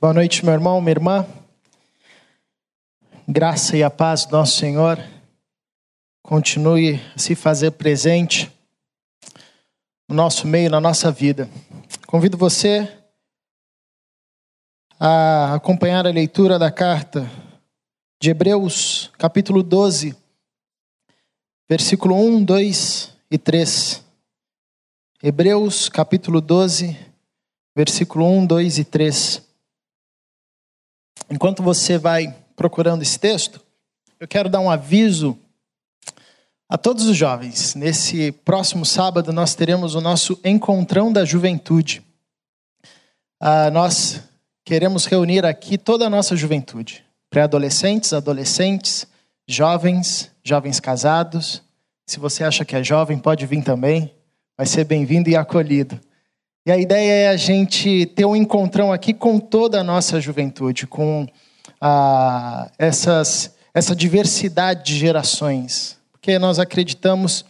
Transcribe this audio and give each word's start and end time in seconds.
Boa 0.00 0.14
noite, 0.14 0.44
meu 0.44 0.54
irmão, 0.54 0.80
minha 0.80 0.92
irmã. 0.92 1.26
Graça 3.26 3.76
e 3.76 3.82
a 3.82 3.90
paz 3.90 4.26
do 4.26 4.36
nosso 4.36 4.56
Senhor 4.56 4.96
continue 6.22 7.00
a 7.16 7.18
se 7.18 7.34
fazer 7.34 7.72
presente 7.72 8.48
no 10.08 10.14
nosso 10.14 10.46
meio, 10.46 10.70
na 10.70 10.80
nossa 10.80 11.10
vida. 11.10 11.50
Convido 12.06 12.38
você 12.38 12.88
a 15.00 15.54
acompanhar 15.54 16.06
a 16.06 16.12
leitura 16.12 16.60
da 16.60 16.70
carta 16.70 17.28
de 18.22 18.30
Hebreus, 18.30 19.10
capítulo 19.18 19.64
12, 19.64 20.16
versículo 21.68 22.14
1, 22.14 22.44
2 22.44 23.16
e 23.32 23.36
3. 23.36 24.04
Hebreus, 25.20 25.88
capítulo 25.88 26.40
12, 26.40 26.96
versículo 27.74 28.24
1, 28.26 28.46
2 28.46 28.78
e 28.78 28.84
3. 28.84 29.47
Enquanto 31.30 31.62
você 31.62 31.98
vai 31.98 32.34
procurando 32.56 33.02
esse 33.02 33.18
texto, 33.18 33.60
eu 34.18 34.26
quero 34.26 34.48
dar 34.48 34.60
um 34.60 34.70
aviso 34.70 35.38
a 36.68 36.78
todos 36.78 37.06
os 37.06 37.16
jovens. 37.16 37.74
Nesse 37.74 38.32
próximo 38.32 38.84
sábado, 38.84 39.32
nós 39.32 39.54
teremos 39.54 39.94
o 39.94 40.00
nosso 40.00 40.38
Encontrão 40.44 41.12
da 41.12 41.24
Juventude. 41.24 42.02
Ah, 43.40 43.70
nós 43.70 44.22
queremos 44.64 45.06
reunir 45.06 45.46
aqui 45.46 45.78
toda 45.78 46.06
a 46.06 46.10
nossa 46.10 46.34
juventude: 46.34 47.04
pré-adolescentes, 47.30 48.12
adolescentes, 48.12 49.06
jovens, 49.46 50.30
jovens 50.42 50.80
casados. 50.80 51.62
Se 52.06 52.18
você 52.18 52.42
acha 52.42 52.64
que 52.64 52.74
é 52.74 52.82
jovem, 52.82 53.18
pode 53.18 53.44
vir 53.46 53.62
também, 53.62 54.14
vai 54.56 54.66
ser 54.66 54.84
bem-vindo 54.84 55.28
e 55.28 55.36
acolhido. 55.36 56.00
E 56.68 56.70
a 56.70 56.76
ideia 56.76 57.12
é 57.12 57.28
a 57.28 57.36
gente 57.38 58.04
ter 58.14 58.26
um 58.26 58.36
encontrão 58.36 58.92
aqui 58.92 59.14
com 59.14 59.38
toda 59.38 59.80
a 59.80 59.82
nossa 59.82 60.20
juventude, 60.20 60.86
com 60.86 61.26
ah, 61.80 62.70
essas, 62.78 63.54
essa 63.72 63.96
diversidade 63.96 64.84
de 64.84 64.98
gerações, 64.98 65.96
porque 66.12 66.38
nós 66.38 66.58
acreditamos 66.58 67.42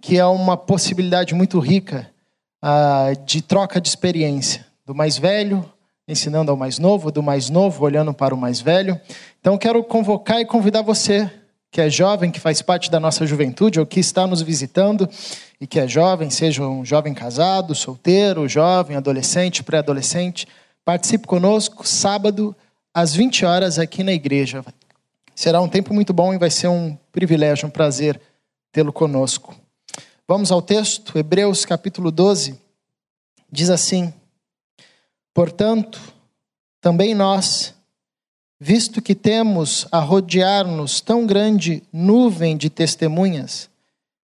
que 0.00 0.16
é 0.16 0.24
uma 0.24 0.56
possibilidade 0.56 1.34
muito 1.34 1.58
rica 1.58 2.08
ah, 2.62 3.10
de 3.26 3.42
troca 3.42 3.80
de 3.80 3.88
experiência, 3.88 4.64
do 4.86 4.94
mais 4.94 5.18
velho 5.18 5.68
ensinando 6.06 6.52
ao 6.52 6.56
mais 6.56 6.78
novo, 6.78 7.10
do 7.10 7.20
mais 7.20 7.50
novo 7.50 7.84
olhando 7.84 8.14
para 8.14 8.32
o 8.32 8.38
mais 8.38 8.60
velho. 8.60 9.00
Então, 9.40 9.58
quero 9.58 9.82
convocar 9.82 10.40
e 10.40 10.46
convidar 10.46 10.82
você 10.82 11.28
que 11.72 11.80
é 11.80 11.88
jovem, 11.88 12.30
que 12.30 12.38
faz 12.38 12.60
parte 12.60 12.90
da 12.90 13.00
nossa 13.00 13.26
juventude, 13.26 13.80
ou 13.80 13.86
que 13.86 13.98
está 13.98 14.26
nos 14.26 14.42
visitando 14.42 15.08
e 15.62 15.66
que 15.68 15.78
é 15.78 15.86
jovem, 15.86 16.28
seja 16.28 16.66
um 16.66 16.84
jovem 16.84 17.14
casado, 17.14 17.72
solteiro, 17.72 18.48
jovem, 18.48 18.96
adolescente, 18.96 19.62
pré-adolescente, 19.62 20.44
participe 20.84 21.24
conosco 21.24 21.86
sábado 21.86 22.52
às 22.92 23.14
20 23.14 23.44
horas 23.44 23.78
aqui 23.78 24.02
na 24.02 24.12
igreja. 24.12 24.64
Será 25.36 25.60
um 25.60 25.68
tempo 25.68 25.94
muito 25.94 26.12
bom 26.12 26.34
e 26.34 26.38
vai 26.38 26.50
ser 26.50 26.66
um 26.66 26.98
privilégio, 27.12 27.68
um 27.68 27.70
prazer 27.70 28.20
tê-lo 28.72 28.92
conosco. 28.92 29.54
Vamos 30.26 30.50
ao 30.50 30.60
texto, 30.60 31.16
Hebreus 31.16 31.64
capítulo 31.64 32.10
12, 32.10 32.58
diz 33.48 33.70
assim: 33.70 34.12
Portanto, 35.32 36.00
também 36.80 37.14
nós, 37.14 37.72
visto 38.58 39.00
que 39.00 39.14
temos 39.14 39.86
a 39.92 40.00
rodear-nos 40.00 41.00
tão 41.00 41.24
grande 41.24 41.84
nuvem 41.92 42.56
de 42.56 42.68
testemunhas, 42.68 43.70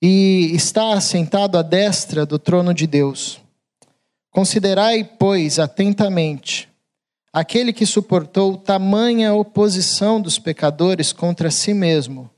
e 0.00 0.52
está 0.54 0.92
assentado 0.92 1.58
à 1.58 1.62
destra 1.62 2.24
do 2.24 2.38
trono 2.38 2.72
de 2.72 2.86
Deus. 2.86 3.40
Considerai, 4.30 5.04
pois, 5.04 5.58
atentamente 5.58 6.70
aquele 7.32 7.72
que 7.72 7.86
suportou 7.86 8.56
tamanha 8.56 9.34
oposição 9.34 10.20
dos 10.20 10.38
pecadores 10.38 11.12
contra 11.12 11.50
si 11.50 11.72
mesmo, 11.72 12.30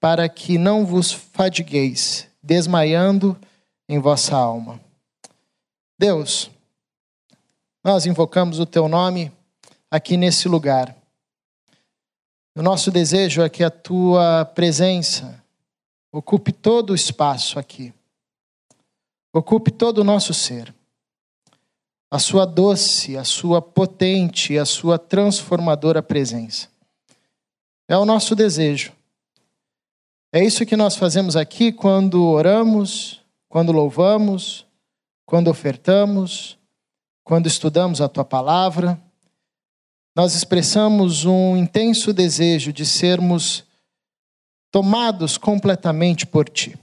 para 0.00 0.28
que 0.28 0.58
não 0.58 0.86
vos 0.86 1.12
fadigueis, 1.12 2.26
desmaiando 2.42 3.36
em 3.88 3.98
vossa 3.98 4.36
alma. 4.36 4.80
Deus, 5.98 6.50
nós 7.84 8.06
invocamos 8.06 8.58
o 8.58 8.66
teu 8.66 8.88
nome 8.88 9.30
aqui 9.90 10.16
nesse 10.16 10.48
lugar. 10.48 10.96
O 12.56 12.62
nosso 12.62 12.90
desejo 12.90 13.42
é 13.42 13.48
que 13.48 13.62
a 13.62 13.70
tua 13.70 14.44
presença 14.44 15.41
ocupe 16.12 16.52
todo 16.52 16.90
o 16.90 16.94
espaço 16.94 17.58
aqui, 17.58 17.92
ocupe 19.32 19.70
todo 19.70 19.98
o 19.98 20.04
nosso 20.04 20.32
ser. 20.32 20.72
A 22.10 22.18
sua 22.18 22.44
doce, 22.44 23.16
a 23.16 23.24
sua 23.24 23.62
potente, 23.62 24.58
a 24.58 24.66
sua 24.66 24.98
transformadora 24.98 26.02
presença. 26.02 26.68
É 27.88 27.96
o 27.96 28.04
nosso 28.04 28.36
desejo. 28.36 28.92
É 30.30 30.44
isso 30.44 30.66
que 30.66 30.76
nós 30.76 30.94
fazemos 30.94 31.36
aqui 31.36 31.72
quando 31.72 32.22
oramos, 32.26 33.22
quando 33.48 33.72
louvamos, 33.72 34.66
quando 35.24 35.48
ofertamos, 35.48 36.58
quando 37.24 37.46
estudamos 37.46 38.02
a 38.02 38.08
tua 38.10 38.26
palavra 38.26 39.00
nós 40.14 40.34
expressamos 40.34 41.24
um 41.24 41.56
intenso 41.56 42.12
desejo 42.12 42.70
de 42.70 42.84
sermos 42.84 43.64
tomados 44.72 45.38
completamente 45.38 46.26
por 46.26 46.48
ti. 46.48 46.76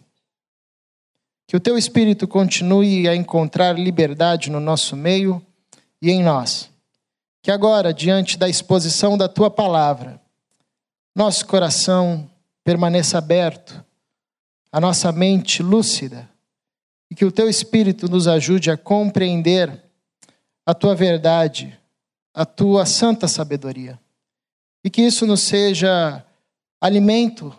Que 1.45 1.57
o 1.57 1.59
teu 1.59 1.77
espírito 1.77 2.25
continue 2.25 3.09
a 3.09 3.15
encontrar 3.15 3.77
liberdade 3.77 4.49
no 4.49 4.61
nosso 4.61 4.95
meio 4.95 5.45
e 6.01 6.09
em 6.09 6.23
nós. 6.23 6.69
Que 7.41 7.51
agora, 7.51 7.93
diante 7.93 8.37
da 8.37 8.47
exposição 8.47 9.17
da 9.17 9.27
tua 9.27 9.49
palavra, 9.49 10.21
nosso 11.13 11.45
coração 11.45 12.29
permaneça 12.63 13.17
aberto, 13.17 13.83
a 14.71 14.79
nossa 14.79 15.11
mente 15.11 15.61
lúcida, 15.61 16.29
e 17.11 17.15
que 17.15 17.25
o 17.25 17.31
teu 17.31 17.49
espírito 17.49 18.07
nos 18.07 18.27
ajude 18.27 18.71
a 18.71 18.77
compreender 18.77 19.83
a 20.65 20.73
tua 20.73 20.95
verdade 20.95 21.77
a 22.33 22.45
tua 22.45 22.85
santa 22.85 23.27
sabedoria. 23.27 23.99
E 24.81 24.89
que 24.89 25.01
isso 25.01 25.25
nos 25.25 25.41
seja 25.41 26.25
alimento 26.79 27.53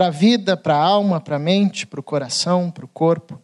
para 0.00 0.06
a 0.06 0.10
vida, 0.10 0.56
para 0.56 0.74
a 0.74 0.82
alma, 0.82 1.20
para 1.20 1.36
a 1.36 1.38
mente, 1.38 1.86
para 1.86 2.00
o 2.00 2.02
coração, 2.02 2.70
para 2.70 2.86
o 2.86 2.88
corpo. 2.88 3.38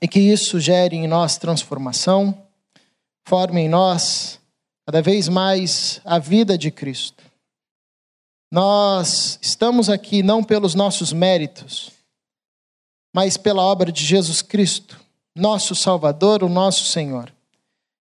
E 0.00 0.08
que 0.08 0.18
isso 0.18 0.58
gere 0.58 0.96
em 0.96 1.06
nós 1.06 1.36
transformação, 1.36 2.46
forme 3.28 3.60
em 3.60 3.68
nós 3.68 4.40
cada 4.86 5.02
vez 5.02 5.28
mais 5.28 6.00
a 6.06 6.18
vida 6.18 6.56
de 6.56 6.70
Cristo. 6.70 7.22
Nós 8.50 9.38
estamos 9.42 9.90
aqui 9.90 10.22
não 10.22 10.42
pelos 10.42 10.74
nossos 10.74 11.12
méritos, 11.12 11.90
mas 13.14 13.36
pela 13.36 13.60
obra 13.60 13.92
de 13.92 14.02
Jesus 14.02 14.40
Cristo, 14.40 14.98
nosso 15.36 15.74
Salvador, 15.74 16.42
o 16.42 16.48
nosso 16.48 16.86
Senhor, 16.86 17.30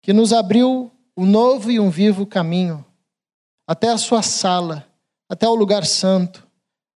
que 0.02 0.12
nos 0.12 0.32
abriu 0.32 0.90
um 1.16 1.24
novo 1.24 1.70
e 1.70 1.78
um 1.78 1.90
vivo 1.90 2.26
caminho, 2.26 2.84
até 3.68 3.90
a 3.90 3.98
sua 3.98 4.20
sala, 4.20 4.84
até 5.28 5.48
o 5.48 5.54
lugar 5.54 5.86
santo, 5.86 6.44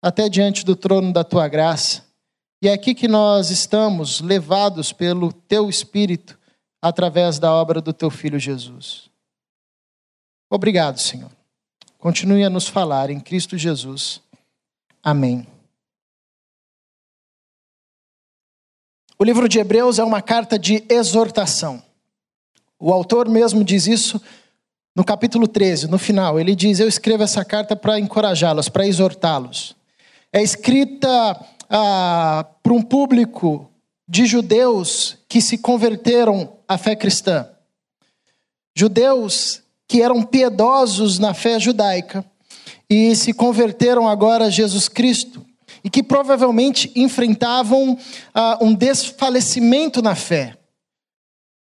até 0.05 0.29
diante 0.29 0.67
do 0.67 0.77
trono 0.77 1.15
da 1.15 1.25
tua 1.25 1.49
graça. 1.49 2.05
E 2.61 2.69
é 2.69 2.75
aqui 2.75 2.95
que 2.95 3.09
nós 3.09 3.49
estamos 3.49 4.21
levados 4.21 4.93
pelo 4.93 5.33
teu 5.33 5.71
Espírito 5.71 6.39
através 6.83 7.39
da 7.39 7.51
obra 7.51 7.81
do 7.81 7.91
teu 7.91 8.11
Filho 8.11 8.39
Jesus. 8.39 9.09
Obrigado, 10.51 11.01
Senhor. 11.01 11.31
Continue 11.97 12.45
a 12.45 12.51
nos 12.51 12.69
falar 12.69 13.09
em 13.09 13.19
Cristo 13.19 13.57
Jesus. 13.57 14.21
Amém. 15.03 15.47
O 19.19 19.25
livro 19.25 19.49
de 19.49 19.59
Hebreus 19.59 19.99
é 19.99 20.05
uma 20.05 20.21
carta 20.21 20.59
de 20.59 20.85
exortação. 20.91 21.83
O 22.79 22.93
autor 22.93 23.27
mesmo 23.27 23.65
diz 23.65 23.87
isso 23.87 24.21
no 24.95 25.03
capítulo 25.03 25.49
13, 25.49 25.89
no 25.89 25.97
final. 25.97 26.39
Ele 26.39 26.55
diz: 26.55 26.79
Eu 26.79 26.89
escrevo 26.89 27.23
essa 27.23 27.43
carta 27.43 27.75
para 27.75 27.99
encorajá-los, 27.99 28.69
para 28.69 28.87
exortá-los. 28.87 29.75
É 30.37 30.43
escrita 30.43 31.09
ah, 31.71 32.45
para 32.61 32.73
um 32.73 32.83
público 32.83 33.71
de 34.09 34.27
judeus 34.27 35.17
que 35.29 35.41
se 35.41 35.57
converteram 35.57 36.55
à 36.67 36.77
fé 36.77 36.97
cristã. 36.97 37.49
Judeus 38.77 39.63
que 39.87 40.03
eram 40.03 40.25
piedosos 40.25 41.21
na 41.21 41.33
fé 41.35 41.61
judaica 41.61 42.25
e 42.91 43.15
se 43.15 43.33
converteram 43.33 44.09
agora 44.09 44.47
a 44.47 44.51
Jesus 44.51 44.89
Cristo 44.89 45.47
e 45.85 45.89
que 45.89 46.03
provavelmente 46.03 46.91
enfrentavam 46.97 47.97
ah, 48.35 48.59
um 48.61 48.75
desfalecimento 48.75 50.03
na 50.03 50.17
fé, 50.17 50.59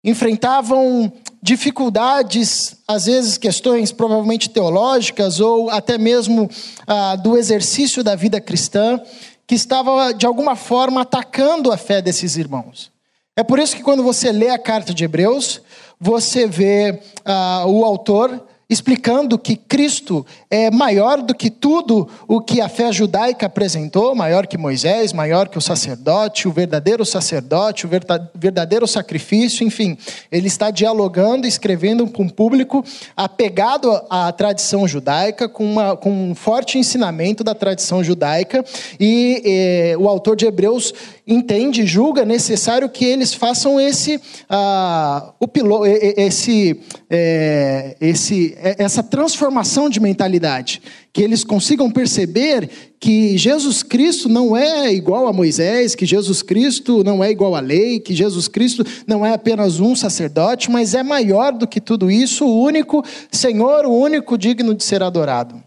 enfrentavam 0.04 1.14
dificuldades, 1.46 2.76
às 2.88 3.06
vezes 3.06 3.38
questões 3.38 3.92
provavelmente 3.92 4.50
teológicas 4.50 5.40
ou 5.40 5.70
até 5.70 5.96
mesmo 5.96 6.50
ah, 6.88 7.16
do 7.16 7.38
exercício 7.38 8.04
da 8.04 8.16
vida 8.16 8.42
cristã, 8.42 9.00
que 9.46 9.54
estava 9.54 10.12
de 10.12 10.26
alguma 10.26 10.56
forma 10.56 11.02
atacando 11.02 11.72
a 11.72 11.78
fé 11.78 12.02
desses 12.02 12.36
irmãos. 12.36 12.92
É 13.38 13.44
por 13.44 13.60
isso 13.60 13.76
que 13.76 13.84
quando 13.84 14.02
você 14.02 14.32
lê 14.32 14.50
a 14.50 14.58
carta 14.58 14.92
de 14.92 15.04
Hebreus, 15.04 15.62
você 16.02 16.48
vê 16.48 17.00
ah, 17.24 17.66
o 17.68 17.86
autor 17.86 18.44
explicando 18.70 19.38
que 19.38 19.56
Cristo 19.56 20.26
é 20.50 20.72
maior 20.72 21.22
do 21.22 21.36
que 21.36 21.50
tudo 21.50 22.08
o 22.28 22.42
que 22.42 22.62
a 22.62 22.68
fé 22.68 22.92
judaica 22.92 23.46
apresentou, 23.46 24.16
maior 24.16 24.48
que 24.48 24.58
Moisés, 24.58 25.14
maior 25.14 25.48
que 25.48 25.58
o 25.58 25.62
sacerdote, 25.62 26.48
o 26.48 26.52
verdadeiro 26.52 27.06
sacerdote, 27.06 27.86
o 27.86 27.90
verdadeiro 28.34 28.88
sacrifício, 28.88 29.66
enfim, 29.66 29.98
ele 30.32 30.48
está 30.48 30.72
dialogando, 30.72 31.46
escrevendo 31.46 32.08
com 32.08 32.24
um 32.24 32.30
público 32.30 32.84
apegado 33.16 33.92
à 34.10 34.32
tradição 34.32 34.88
judaica, 34.88 35.48
com, 35.48 35.64
uma, 35.64 35.96
com 35.96 36.32
um 36.32 36.36
forte 36.36 36.80
ensinamento 36.80 37.44
da 37.44 37.54
tradição 37.54 38.04
judaica, 38.04 38.66
e 39.00 39.42
eh, 39.46 39.98
o 39.98 40.10
autor 40.10 40.36
de 40.36 40.46
Hebreus 40.46 40.94
entende, 41.28 41.86
julga 41.86 42.24
necessário 42.24 42.90
que 42.90 43.04
eles 43.04 43.34
façam 43.34 43.80
esse, 43.80 44.22
ah, 44.50 45.34
o 45.40 45.48
esse, 45.86 46.80
é, 47.10 47.96
esse, 48.00 48.55
é, 48.58 48.76
essa 48.84 49.04
transformação 49.04 49.90
de 49.90 50.00
mentalidade, 50.00 50.82
que 51.12 51.22
eles 51.22 51.44
consigam 51.44 51.92
perceber 51.92 52.70
que 53.00 53.38
Jesus 53.38 53.84
Cristo 53.84 54.30
não 54.30 54.56
é 54.56 54.94
igual 54.94 55.28
a 55.28 55.34
Moisés, 55.34 55.96
que 55.96 56.06
Jesus 56.06 56.42
Cristo 56.42 57.04
não 57.04 57.24
é 57.24 57.32
igual 57.32 57.56
à 57.56 57.60
lei, 57.60 58.00
que 58.00 58.16
Jesus 58.16 58.48
Cristo 58.48 58.84
não 59.06 59.26
é 59.26 59.34
apenas 59.34 59.80
um 59.80 59.96
sacerdote, 59.96 60.72
mas 60.72 60.94
é 60.94 61.04
maior 61.04 61.52
do 61.54 61.68
que 61.68 61.82
tudo 61.82 62.10
isso, 62.10 62.46
o 62.46 62.62
único 62.62 63.04
Senhor, 63.32 63.86
o 63.86 63.94
único 63.94 64.38
digno 64.38 64.74
de 64.74 64.84
ser 64.84 65.04
adorado. 65.04 65.62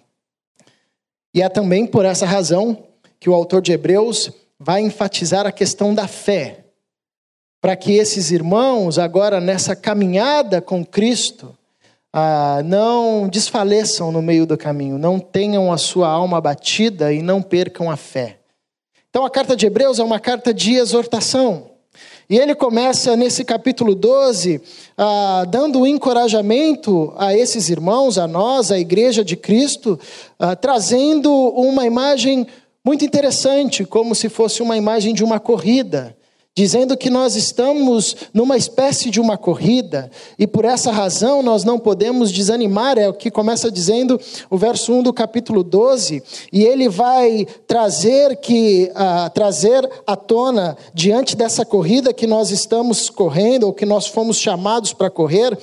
E 1.35 1.43
é 1.43 1.49
também 1.49 1.87
por 1.87 2.05
essa 2.05 2.27
razão 2.27 2.85
que 3.21 3.29
o 3.29 3.35
autor 3.35 3.61
de 3.61 3.73
Hebreus 3.73 4.31
vai 4.59 4.81
enfatizar 4.81 5.47
a 5.47 5.53
questão 5.53 5.95
da 5.95 6.09
fé, 6.09 6.65
para 7.61 7.77
que 7.77 7.93
esses 7.93 8.31
irmãos, 8.31 8.99
agora 8.99 9.41
nessa 9.41 9.75
caminhada 9.75 10.61
com 10.61 10.85
Cristo, 10.85 11.58
ah, 12.13 12.63
não 12.65 13.29
desfaleçam 13.29 14.11
no 14.11 14.23
meio 14.23 14.47
do 14.47 14.57
caminho, 14.57 14.99
não 14.99 15.19
tenham 15.19 15.73
a 15.73 15.79
sua 15.79 16.09
alma 16.09 16.39
abatida 16.39 17.13
e 17.13 17.23
não 17.23 17.43
percam 17.43 17.91
a 17.91 17.97
fé. 17.97 18.39
Então, 19.11 19.25
a 19.25 19.31
carta 19.31 19.57
de 19.57 19.67
Hebreus 19.67 19.99
é 19.99 20.05
uma 20.05 20.21
carta 20.21 20.53
de 20.53 20.75
exortação. 20.75 21.71
E 22.31 22.37
ele 22.37 22.55
começa 22.55 23.17
nesse 23.17 23.43
capítulo 23.43 23.95
12, 23.95 24.61
ah, 24.97 25.47
dando 25.49 25.87
encorajamento 25.87 27.15
a 27.17 27.35
esses 27.35 27.71
irmãos, 27.71 28.19
a 28.19 28.27
nós, 28.27 28.71
a 28.71 28.79
igreja 28.79 29.25
de 29.25 29.35
Cristo, 29.35 29.99
ah, 30.39 30.55
trazendo 30.55 31.33
uma 31.33 31.87
imagem 31.87 32.47
muito 32.85 33.05
interessante, 33.05 33.85
como 33.85 34.15
se 34.15 34.29
fosse 34.29 34.63
uma 34.63 34.77
imagem 34.77 35.15
de 35.15 35.25
uma 35.25 35.41
corrida, 35.41 36.15
dizendo 36.59 36.97
que 36.97 37.09
nós 37.09 37.37
estamos 37.37 38.17
numa 38.35 38.57
espécie 38.57 39.11
de 39.11 39.21
uma 39.21 39.39
corrida 39.39 40.11
e 40.37 40.45
por 40.45 40.65
essa 40.65 40.91
razão 40.91 41.41
nós 41.41 41.63
não 41.63 41.79
podemos 41.79 42.33
desanimar, 42.33 42.99
é 42.99 43.09
o 43.09 43.13
que 43.13 43.31
começa 43.31 43.71
dizendo 43.71 44.21
o 44.51 44.59
verso 44.59 44.93
1 44.93 45.05
do 45.05 45.13
capítulo 45.13 45.63
12, 45.63 46.21
e 46.53 46.65
ele 46.65 46.89
vai 46.89 47.47
trazer 47.65 48.39
que 48.39 48.91
uh, 48.91 49.31
trazer 49.31 49.89
à 50.05 50.17
tona 50.17 50.77
diante 50.93 51.37
dessa 51.37 51.65
corrida 51.65 52.13
que 52.13 52.27
nós 52.27 52.51
estamos 52.51 53.09
correndo 53.09 53.63
ou 53.63 53.73
que 53.73 53.87
nós 53.87 54.09
fomos 54.09 54.37
chamados 54.37 54.93
para 54.93 55.09
correr, 55.09 55.57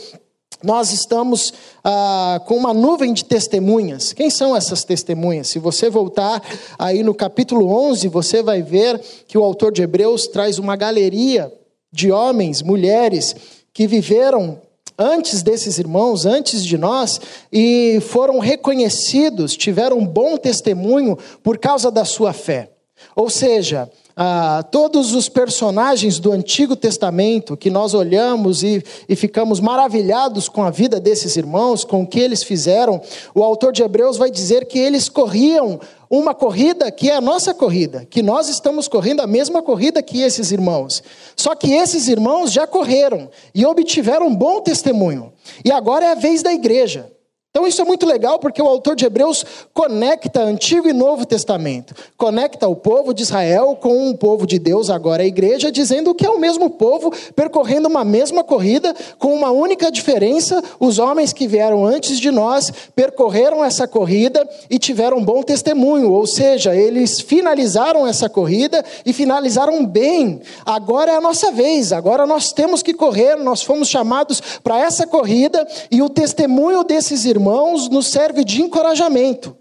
nós 0.65 0.91
estamos 0.91 1.53
ah, 1.83 2.41
com 2.45 2.57
uma 2.57 2.73
nuvem 2.73 3.13
de 3.13 3.23
testemunhas. 3.23 4.11
Quem 4.11 4.29
são 4.29 4.55
essas 4.55 4.83
testemunhas? 4.83 5.47
Se 5.47 5.59
você 5.59 5.89
voltar 5.89 6.41
aí 6.77 7.03
no 7.03 7.13
capítulo 7.13 7.67
11, 7.89 8.07
você 8.07 8.41
vai 8.41 8.61
ver 8.61 8.99
que 9.27 9.37
o 9.37 9.43
autor 9.43 9.71
de 9.71 9.83
Hebreus 9.83 10.27
traz 10.27 10.57
uma 10.57 10.75
galeria 10.75 11.53
de 11.91 12.11
homens, 12.11 12.61
mulheres 12.61 13.35
que 13.71 13.85
viveram 13.85 14.59
antes 14.97 15.43
desses 15.43 15.77
irmãos, 15.77 16.25
antes 16.25 16.65
de 16.65 16.77
nós, 16.77 17.19
e 17.51 17.99
foram 18.01 18.39
reconhecidos, 18.39 19.55
tiveram 19.55 19.99
um 19.99 20.05
bom 20.05 20.37
testemunho 20.37 21.17
por 21.43 21.57
causa 21.57 21.91
da 21.91 22.05
sua 22.05 22.33
fé. 22.33 22.71
Ou 23.15 23.29
seja, 23.29 23.89
ah, 24.17 24.63
todos 24.71 25.13
os 25.13 25.27
personagens 25.27 26.19
do 26.19 26.31
Antigo 26.31 26.75
Testamento 26.75 27.57
que 27.57 27.69
nós 27.69 27.93
olhamos 27.93 28.63
e, 28.63 28.81
e 29.09 29.15
ficamos 29.15 29.59
maravilhados 29.59 30.47
com 30.47 30.63
a 30.63 30.69
vida 30.69 31.01
desses 31.01 31.35
irmãos, 31.35 31.83
com 31.83 32.03
o 32.03 32.07
que 32.07 32.19
eles 32.19 32.41
fizeram, 32.41 33.01
o 33.33 33.43
autor 33.43 33.73
de 33.73 33.83
Hebreus 33.83 34.15
vai 34.15 34.31
dizer 34.31 34.67
que 34.67 34.79
eles 34.79 35.09
corriam 35.09 35.79
uma 36.09 36.33
corrida 36.33 36.89
que 36.91 37.09
é 37.09 37.15
a 37.15 37.21
nossa 37.21 37.53
corrida, 37.53 38.05
que 38.09 38.21
nós 38.21 38.47
estamos 38.47 38.87
correndo 38.87 39.21
a 39.21 39.27
mesma 39.27 39.61
corrida 39.61 40.01
que 40.01 40.21
esses 40.21 40.51
irmãos. 40.51 41.03
Só 41.35 41.53
que 41.53 41.73
esses 41.73 42.07
irmãos 42.07 42.53
já 42.53 42.65
correram 42.65 43.29
e 43.53 43.65
obtiveram 43.65 44.27
um 44.27 44.35
bom 44.35 44.61
testemunho. 44.61 45.33
E 45.63 45.71
agora 45.71 46.05
é 46.05 46.11
a 46.11 46.15
vez 46.15 46.41
da 46.41 46.53
igreja. 46.53 47.14
Então 47.55 47.65
isso 47.65 47.81
é 47.81 47.85
muito 47.85 48.05
legal 48.05 48.37
porque 48.37 48.61
o 48.61 48.67
autor 48.67 48.97
de 48.97 49.05
Hebreus 49.05 49.45
conecta 49.73 50.41
Antigo 50.41 50.89
e 50.89 50.93
Novo 50.93 51.25
Testamento, 51.25 51.95
conecta 52.17 52.67
o 52.67 52.75
povo 52.75 53.13
de 53.13 53.23
Israel 53.23 53.77
com 53.79 54.09
o 54.09 54.17
povo 54.17 54.45
de 54.45 54.59
Deus, 54.59 54.89
agora 54.89 55.23
a 55.23 55.25
igreja, 55.25 55.71
dizendo 55.71 56.13
que 56.13 56.25
é 56.25 56.29
o 56.29 56.37
mesmo 56.37 56.69
povo 56.69 57.13
percorrendo 57.33 57.87
uma 57.87 58.03
mesma 58.03 58.43
corrida, 58.43 58.93
com 59.17 59.33
uma 59.33 59.51
única 59.51 59.89
diferença: 59.89 60.61
os 60.81 60.99
homens 60.99 61.31
que 61.31 61.47
vieram 61.47 61.85
antes 61.85 62.19
de 62.19 62.29
nós 62.29 62.69
percorreram 62.93 63.63
essa 63.63 63.87
corrida 63.87 64.45
e 64.69 64.77
tiveram 64.77 65.23
bom 65.23 65.41
testemunho, 65.41 66.11
ou 66.11 66.27
seja, 66.27 66.75
eles 66.75 67.21
finalizaram 67.21 68.05
essa 68.05 68.27
corrida 68.27 68.83
e 69.05 69.13
finalizaram 69.13 69.85
bem. 69.85 70.41
Agora 70.65 71.13
é 71.13 71.15
a 71.15 71.21
nossa 71.21 71.53
vez, 71.53 71.93
agora 71.93 72.25
nós 72.25 72.51
temos 72.51 72.83
que 72.83 72.93
correr, 72.93 73.37
nós 73.37 73.63
fomos 73.63 73.87
chamados 73.87 74.41
para 74.61 74.77
essa 74.77 75.07
corrida 75.07 75.65
e 75.89 76.01
o 76.01 76.09
testemunho 76.09 76.83
desses 76.83 77.23
irmãos 77.23 77.44
irmãos, 77.45 77.89
nos 77.89 78.07
serve 78.07 78.43
de 78.43 78.63
encorajamento. 78.63 79.55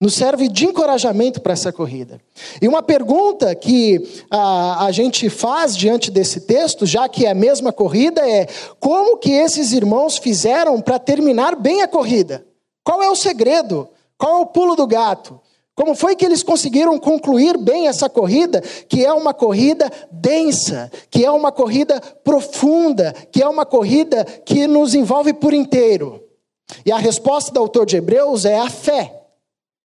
Nos 0.00 0.14
serve 0.14 0.48
de 0.48 0.66
encorajamento 0.66 1.40
para 1.40 1.52
essa 1.52 1.72
corrida. 1.72 2.20
E 2.60 2.66
uma 2.66 2.82
pergunta 2.82 3.54
que 3.54 4.24
a, 4.28 4.86
a 4.86 4.90
gente 4.90 5.30
faz 5.30 5.76
diante 5.76 6.10
desse 6.10 6.40
texto, 6.40 6.84
já 6.84 7.08
que 7.08 7.24
é 7.24 7.30
a 7.30 7.34
mesma 7.34 7.72
corrida, 7.72 8.28
é: 8.28 8.48
como 8.80 9.18
que 9.18 9.30
esses 9.30 9.70
irmãos 9.70 10.18
fizeram 10.18 10.80
para 10.80 10.98
terminar 10.98 11.54
bem 11.54 11.82
a 11.82 11.86
corrida? 11.86 12.44
Qual 12.82 13.00
é 13.00 13.08
o 13.08 13.14
segredo? 13.14 13.88
Qual 14.18 14.38
é 14.38 14.40
o 14.40 14.46
pulo 14.46 14.74
do 14.74 14.88
gato? 14.88 15.40
Como 15.76 15.94
foi 15.94 16.16
que 16.16 16.24
eles 16.24 16.42
conseguiram 16.42 16.98
concluir 16.98 17.56
bem 17.56 17.86
essa 17.86 18.10
corrida, 18.10 18.60
que 18.88 19.04
é 19.04 19.12
uma 19.12 19.32
corrida 19.32 19.88
densa, 20.10 20.90
que 21.08 21.24
é 21.24 21.30
uma 21.30 21.52
corrida 21.52 22.00
profunda, 22.24 23.14
que 23.30 23.40
é 23.40 23.48
uma 23.48 23.64
corrida 23.64 24.24
que 24.44 24.66
nos 24.66 24.92
envolve 24.96 25.32
por 25.32 25.54
inteiro? 25.54 26.31
E 26.84 26.92
a 26.92 26.98
resposta 26.98 27.52
do 27.52 27.60
autor 27.60 27.86
de 27.86 27.96
Hebreus 27.96 28.44
é 28.44 28.58
a 28.58 28.68
fé. 28.68 29.22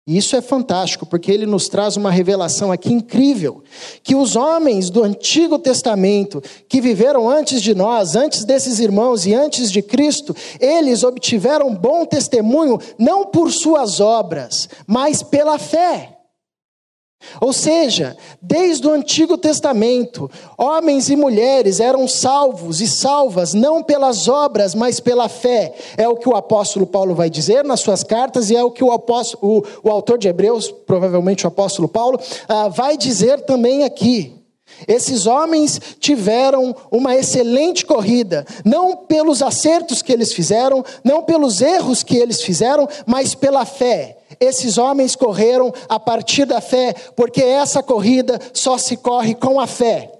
E 0.06 0.16
isso 0.16 0.34
é 0.34 0.40
fantástico, 0.40 1.06
porque 1.06 1.30
ele 1.30 1.46
nos 1.46 1.68
traz 1.68 1.96
uma 1.96 2.10
revelação 2.10 2.72
aqui 2.72 2.92
incrível: 2.92 3.62
que 4.02 4.16
os 4.16 4.34
homens 4.34 4.90
do 4.90 5.04
Antigo 5.04 5.58
Testamento, 5.58 6.42
que 6.68 6.80
viveram 6.80 7.28
antes 7.28 7.62
de 7.62 7.74
nós, 7.74 8.16
antes 8.16 8.44
desses 8.44 8.80
irmãos 8.80 9.26
e 9.26 9.34
antes 9.34 9.70
de 9.70 9.82
Cristo, 9.82 10.34
eles 10.58 11.04
obtiveram 11.04 11.74
bom 11.74 12.04
testemunho 12.04 12.78
não 12.98 13.26
por 13.26 13.52
suas 13.52 14.00
obras, 14.00 14.68
mas 14.86 15.22
pela 15.22 15.58
fé. 15.58 16.19
Ou 17.40 17.52
seja, 17.52 18.16
desde 18.40 18.86
o 18.86 18.92
Antigo 18.92 19.36
Testamento, 19.36 20.30
homens 20.56 21.10
e 21.10 21.16
mulheres 21.16 21.78
eram 21.78 22.08
salvos 22.08 22.80
e 22.80 22.88
salvas 22.88 23.54
não 23.54 23.82
pelas 23.82 24.26
obras, 24.26 24.74
mas 24.74 25.00
pela 25.00 25.28
fé. 25.28 25.74
É 25.96 26.08
o 26.08 26.16
que 26.16 26.28
o 26.28 26.34
apóstolo 26.34 26.86
Paulo 26.86 27.14
vai 27.14 27.28
dizer 27.28 27.64
nas 27.64 27.80
suas 27.80 28.02
cartas 28.02 28.50
e 28.50 28.56
é 28.56 28.64
o 28.64 28.70
que 28.70 28.82
o, 28.82 28.90
apóstolo, 28.90 29.64
o, 29.82 29.88
o 29.88 29.90
autor 29.90 30.18
de 30.18 30.28
Hebreus, 30.28 30.70
provavelmente 30.70 31.44
o 31.44 31.48
apóstolo 31.48 31.88
Paulo, 31.88 32.18
uh, 32.18 32.70
vai 32.70 32.96
dizer 32.96 33.40
também 33.42 33.84
aqui. 33.84 34.39
Esses 34.86 35.26
homens 35.26 35.80
tiveram 35.98 36.74
uma 36.90 37.14
excelente 37.14 37.84
corrida, 37.84 38.46
não 38.64 38.96
pelos 38.96 39.42
acertos 39.42 40.02
que 40.02 40.12
eles 40.12 40.32
fizeram, 40.32 40.84
não 41.04 41.22
pelos 41.22 41.60
erros 41.60 42.02
que 42.02 42.16
eles 42.16 42.42
fizeram, 42.42 42.88
mas 43.06 43.34
pela 43.34 43.64
fé. 43.64 44.18
Esses 44.38 44.78
homens 44.78 45.16
correram 45.16 45.72
a 45.88 45.98
partir 45.98 46.44
da 46.44 46.60
fé, 46.60 46.94
porque 47.16 47.42
essa 47.42 47.82
corrida 47.82 48.38
só 48.52 48.78
se 48.78 48.96
corre 48.96 49.34
com 49.34 49.60
a 49.60 49.66
fé. 49.66 50.12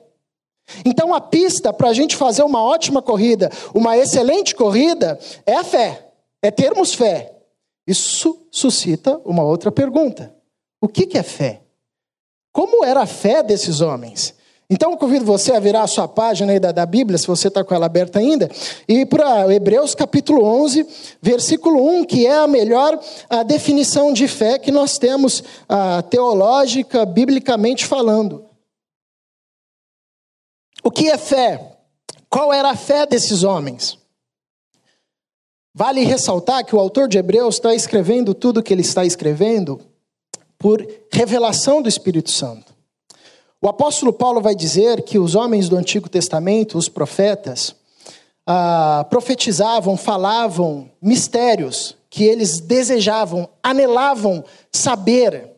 Então, 0.85 1.14
a 1.14 1.21
pista 1.21 1.73
para 1.73 1.88
a 1.88 1.92
gente 1.92 2.16
fazer 2.16 2.42
uma 2.42 2.62
ótima 2.62 3.02
corrida, 3.02 3.50
uma 3.75 3.97
excelente 3.97 4.54
corrida, 4.54 5.19
é 5.47 5.54
a 5.54 5.64
fé. 5.64 6.07
é 6.42 6.50
termos 6.50 6.95
fé. 6.95 7.35
Isso 7.87 8.47
suscita 8.50 9.21
uma 9.25 9.42
outra 9.42 9.73
pergunta: 9.73 10.35
o 10.80 10.88
que 10.88 11.19
é 11.19 11.23
fé? 11.23 11.62
Como 12.52 12.85
era 12.85 13.02
a 13.02 13.07
fé 13.07 13.42
desses 13.42 13.80
homens? 13.80 14.35
Então 14.73 14.93
eu 14.93 14.97
convido 14.97 15.25
você 15.25 15.53
a 15.53 15.59
virar 15.59 15.83
a 15.83 15.89
sua 15.89 16.07
página 16.07 16.53
aí 16.53 16.61
da, 16.61 16.71
da 16.71 16.87
Bíblia, 16.87 17.19
se 17.19 17.27
você 17.27 17.49
está 17.49 17.65
com 17.65 17.75
ela 17.75 17.87
aberta 17.87 18.21
ainda, 18.21 18.49
e 18.87 19.05
para 19.05 19.53
Hebreus 19.53 19.97
capítulo 19.97 20.45
11, 20.45 20.87
versículo 21.21 21.85
1, 21.99 22.05
que 22.05 22.25
é 22.25 22.39
a 22.39 22.47
melhor 22.47 22.97
a 23.29 23.43
definição 23.43 24.12
de 24.12 24.29
fé 24.29 24.61
que 24.61 24.71
nós 24.71 24.97
temos 24.97 25.43
a, 25.69 26.03
teológica, 26.03 27.05
biblicamente 27.05 27.85
falando. 27.85 28.45
O 30.85 30.91
que 30.91 31.11
é 31.11 31.19
fé? 31.19 31.77
Qual 32.29 32.53
era 32.53 32.71
a 32.71 32.77
fé 32.77 33.05
desses 33.05 33.43
homens? 33.43 33.99
Vale 35.75 36.05
ressaltar 36.05 36.65
que 36.65 36.77
o 36.77 36.81
autor 36.81 37.09
de 37.09 37.19
Hebreus 37.19 37.57
está 37.57 37.75
escrevendo 37.75 38.35
tudo 38.35 38.61
o 38.61 38.62
que 38.62 38.73
ele 38.73 38.83
está 38.83 39.05
escrevendo 39.05 39.81
por 40.57 40.87
revelação 41.12 41.83
do 41.83 41.89
Espírito 41.89 42.31
Santo. 42.31 42.70
O 43.62 43.69
apóstolo 43.69 44.12
Paulo 44.12 44.40
vai 44.40 44.55
dizer 44.55 45.02
que 45.02 45.19
os 45.19 45.35
homens 45.35 45.69
do 45.69 45.76
Antigo 45.76 46.09
Testamento, 46.09 46.79
os 46.79 46.88
profetas, 46.88 47.75
ah, 48.47 49.07
profetizavam, 49.11 49.99
falavam 49.99 50.90
mistérios 51.00 51.95
que 52.09 52.25
eles 52.25 52.59
desejavam, 52.59 53.49
anelavam 53.62 54.43
saber 54.73 55.50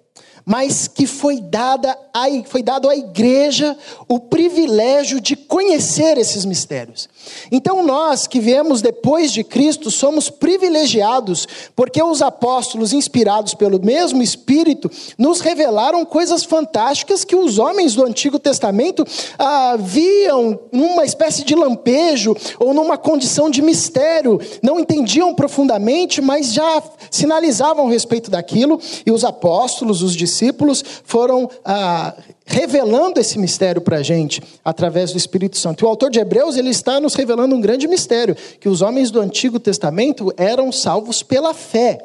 mas 0.44 0.88
que 0.88 1.06
foi, 1.06 1.40
dada 1.40 1.96
a, 2.12 2.26
foi 2.46 2.62
dado 2.62 2.88
à 2.88 2.96
igreja 2.96 3.76
o 4.08 4.18
privilégio 4.18 5.20
de 5.20 5.36
conhecer 5.36 6.18
esses 6.18 6.44
mistérios. 6.44 7.08
Então, 7.50 7.82
nós 7.82 8.26
que 8.26 8.40
viemos 8.40 8.82
depois 8.82 9.32
de 9.32 9.44
Cristo 9.44 9.90
somos 9.90 10.28
privilegiados, 10.28 11.46
porque 11.76 12.02
os 12.02 12.20
apóstolos, 12.20 12.92
inspirados 12.92 13.54
pelo 13.54 13.80
mesmo 13.80 14.22
Espírito, 14.22 14.90
nos 15.16 15.40
revelaram 15.40 16.04
coisas 16.04 16.44
fantásticas 16.44 17.24
que 17.24 17.36
os 17.36 17.58
homens 17.58 17.94
do 17.94 18.04
Antigo 18.04 18.38
Testamento 18.38 19.06
ah, 19.38 19.76
viam 19.78 20.58
numa 20.72 21.04
espécie 21.04 21.44
de 21.44 21.54
lampejo 21.54 22.36
ou 22.58 22.74
numa 22.74 22.98
condição 22.98 23.48
de 23.48 23.62
mistério, 23.62 24.40
não 24.62 24.80
entendiam 24.80 25.34
profundamente, 25.34 26.20
mas 26.20 26.52
já 26.52 26.82
sinalizavam 27.10 27.86
a 27.86 27.90
respeito 27.90 28.30
daquilo, 28.30 28.80
e 29.06 29.10
os 29.10 29.24
apóstolos, 29.24 30.02
os 30.02 30.14
discípulos, 30.14 30.31
discípulos 30.32 30.82
foram 31.04 31.48
ah, 31.64 32.14
revelando 32.46 33.20
esse 33.20 33.38
mistério 33.38 33.80
para 33.80 33.98
a 33.98 34.02
gente 34.02 34.42
através 34.64 35.12
do 35.12 35.18
Espírito 35.18 35.56
Santo. 35.56 35.82
E 35.82 35.86
o 35.86 35.88
autor 35.88 36.10
de 36.10 36.18
Hebreus 36.18 36.56
ele 36.56 36.70
está 36.70 37.00
nos 37.00 37.14
revelando 37.14 37.54
um 37.54 37.60
grande 37.60 37.86
mistério 37.86 38.36
que 38.60 38.68
os 38.68 38.82
homens 38.82 39.10
do 39.10 39.20
Antigo 39.20 39.60
Testamento 39.60 40.32
eram 40.36 40.72
salvos 40.72 41.22
pela 41.22 41.54
fé. 41.54 41.98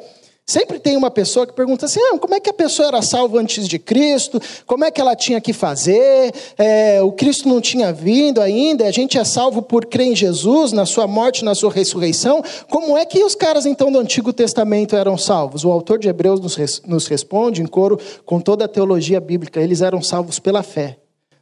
Sempre 0.50 0.78
tem 0.78 0.96
uma 0.96 1.10
pessoa 1.10 1.46
que 1.46 1.52
pergunta 1.52 1.84
assim: 1.84 2.00
ah, 2.00 2.18
como 2.18 2.34
é 2.34 2.40
que 2.40 2.48
a 2.48 2.54
pessoa 2.54 2.88
era 2.88 3.02
salva 3.02 3.38
antes 3.38 3.68
de 3.68 3.78
Cristo? 3.78 4.40
Como 4.66 4.82
é 4.82 4.90
que 4.90 4.98
ela 4.98 5.14
tinha 5.14 5.42
que 5.42 5.52
fazer? 5.52 6.32
É, 6.56 7.02
o 7.02 7.12
Cristo 7.12 7.46
não 7.46 7.60
tinha 7.60 7.92
vindo 7.92 8.40
ainda, 8.40 8.86
a 8.86 8.90
gente 8.90 9.18
é 9.18 9.24
salvo 9.24 9.60
por 9.60 9.84
crer 9.84 10.06
em 10.06 10.16
Jesus, 10.16 10.72
na 10.72 10.86
sua 10.86 11.06
morte, 11.06 11.44
na 11.44 11.54
sua 11.54 11.70
ressurreição. 11.70 12.42
Como 12.70 12.96
é 12.96 13.04
que 13.04 13.22
os 13.22 13.34
caras 13.34 13.66
então 13.66 13.92
do 13.92 13.98
Antigo 13.98 14.32
Testamento 14.32 14.96
eram 14.96 15.18
salvos? 15.18 15.66
O 15.66 15.70
autor 15.70 15.98
de 15.98 16.08
Hebreus 16.08 16.40
nos, 16.40 16.54
res, 16.54 16.80
nos 16.86 17.06
responde 17.08 17.60
em 17.60 17.66
coro 17.66 18.00
com 18.24 18.40
toda 18.40 18.64
a 18.64 18.68
teologia 18.68 19.20
bíblica: 19.20 19.60
eles 19.60 19.82
eram 19.82 20.00
salvos 20.00 20.38
pela 20.38 20.62
fé. 20.62 20.96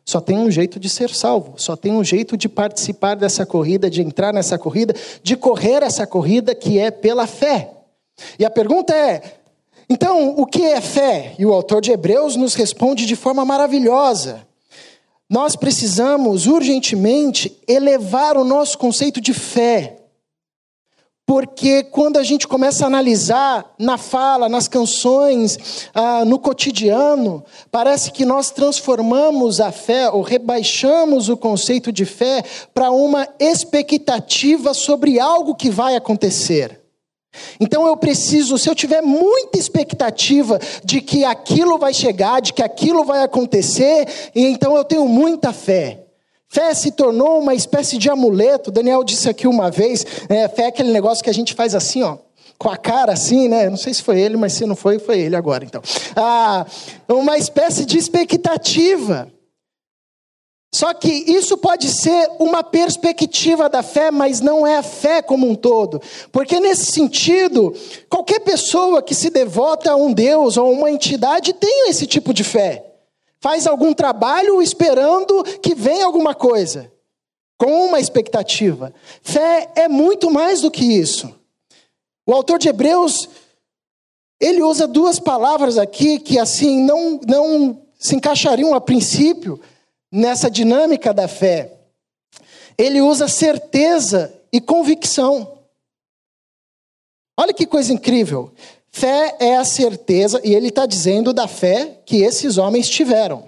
Só 0.05 0.21
tem 0.21 0.37
um 0.37 0.51
jeito 0.51 0.81
de 0.81 0.89
ser 0.89 1.11
salvo, 1.11 1.55
só 1.59 1.77
tem 1.77 1.93
um 1.93 2.03
jeito 2.03 2.37
de 2.37 2.49
participar 2.49 3.15
dessa 3.15 3.47
corrida, 3.47 3.89
de 3.89 4.03
entrar 4.03 4.35
nessa 4.35 4.59
corrida, 4.59 4.97
de 5.23 5.37
correr 5.37 5.85
essa 5.85 6.05
corrida 6.09 6.57
que 6.57 6.77
é 6.77 6.91
pela 6.91 7.29
fé. 7.29 7.76
E 8.39 8.45
a 8.45 8.51
pergunta 8.51 8.95
é: 8.95 9.23
então, 9.89 10.35
o 10.37 10.45
que 10.47 10.63
é 10.63 10.81
fé? 10.81 11.35
E 11.39 11.47
o 11.47 11.53
autor 11.53 11.81
de 11.81 11.93
Hebreus 11.93 12.35
nos 12.35 12.55
responde 12.55 13.07
de 13.07 13.15
forma 13.15 13.45
maravilhosa. 13.45 14.47
Nós 15.29 15.57
precisamos 15.57 16.47
urgentemente 16.47 17.57
elevar 17.67 18.37
o 18.37 18.45
nosso 18.45 18.79
conceito 18.79 19.21
de 19.21 19.33
fé. 19.33 19.97
Porque 21.25 21.83
quando 21.83 22.19
a 22.19 22.23
gente 22.23 22.47
começa 22.47 22.85
a 22.85 22.87
analisar 22.87 23.75
na 23.77 23.99
fala, 23.99 24.49
nas 24.49 24.69
canções, 24.69 25.89
ah, 25.93 26.25
no 26.25 26.39
cotidiano, 26.39 27.45
parece 27.69 28.13
que 28.13 28.25
nós 28.25 28.53
transformamos 28.53 29.61
a 29.61 29.73
fé 29.73 30.09
ou 30.09 30.23
rebaixamos 30.23 31.29
o 31.29 31.37
conceito 31.37 31.91
de 31.91 32.05
fé 32.05 32.45
para 32.73 32.93
uma 32.93 33.27
expectativa 33.41 34.73
sobre 34.73 35.19
algo 35.19 35.57
que 35.57 35.69
vai 35.69 35.97
acontecer. 35.97 36.86
Então 37.61 37.87
eu 37.87 37.97
preciso, 37.97 38.59
se 38.59 38.69
eu 38.69 38.75
tiver 38.75 39.01
muita 39.01 39.59
expectativa 39.59 40.59
de 40.85 41.01
que 41.01 41.25
aquilo 41.25 41.79
vai 41.79 41.93
chegar, 41.93 42.41
de 42.41 42.53
que 42.53 42.63
aquilo 42.63 43.05
vai 43.05 43.23
acontecer, 43.23 44.07
então 44.35 44.77
eu 44.77 44.85
tenho 44.85 45.07
muita 45.09 45.53
fé. 45.53 46.03
Fé 46.49 46.73
se 46.75 46.91
tornou 46.91 47.41
uma 47.41 47.55
espécie 47.55 47.99
de 47.99 48.09
amuleto. 48.09 48.71
Daniel 48.71 49.05
disse 49.05 49.29
aqui 49.29 49.47
uma 49.47 49.71
vez, 49.71 50.07
é, 50.29 50.49
fé 50.49 50.63
é 50.63 50.67
aquele 50.69 50.93
negócio 50.93 51.23
que 51.23 51.31
a 51.31 51.35
gente 51.35 51.55
faz 51.55 51.75
assim, 51.75 52.03
ó, 52.03 52.19
com 52.59 52.71
a 52.71 52.77
cara 52.77 53.13
assim, 53.13 53.49
né? 53.49 53.69
Não 53.69 53.77
sei 53.77 53.93
se 53.93 54.03
foi 54.03 54.21
ele, 54.21 54.37
mas 54.37 54.53
se 54.53 54.65
não 54.65 54.77
foi, 54.77 54.99
foi 54.99 55.21
ele 55.21 55.37
agora, 55.37 55.65
então. 55.65 55.83
Ah, 56.15 56.65
uma 57.09 57.37
espécie 57.37 57.85
de 57.85 57.99
expectativa. 57.99 59.29
Só 60.77 60.93
que 60.93 61.09
isso 61.09 61.57
pode 61.57 61.89
ser 61.89 62.31
uma 62.39 62.63
perspectiva 62.63 63.67
da 63.67 63.83
fé, 63.83 64.11
mas 64.11 64.43
não 64.43 64.67
é 64.67 64.77
a 64.77 64.83
fé 64.83 65.23
como 65.23 65.49
um 65.49 65.55
todo. 65.55 66.03
Porque 66.31 66.61
nesse 66.61 66.93
sentido, 66.93 67.75
qualquer 68.11 68.41
pessoa 68.41 69.03
que 69.03 69.15
se 69.15 69.31
devota 69.31 69.93
a 69.93 69.97
um 69.97 70.13
Deus 70.13 70.59
ou 70.59 70.67
a 70.67 70.71
uma 70.71 70.91
entidade 70.91 71.55
tem 71.55 71.89
esse 71.89 72.07
tipo 72.07 72.35
de 72.35 72.45
fé. 72.45 72.93
Faz 73.41 73.67
algum 73.67 73.95
trabalho 73.95 74.61
esperando 74.61 75.43
que 75.63 75.75
venha 75.75 76.05
alguma 76.05 76.35
coisa, 76.35 76.93
com 77.57 77.87
uma 77.87 77.99
expectativa. 77.99 78.93
Fé 79.23 79.71
é 79.77 79.89
muito 79.89 80.31
mais 80.31 80.61
do 80.61 80.71
que 80.71 80.85
isso. 80.85 81.35
O 82.27 82.35
autor 82.35 82.59
de 82.59 82.69
Hebreus, 82.69 83.31
ele 84.39 84.63
usa 84.63 84.87
duas 84.87 85.19
palavras 85.19 85.79
aqui 85.79 86.19
que 86.19 86.39
assim 86.39 86.83
não 86.85 87.19
não 87.27 87.81
se 87.99 88.15
encaixariam 88.15 88.75
a 88.75 88.81
princípio, 88.81 89.59
nessa 90.11 90.51
dinâmica 90.51 91.13
da 91.13 91.29
fé. 91.29 91.73
Ele 92.79 93.01
usa 93.01 93.29
certeza 93.29 94.33
e 94.53 94.61
convicção. 94.61 95.59
Olha 97.39 97.53
que 97.53 97.67
coisa 97.67 97.93
incrível. 97.93 98.53
Fé 98.91 99.37
é 99.39 99.57
a 99.57 99.65
certeza, 99.65 100.41
e 100.43 100.55
ele 100.55 100.69
está 100.69 100.87
dizendo 100.87 101.35
da 101.35 101.47
fé 101.47 102.01
que 102.07 102.23
esses 102.23 102.57
homens 102.57 102.89
tiveram, 102.89 103.45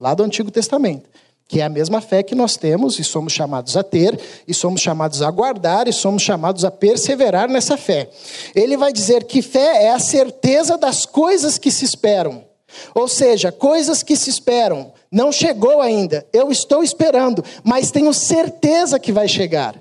lá 0.00 0.14
do 0.14 0.22
Antigo 0.22 0.52
Testamento, 0.52 1.10
que 1.48 1.60
é 1.60 1.64
a 1.64 1.68
mesma 1.68 2.00
fé 2.00 2.22
que 2.22 2.34
nós 2.34 2.56
temos 2.56 2.96
e 3.00 3.02
somos 3.02 3.32
chamados 3.32 3.76
a 3.76 3.82
ter, 3.82 4.16
e 4.46 4.54
somos 4.54 4.80
chamados 4.80 5.20
a 5.20 5.28
guardar, 5.32 5.88
e 5.88 5.92
somos 5.92 6.22
chamados 6.22 6.64
a 6.64 6.70
perseverar 6.70 7.48
nessa 7.48 7.76
fé. 7.76 8.08
Ele 8.54 8.76
vai 8.76 8.92
dizer 8.92 9.24
que 9.24 9.42
fé 9.42 9.84
é 9.84 9.90
a 9.90 9.98
certeza 9.98 10.78
das 10.78 11.04
coisas 11.04 11.58
que 11.58 11.72
se 11.72 11.84
esperam. 11.84 12.44
Ou 12.94 13.08
seja, 13.08 13.50
coisas 13.50 14.02
que 14.02 14.16
se 14.16 14.30
esperam, 14.30 14.92
não 15.14 15.30
chegou 15.30 15.80
ainda, 15.80 16.26
eu 16.32 16.50
estou 16.50 16.82
esperando, 16.82 17.42
mas 17.62 17.90
tenho 17.90 18.12
certeza 18.12 18.98
que 18.98 19.12
vai 19.12 19.28
chegar. 19.28 19.80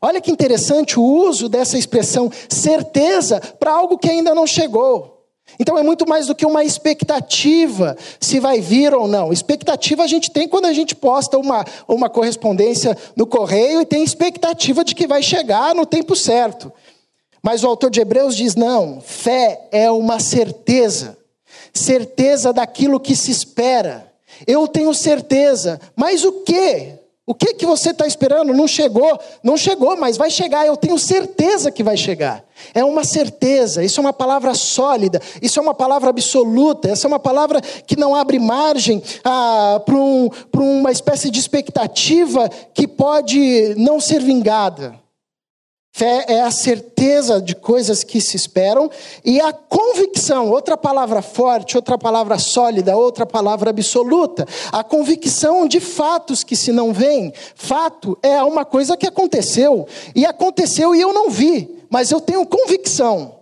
Olha 0.00 0.20
que 0.20 0.30
interessante 0.30 0.98
o 0.98 1.02
uso 1.02 1.48
dessa 1.48 1.76
expressão 1.76 2.32
certeza 2.48 3.40
para 3.60 3.72
algo 3.72 3.98
que 3.98 4.08
ainda 4.08 4.34
não 4.34 4.46
chegou. 4.46 5.18
Então 5.58 5.76
é 5.76 5.82
muito 5.82 6.08
mais 6.08 6.26
do 6.28 6.34
que 6.34 6.46
uma 6.46 6.64
expectativa 6.64 7.96
se 8.18 8.40
vai 8.40 8.60
vir 8.60 8.94
ou 8.94 9.06
não. 9.06 9.32
Expectativa 9.32 10.02
a 10.02 10.06
gente 10.06 10.30
tem 10.30 10.48
quando 10.48 10.64
a 10.64 10.72
gente 10.72 10.94
posta 10.94 11.36
uma, 11.36 11.64
uma 11.86 12.08
correspondência 12.08 12.96
no 13.14 13.26
correio 13.26 13.82
e 13.82 13.86
tem 13.86 14.02
expectativa 14.02 14.82
de 14.82 14.94
que 14.94 15.06
vai 15.06 15.22
chegar 15.22 15.74
no 15.74 15.84
tempo 15.84 16.16
certo. 16.16 16.72
Mas 17.42 17.62
o 17.62 17.66
autor 17.66 17.90
de 17.90 18.00
Hebreus 18.00 18.34
diz: 18.34 18.54
não, 18.54 19.00
fé 19.00 19.68
é 19.70 19.90
uma 19.90 20.18
certeza 20.18 21.20
certeza 21.72 22.52
daquilo 22.52 23.00
que 23.00 23.14
se 23.14 23.30
espera. 23.30 24.09
Eu 24.46 24.66
tenho 24.68 24.92
certeza, 24.94 25.80
mas 25.96 26.24
o 26.24 26.32
que? 26.42 27.00
O 27.30 27.34
que 27.34 27.54
que 27.54 27.64
você 27.64 27.90
está 27.90 28.08
esperando? 28.08 28.52
Não 28.52 28.66
chegou, 28.66 29.16
não 29.40 29.56
chegou, 29.56 29.96
mas 29.96 30.16
vai 30.16 30.28
chegar. 30.30 30.66
Eu 30.66 30.76
tenho 30.76 30.98
certeza 30.98 31.70
que 31.70 31.80
vai 31.80 31.96
chegar. 31.96 32.44
É 32.74 32.84
uma 32.84 33.04
certeza. 33.04 33.84
Isso 33.84 34.00
é 34.00 34.02
uma 34.02 34.12
palavra 34.12 34.52
sólida. 34.52 35.22
Isso 35.40 35.60
é 35.60 35.62
uma 35.62 35.72
palavra 35.72 36.10
absoluta. 36.10 36.88
Essa 36.88 37.06
é 37.06 37.08
uma 37.08 37.20
palavra 37.20 37.60
que 37.60 37.94
não 37.94 38.16
abre 38.16 38.40
margem 38.40 39.00
ah, 39.22 39.80
para 39.86 39.94
um, 39.94 40.28
uma 40.56 40.90
espécie 40.90 41.30
de 41.30 41.38
expectativa 41.38 42.48
que 42.74 42.88
pode 42.88 43.76
não 43.76 44.00
ser 44.00 44.20
vingada. 44.20 44.98
Fé 45.92 46.24
é 46.28 46.40
a 46.40 46.50
certeza 46.50 47.42
de 47.42 47.54
coisas 47.54 48.04
que 48.04 48.20
se 48.20 48.36
esperam 48.36 48.88
e 49.24 49.40
a 49.40 49.52
convicção, 49.52 50.48
outra 50.48 50.76
palavra 50.76 51.20
forte, 51.20 51.76
outra 51.76 51.98
palavra 51.98 52.38
sólida, 52.38 52.96
outra 52.96 53.26
palavra 53.26 53.70
absoluta. 53.70 54.46
A 54.70 54.84
convicção 54.84 55.66
de 55.66 55.80
fatos 55.80 56.44
que 56.44 56.54
se 56.54 56.70
não 56.70 56.92
veem. 56.92 57.32
Fato 57.54 58.16
é 58.22 58.42
uma 58.42 58.64
coisa 58.64 58.96
que 58.96 59.06
aconteceu 59.06 59.86
e 60.14 60.24
aconteceu 60.24 60.94
e 60.94 61.00
eu 61.00 61.12
não 61.12 61.28
vi, 61.28 61.84
mas 61.90 62.10
eu 62.10 62.20
tenho 62.20 62.46
convicção. 62.46 63.39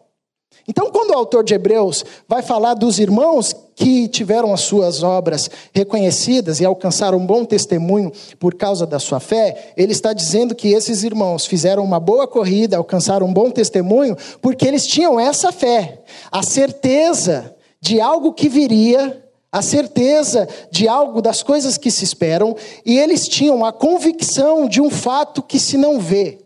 Então, 0.68 0.90
quando 0.90 1.12
o 1.12 1.14
autor 1.14 1.42
de 1.42 1.54
Hebreus 1.54 2.04
vai 2.28 2.42
falar 2.42 2.74
dos 2.74 2.98
irmãos 2.98 3.56
que 3.74 4.06
tiveram 4.06 4.52
as 4.52 4.60
suas 4.60 5.02
obras 5.02 5.50
reconhecidas 5.72 6.60
e 6.60 6.64
alcançaram 6.66 7.16
um 7.16 7.24
bom 7.24 7.42
testemunho 7.42 8.12
por 8.38 8.54
causa 8.54 8.86
da 8.86 8.98
sua 8.98 9.18
fé, 9.18 9.72
ele 9.78 9.92
está 9.92 10.12
dizendo 10.12 10.54
que 10.54 10.68
esses 10.68 11.04
irmãos 11.04 11.46
fizeram 11.46 11.82
uma 11.82 11.98
boa 11.98 12.28
corrida, 12.28 12.76
alcançaram 12.76 13.26
um 13.26 13.32
bom 13.32 13.50
testemunho, 13.50 14.14
porque 14.42 14.68
eles 14.68 14.86
tinham 14.86 15.18
essa 15.18 15.50
fé, 15.50 16.02
a 16.30 16.42
certeza 16.42 17.56
de 17.80 17.98
algo 17.98 18.34
que 18.34 18.50
viria, 18.50 19.24
a 19.50 19.62
certeza 19.62 20.46
de 20.70 20.86
algo 20.86 21.22
das 21.22 21.42
coisas 21.42 21.78
que 21.78 21.90
se 21.90 22.04
esperam, 22.04 22.54
e 22.84 22.98
eles 22.98 23.26
tinham 23.26 23.64
a 23.64 23.72
convicção 23.72 24.68
de 24.68 24.82
um 24.82 24.90
fato 24.90 25.42
que 25.42 25.58
se 25.58 25.78
não 25.78 25.98
vê. 25.98 26.38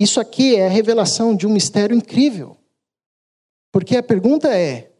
Isso 0.00 0.20
aqui 0.20 0.56
é 0.56 0.66
a 0.66 0.70
revelação 0.70 1.36
de 1.36 1.46
um 1.46 1.50
mistério 1.50 1.94
incrível. 1.94 2.55
Porque 3.76 3.94
a 3.94 4.02
pergunta 4.02 4.56
é: 4.56 4.90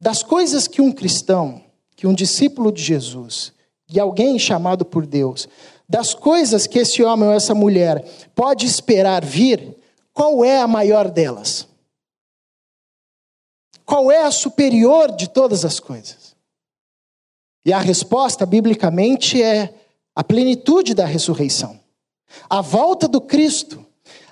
das 0.00 0.22
coisas 0.22 0.68
que 0.68 0.80
um 0.80 0.92
cristão, 0.92 1.64
que 1.96 2.06
um 2.06 2.14
discípulo 2.14 2.70
de 2.70 2.80
Jesus, 2.80 3.52
e 3.90 3.98
alguém 3.98 4.38
chamado 4.38 4.84
por 4.84 5.04
Deus, 5.04 5.48
das 5.88 6.14
coisas 6.14 6.68
que 6.68 6.78
esse 6.78 7.02
homem 7.02 7.28
ou 7.28 7.34
essa 7.34 7.52
mulher 7.52 8.08
pode 8.36 8.66
esperar 8.66 9.24
vir, 9.24 9.76
qual 10.12 10.44
é 10.44 10.60
a 10.60 10.68
maior 10.68 11.10
delas? 11.10 11.66
Qual 13.84 14.12
é 14.12 14.22
a 14.22 14.30
superior 14.30 15.10
de 15.10 15.28
todas 15.28 15.64
as 15.64 15.80
coisas? 15.80 16.36
E 17.66 17.72
a 17.72 17.80
resposta, 17.80 18.46
biblicamente, 18.46 19.42
é 19.42 19.74
a 20.14 20.22
plenitude 20.22 20.94
da 20.94 21.04
ressurreição. 21.04 21.80
A 22.48 22.60
volta 22.60 23.08
do 23.08 23.20
Cristo 23.20 23.83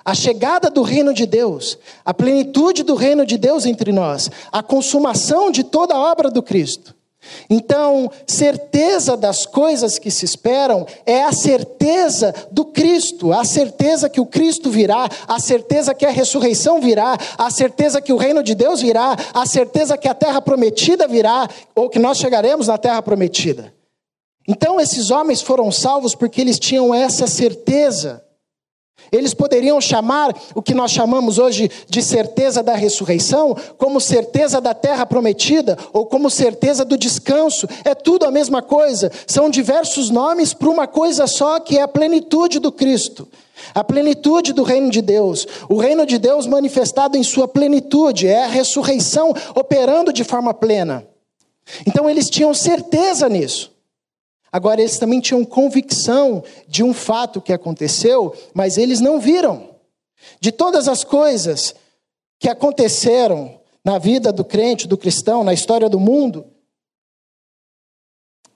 a 0.05 0.13
chegada 0.13 0.69
do 0.69 0.81
reino 0.81 1.13
de 1.13 1.25
Deus, 1.25 1.77
a 2.03 2.13
plenitude 2.13 2.83
do 2.83 2.95
reino 2.95 3.25
de 3.25 3.37
Deus 3.37 3.65
entre 3.65 3.91
nós, 3.91 4.29
a 4.51 4.61
consumação 4.61 5.49
de 5.49 5.63
toda 5.63 5.93
a 5.93 5.99
obra 5.99 6.29
do 6.29 6.43
Cristo. 6.43 6.95
Então, 7.49 8.11
certeza 8.27 9.15
das 9.15 9.45
coisas 9.45 9.97
que 9.97 10.11
se 10.11 10.25
esperam 10.25 10.85
é 11.05 11.23
a 11.23 11.31
certeza 11.31 12.33
do 12.51 12.65
Cristo, 12.65 13.31
a 13.31 13.45
certeza 13.45 14.09
que 14.09 14.19
o 14.19 14.25
Cristo 14.25 14.69
virá, 14.69 15.07
a 15.27 15.39
certeza 15.39 15.93
que 15.93 16.05
a 16.05 16.09
ressurreição 16.09 16.81
virá, 16.81 17.17
a 17.37 17.49
certeza 17.49 18.01
que 18.01 18.11
o 18.11 18.17
reino 18.17 18.43
de 18.43 18.53
Deus 18.55 18.81
virá, 18.81 19.15
a 19.33 19.45
certeza 19.45 19.97
que 19.97 20.07
a 20.07 20.13
terra 20.13 20.41
prometida 20.41 21.07
virá, 21.07 21.47
ou 21.75 21.89
que 21.89 21.99
nós 21.99 22.17
chegaremos 22.17 22.67
na 22.67 22.77
terra 22.77 23.01
prometida. 23.01 23.73
Então, 24.47 24.79
esses 24.79 25.09
homens 25.09 25.41
foram 25.41 25.71
salvos 25.71 26.13
porque 26.15 26.41
eles 26.41 26.59
tinham 26.59 26.93
essa 26.93 27.27
certeza. 27.27 28.21
Eles 29.13 29.35
poderiam 29.35 29.79
chamar 29.79 30.35
o 30.55 30.61
que 30.61 30.73
nós 30.73 30.89
chamamos 30.89 31.37
hoje 31.37 31.69
de 31.87 32.01
certeza 32.01 32.63
da 32.63 32.73
ressurreição, 32.73 33.55
como 33.77 34.01
certeza 34.01 34.59
da 34.59 34.73
terra 34.73 35.05
prometida, 35.05 35.77
ou 35.93 36.07
como 36.07 36.31
certeza 36.31 36.83
do 36.83 36.97
descanso. 36.97 37.67
É 37.85 37.93
tudo 37.93 38.25
a 38.25 38.31
mesma 38.31 38.63
coisa. 38.63 39.11
São 39.27 39.51
diversos 39.51 40.09
nomes 40.09 40.51
para 40.51 40.67
uma 40.67 40.87
coisa 40.87 41.27
só, 41.27 41.59
que 41.59 41.77
é 41.77 41.83
a 41.83 41.87
plenitude 41.87 42.57
do 42.57 42.71
Cristo. 42.71 43.27
A 43.75 43.83
plenitude 43.83 44.51
do 44.51 44.63
reino 44.63 44.89
de 44.89 45.01
Deus. 45.01 45.47
O 45.69 45.77
reino 45.77 46.07
de 46.07 46.17
Deus 46.17 46.47
manifestado 46.47 47.15
em 47.15 47.21
sua 47.21 47.47
plenitude. 47.47 48.27
É 48.27 48.45
a 48.45 48.47
ressurreição 48.47 49.31
operando 49.53 50.11
de 50.11 50.23
forma 50.23 50.55
plena. 50.55 51.07
Então 51.85 52.09
eles 52.09 52.31
tinham 52.31 52.51
certeza 52.51 53.29
nisso. 53.29 53.72
Agora, 54.53 54.79
eles 54.79 54.99
também 54.99 55.19
tinham 55.19 55.43
convicção 55.43 56.43
de 56.67 56.83
um 56.83 56.93
fato 56.93 57.41
que 57.41 57.51
aconteceu, 57.51 58.35
mas 58.53 58.77
eles 58.77 58.99
não 58.99 59.19
viram. 59.19 59.75
De 60.39 60.51
todas 60.51 60.87
as 60.87 61.03
coisas 61.03 61.73
que 62.39 62.47
aconteceram 62.47 63.59
na 63.83 63.97
vida 63.97 64.31
do 64.31 64.45
crente, 64.45 64.87
do 64.87 64.95
cristão, 64.95 65.43
na 65.43 65.55
história 65.55 65.89
do 65.89 65.99
mundo, 65.99 66.45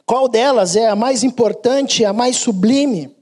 qual 0.05 0.27
delas 0.27 0.75
é 0.75 0.87
a 0.87 0.95
mais 0.95 1.23
importante, 1.23 2.05
a 2.05 2.13
mais 2.13 2.37
sublime? 2.37 3.17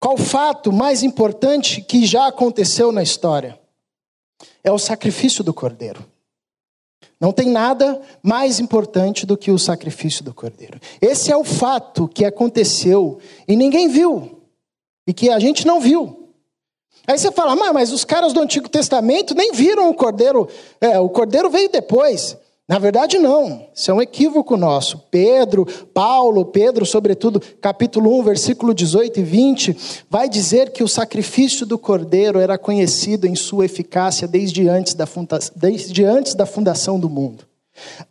Qual 0.00 0.16
fato 0.16 0.72
mais 0.72 1.02
importante 1.02 1.82
que 1.82 2.06
já 2.06 2.28
aconteceu 2.28 2.90
na 2.90 3.02
história? 3.02 3.60
É 4.64 4.72
o 4.72 4.78
sacrifício 4.78 5.44
do 5.44 5.52
cordeiro. 5.52 6.02
Não 7.20 7.32
tem 7.32 7.48
nada 7.48 8.00
mais 8.22 8.60
importante 8.60 9.24
do 9.24 9.36
que 9.36 9.50
o 9.50 9.58
sacrifício 9.58 10.22
do 10.22 10.34
cordeiro. 10.34 10.78
Esse 11.00 11.32
é 11.32 11.36
o 11.36 11.44
fato 11.44 12.06
que 12.06 12.24
aconteceu 12.24 13.18
e 13.48 13.56
ninguém 13.56 13.88
viu, 13.88 14.42
e 15.06 15.14
que 15.14 15.30
a 15.30 15.38
gente 15.38 15.66
não 15.66 15.80
viu. 15.80 16.30
Aí 17.06 17.16
você 17.16 17.30
fala, 17.30 17.54
mas 17.72 17.92
os 17.92 18.04
caras 18.04 18.32
do 18.32 18.40
Antigo 18.40 18.68
Testamento 18.68 19.34
nem 19.34 19.52
viram 19.52 19.88
o 19.88 19.94
cordeiro, 19.94 20.48
é, 20.80 20.98
o 20.98 21.08
cordeiro 21.08 21.48
veio 21.48 21.70
depois. 21.70 22.36
Na 22.68 22.80
verdade, 22.80 23.16
não. 23.18 23.68
Isso 23.72 23.92
é 23.92 23.94
um 23.94 24.02
equívoco 24.02 24.56
nosso. 24.56 24.98
Pedro, 25.08 25.64
Paulo, 25.94 26.44
Pedro, 26.44 26.84
sobretudo, 26.84 27.40
capítulo 27.60 28.18
1, 28.18 28.22
versículo 28.24 28.74
18 28.74 29.20
e 29.20 29.22
20, 29.22 29.76
vai 30.10 30.28
dizer 30.28 30.70
que 30.70 30.82
o 30.82 30.88
sacrifício 30.88 31.64
do 31.64 31.78
cordeiro 31.78 32.40
era 32.40 32.58
conhecido 32.58 33.24
em 33.24 33.36
sua 33.36 33.66
eficácia 33.66 34.26
desde 34.26 34.68
antes 34.68 34.94
da, 34.94 35.06
funda 35.06 35.38
desde 35.54 36.04
antes 36.04 36.34
da 36.34 36.44
fundação 36.44 36.98
do 36.98 37.08
mundo. 37.08 37.44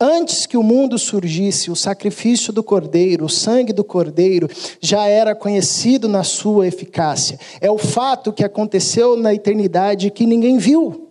Antes 0.00 0.46
que 0.46 0.56
o 0.56 0.62
mundo 0.62 0.98
surgisse, 0.98 1.70
o 1.70 1.76
sacrifício 1.76 2.52
do 2.52 2.62
cordeiro, 2.62 3.26
o 3.26 3.28
sangue 3.28 3.72
do 3.72 3.84
cordeiro, 3.84 4.48
já 4.80 5.06
era 5.06 5.34
conhecido 5.34 6.08
na 6.08 6.22
sua 6.22 6.66
eficácia. 6.66 7.38
É 7.60 7.70
o 7.70 7.76
fato 7.76 8.32
que 8.32 8.44
aconteceu 8.44 9.16
na 9.16 9.34
eternidade 9.34 10.10
que 10.10 10.24
ninguém 10.24 10.56
viu. 10.56 11.05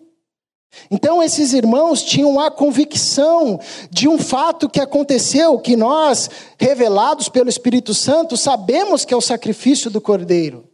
Então, 0.91 1.23
esses 1.23 1.53
irmãos 1.53 2.03
tinham 2.03 2.39
a 2.39 2.51
convicção 2.51 3.59
de 3.89 4.07
um 4.07 4.17
fato 4.17 4.69
que 4.69 4.79
aconteceu, 4.79 5.57
que 5.59 5.75
nós, 5.75 6.29
revelados 6.59 7.29
pelo 7.29 7.49
Espírito 7.49 7.93
Santo, 7.93 8.35
sabemos 8.35 9.05
que 9.05 9.13
é 9.13 9.17
o 9.17 9.21
sacrifício 9.21 9.89
do 9.89 10.01
Cordeiro. 10.01 10.69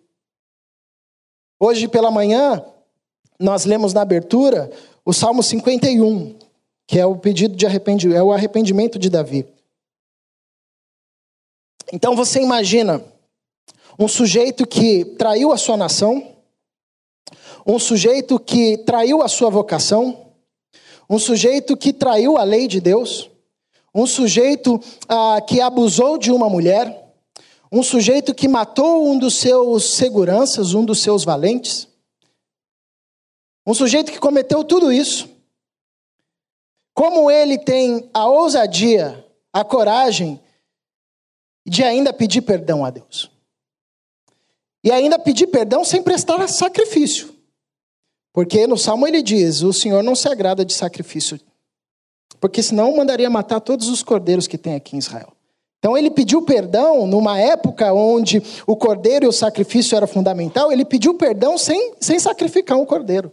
Hoje 1.60 1.88
pela 1.88 2.10
manhã, 2.10 2.66
nós 3.40 3.66
lemos 3.66 3.94
na 3.94 4.02
abertura 4.02 4.72
o 5.06 5.14
Salmo 5.14 5.44
51, 5.44 6.36
que 6.88 7.00
é 7.00 7.06
o 7.06 7.16
pedido 7.16 7.56
de 7.56 7.66
arrependimento, 7.66 8.18
é 8.18 8.24
o 8.24 8.32
arrependimento 8.32 8.98
de 8.98 9.10
Davi. 9.10 9.46
Então 11.94 12.16
você 12.16 12.42
imagina 12.42 13.04
um 14.00 14.08
sujeito 14.08 14.66
que 14.66 15.06
traiu 15.06 15.52
a 15.52 15.58
sua 15.58 15.78
nação, 15.78 16.31
um 17.66 17.78
sujeito 17.78 18.40
que 18.40 18.78
traiu 18.80 19.22
a 19.22 19.28
sua 19.28 19.50
vocação, 19.50 20.34
um 21.10 21.20
sujeito 21.20 21.76
que 21.76 21.92
traiu 21.92 22.38
a 22.38 22.44
lei 22.44 22.68
de 22.68 22.80
Deus, 22.80 23.30
um 23.94 24.08
sujeito 24.08 24.80
ah, 25.08 25.42
que 25.42 25.60
abusou 25.60 26.18
de 26.18 26.32
uma 26.32 26.50
mulher, 26.50 27.14
um 27.72 27.84
sujeito 27.84 28.34
que 28.34 28.48
matou 28.48 29.08
um 29.08 29.18
dos 29.18 29.36
seus 29.36 29.94
seguranças, 29.96 30.74
um 30.74 30.84
dos 30.84 31.02
seus 31.02 31.24
valentes, 31.24 31.88
um 33.66 33.74
sujeito 33.74 34.12
que 34.12 34.20
cometeu 34.20 34.64
tudo 34.64 34.92
isso. 34.92 35.30
Como 36.94 37.30
ele 37.30 37.58
tem 37.58 38.10
a 38.14 38.28
ousadia, 38.28 39.26
a 39.54 39.64
coragem 39.64 40.40
de 41.66 41.84
ainda 41.84 42.12
pedir 42.12 42.42
perdão 42.42 42.84
a 42.84 42.90
Deus. 42.90 43.30
E 44.84 44.92
ainda 44.92 45.20
pedir 45.20 45.48
perdão 45.48 45.86
sem 45.86 46.02
prestar 46.02 46.46
sacrifício. 46.48 47.41
Porque 48.34 48.66
no 48.66 48.78
Salmo 48.78 49.08
ele 49.08 49.22
diz: 49.22 49.62
O 49.62 49.74
Senhor 49.74 50.04
não 50.04 50.16
se 50.16 50.28
agrada 50.28 50.64
de 50.64 50.74
sacrifício, 50.74 51.40
porque 52.40 52.64
senão 52.64 52.96
mandaria 52.96 53.30
matar 53.30 53.60
todos 53.60 53.90
os 53.90 54.02
cordeiros 54.04 54.48
que 54.48 54.58
tem 54.58 54.76
aqui 54.76 54.96
em 54.96 55.00
Israel. 55.00 55.34
Então 55.80 55.98
ele 55.98 56.12
pediu 56.12 56.44
perdão 56.44 57.08
numa 57.08 57.40
época 57.40 57.92
onde 57.92 58.42
o 58.68 58.76
cordeiro 58.76 59.26
e 59.26 59.28
o 59.28 59.34
sacrifício 59.34 59.96
era 59.96 60.06
fundamental, 60.06 60.72
ele 60.72 60.86
pediu 60.86 61.16
perdão 61.16 61.58
sem, 61.58 61.94
sem 62.00 62.20
sacrificar 62.20 62.78
um 62.78 62.86
cordeiro. 62.86 63.32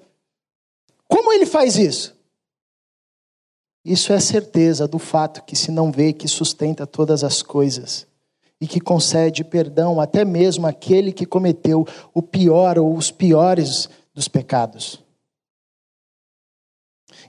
Como 1.06 1.32
ele 1.32 1.44
faz 1.44 1.76
isso? 1.76 2.16
Isso 3.84 4.12
é 4.12 4.16
a 4.16 4.20
certeza 4.20 4.88
do 4.88 4.98
fato 4.98 5.42
que 5.44 5.54
se 5.54 5.70
não 5.70 5.92
vê 5.92 6.12
que 6.12 6.26
sustenta 6.26 6.86
todas 6.86 7.22
as 7.22 7.42
coisas 7.42 8.06
e 8.60 8.66
que 8.66 8.80
concede 8.80 9.44
perdão 9.44 10.00
até 10.00 10.24
mesmo 10.24 10.66
àquele 10.66 11.12
que 11.12 11.24
cometeu 11.24 11.86
o 12.12 12.20
pior 12.20 12.78
ou 12.78 12.94
os 12.94 13.10
piores 13.10 13.88
dos 14.18 14.28
pecados. 14.28 15.00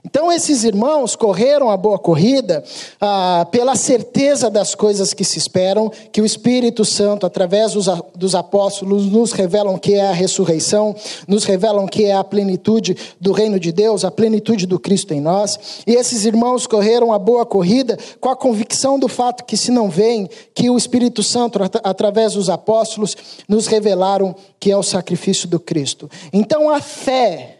Então, 0.04 0.32
esses 0.32 0.64
irmãos 0.64 1.14
correram 1.14 1.70
a 1.70 1.76
boa 1.76 1.98
corrida 1.98 2.64
ah, 3.00 3.46
pela 3.50 3.76
certeza 3.76 4.48
das 4.48 4.74
coisas 4.74 5.12
que 5.12 5.24
se 5.24 5.38
esperam, 5.38 5.90
que 6.10 6.22
o 6.22 6.26
Espírito 6.26 6.84
Santo, 6.84 7.26
através 7.26 7.72
dos, 7.72 7.86
dos 8.14 8.34
apóstolos, 8.34 9.06
nos 9.06 9.32
revelam 9.32 9.76
que 9.76 9.94
é 9.94 10.08
a 10.08 10.12
ressurreição, 10.12 10.96
nos 11.28 11.44
revelam 11.44 11.86
que 11.86 12.06
é 12.06 12.14
a 12.14 12.24
plenitude 12.24 12.96
do 13.20 13.32
reino 13.32 13.60
de 13.60 13.72
Deus, 13.72 14.04
a 14.04 14.10
plenitude 14.10 14.66
do 14.66 14.78
Cristo 14.78 15.12
em 15.12 15.20
nós. 15.20 15.82
E 15.86 15.92
esses 15.92 16.24
irmãos 16.24 16.66
correram 16.66 17.12
a 17.12 17.18
boa 17.18 17.44
corrida 17.44 17.98
com 18.20 18.30
a 18.30 18.36
convicção 18.36 18.98
do 18.98 19.08
fato 19.08 19.44
que, 19.44 19.56
se 19.56 19.70
não 19.70 19.90
veem, 19.90 20.28
que 20.54 20.70
o 20.70 20.78
Espírito 20.78 21.22
Santo, 21.22 21.60
através 21.84 22.32
dos 22.32 22.48
apóstolos, 22.48 23.16
nos 23.46 23.66
revelaram 23.66 24.34
que 24.58 24.70
é 24.70 24.76
o 24.76 24.82
sacrifício 24.82 25.46
do 25.46 25.60
Cristo. 25.60 26.10
Então, 26.32 26.70
a 26.70 26.80
fé 26.80 27.59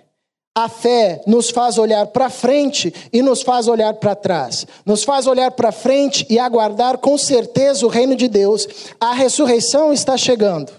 a 0.54 0.68
fé 0.68 1.22
nos 1.26 1.50
faz 1.50 1.78
olhar 1.78 2.06
para 2.08 2.28
frente 2.28 2.92
e 3.12 3.22
nos 3.22 3.42
faz 3.42 3.68
olhar 3.68 3.94
para 3.94 4.16
trás. 4.16 4.66
Nos 4.84 5.04
faz 5.04 5.26
olhar 5.26 5.52
para 5.52 5.70
frente 5.70 6.26
e 6.28 6.38
aguardar 6.38 6.98
com 6.98 7.16
certeza 7.16 7.86
o 7.86 7.88
reino 7.88 8.16
de 8.16 8.28
Deus. 8.28 8.66
A 9.00 9.12
ressurreição 9.12 9.92
está 9.92 10.16
chegando. 10.16 10.72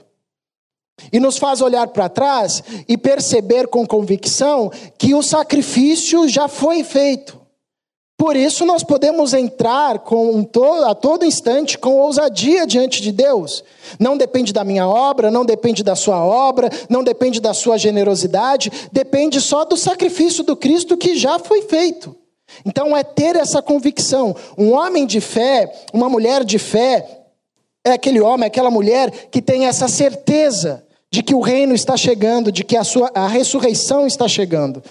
E 1.12 1.20
nos 1.20 1.38
faz 1.38 1.62
olhar 1.62 1.88
para 1.88 2.10
trás 2.10 2.62
e 2.88 2.98
perceber 2.98 3.68
com 3.68 3.88
convicção 3.88 4.70
que 4.98 5.16
o 5.16 5.24
sacrifício 5.24 6.28
já 6.28 6.48
foi 6.48 6.84
feito. 6.84 7.41
Por 8.22 8.36
isso 8.36 8.68
nós 8.68 8.84
podemos 8.84 9.34
entrar 9.34 9.98
com 9.98 10.48
a 10.86 10.94
todo 10.94 11.26
instante 11.26 11.76
com 11.76 12.00
ousadia 12.00 12.68
diante 12.68 13.02
de 13.02 13.12
Deus. 13.12 13.64
Não 14.00 14.16
depende 14.16 14.54
da 14.54 14.64
minha 14.64 14.88
obra, 14.88 15.32
não 15.32 15.44
depende 15.44 15.82
da 15.82 15.96
sua 15.96 16.24
obra, 16.24 16.70
não 16.88 17.04
depende 17.04 17.42
da 17.42 17.52
sua 17.52 17.80
generosidade, 17.80 18.72
depende 18.92 19.42
só 19.42 19.66
do 19.66 19.76
sacrifício 19.76 20.44
do 20.44 20.56
Cristo 20.56 20.96
que 20.96 21.18
já 21.18 21.40
foi 21.40 21.64
feito. 21.64 22.16
Então 22.64 22.96
é 22.96 23.04
ter 23.04 23.36
essa 23.36 23.60
convicção. 23.60 24.36
Um 24.56 24.72
homem 24.74 25.08
de 25.08 25.20
fé, 25.20 25.74
uma 25.92 26.08
mulher 26.08 26.44
de 26.44 26.60
fé, 26.60 27.24
é 27.84 27.94
aquele 27.94 28.22
homem, 28.22 28.46
aquela 28.46 28.70
mulher 28.70 29.10
que 29.32 29.42
tem 29.42 29.66
essa 29.66 29.88
certeza 29.88 30.86
de 31.10 31.24
que 31.24 31.34
o 31.34 31.42
reino 31.42 31.74
está 31.74 31.98
chegando, 31.98 32.52
de 32.52 32.64
que 32.64 32.78
a, 32.78 32.84
sua, 32.84 33.10
a 33.16 33.28
ressurreição 33.28 34.06
está 34.06 34.28
chegando 34.28 34.84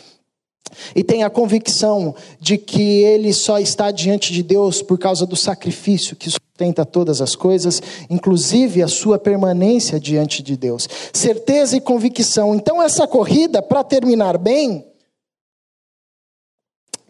e 0.94 1.02
tem 1.02 1.22
a 1.22 1.30
convicção 1.30 2.14
de 2.40 2.56
que 2.58 3.02
ele 3.02 3.32
só 3.32 3.58
está 3.58 3.90
diante 3.90 4.32
de 4.32 4.42
Deus 4.42 4.82
por 4.82 4.98
causa 4.98 5.26
do 5.26 5.36
sacrifício 5.36 6.16
que 6.16 6.30
sustenta 6.30 6.84
todas 6.84 7.20
as 7.20 7.34
coisas, 7.34 7.82
inclusive 8.08 8.82
a 8.82 8.88
sua 8.88 9.18
permanência 9.18 9.98
diante 9.98 10.42
de 10.42 10.56
Deus. 10.56 10.88
Certeza 11.12 11.76
e 11.76 11.80
convicção. 11.80 12.54
Então, 12.54 12.82
essa 12.82 13.06
corrida, 13.06 13.62
para 13.62 13.82
terminar 13.82 14.36
bem, 14.36 14.86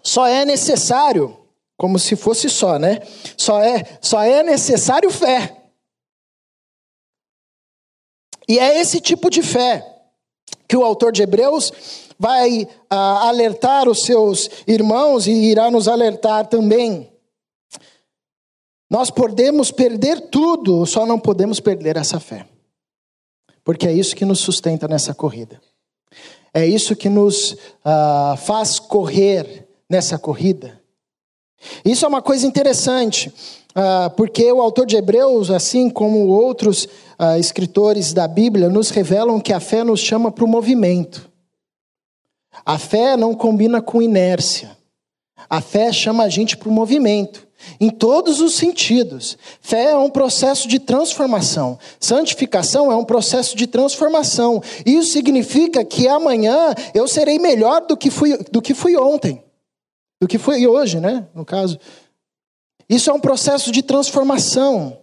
só 0.03 0.27
é 0.27 0.45
necessário, 0.45 1.37
como 1.77 1.99
se 1.99 2.17
fosse 2.17 2.49
só, 2.49 2.79
né? 2.79 3.01
Só 3.37 3.61
é, 3.61 3.99
só 4.01 4.23
é 4.23 4.43
necessário 4.43 5.11
fé. 5.11 5.57
E 8.49 8.59
é 8.59 8.81
esse 8.81 9.01
tipo 9.01 9.31
de 9.31 9.43
fé 9.43 9.87
que 10.67 10.77
o 10.77 10.85
autor 10.85 11.13
de 11.13 11.23
Hebreus 11.23 11.73
vai 12.21 12.69
ah, 12.91 13.29
alertar 13.29 13.89
os 13.89 14.03
seus 14.03 14.51
irmãos 14.67 15.27
e 15.27 15.33
irá 15.33 15.71
nos 15.71 15.89
alertar 15.89 16.47
também. 16.49 17.11
Nós 18.91 19.11
podemos 19.11 19.71
perder 19.71 20.29
tudo, 20.29 20.85
só 20.85 21.07
não 21.07 21.19
podemos 21.19 21.61
perder 21.61 21.97
essa 21.97 22.21
fé. 22.21 22.47
Porque 23.65 23.89
é 23.89 23.93
isso 23.93 24.15
que 24.15 24.27
nos 24.27 24.41
sustenta 24.41 24.87
nessa 24.87 25.15
corrida. 25.15 25.63
É 26.53 26.67
isso 26.67 26.95
que 26.95 27.09
nos 27.09 27.57
ah, 27.83 28.35
faz 28.37 28.79
correr 28.79 29.67
nessa 29.89 30.19
corrida. 30.19 30.79
Isso 31.83 32.05
é 32.05 32.09
uma 32.09 32.21
coisa 32.21 32.47
interessante, 32.47 33.33
ah, 33.75 34.13
porque 34.15 34.53
o 34.53 34.61
autor 34.61 34.85
de 34.85 34.97
Hebreus, 34.97 35.51
assim 35.51 35.89
como 35.89 36.27
outros 36.27 36.87
escritores 37.39 38.15
da 38.15 38.27
Bíblia, 38.27 38.71
nos 38.71 38.89
revelam 38.89 39.41
que 39.41 39.53
a 39.53 39.61
fé 39.61 39.85
nos 39.85 40.01
chama 40.01 40.31
para 40.31 40.45
o 40.45 40.49
movimento. 40.49 41.30
A 42.65 42.79
fé 42.79 43.17
não 43.17 43.35
combina 43.35 43.81
com 43.81 44.03
inércia. 44.03 44.77
A 45.49 45.61
fé 45.61 45.93
chama 45.93 46.25
a 46.25 46.29
gente 46.29 46.57
para 46.57 46.69
o 46.69 46.73
movimento, 46.73 47.49
em 47.81 47.91
todos 47.91 48.41
os 48.41 48.55
sentidos. 48.55 49.37
Fé 49.61 49.91
é 49.91 49.97
um 49.97 50.11
processo 50.11 50.69
de 50.69 50.79
transformação. 50.79 51.79
Santificação 51.99 52.93
é 52.93 52.97
um 52.97 53.05
processo 53.05 53.57
de 53.57 53.67
transformação. 53.67 54.63
Isso 54.85 55.13
significa 55.13 55.85
que 55.85 56.07
amanhã 56.07 56.75
eu 56.95 57.09
serei 57.09 57.39
melhor 57.39 57.87
do 57.87 57.97
que 57.97 58.11
fui, 58.11 58.37
do 58.51 58.61
que 58.61 58.75
fui 58.75 58.97
ontem, 58.97 59.43
do 60.21 60.29
que 60.29 60.39
fui 60.39 60.67
hoje, 60.67 61.01
né? 61.01 61.27
No 61.35 61.45
caso. 61.45 61.79
Isso 62.89 63.11
é 63.11 63.13
um 63.13 63.21
processo 63.21 63.71
de 63.71 63.83
transformação 63.83 64.99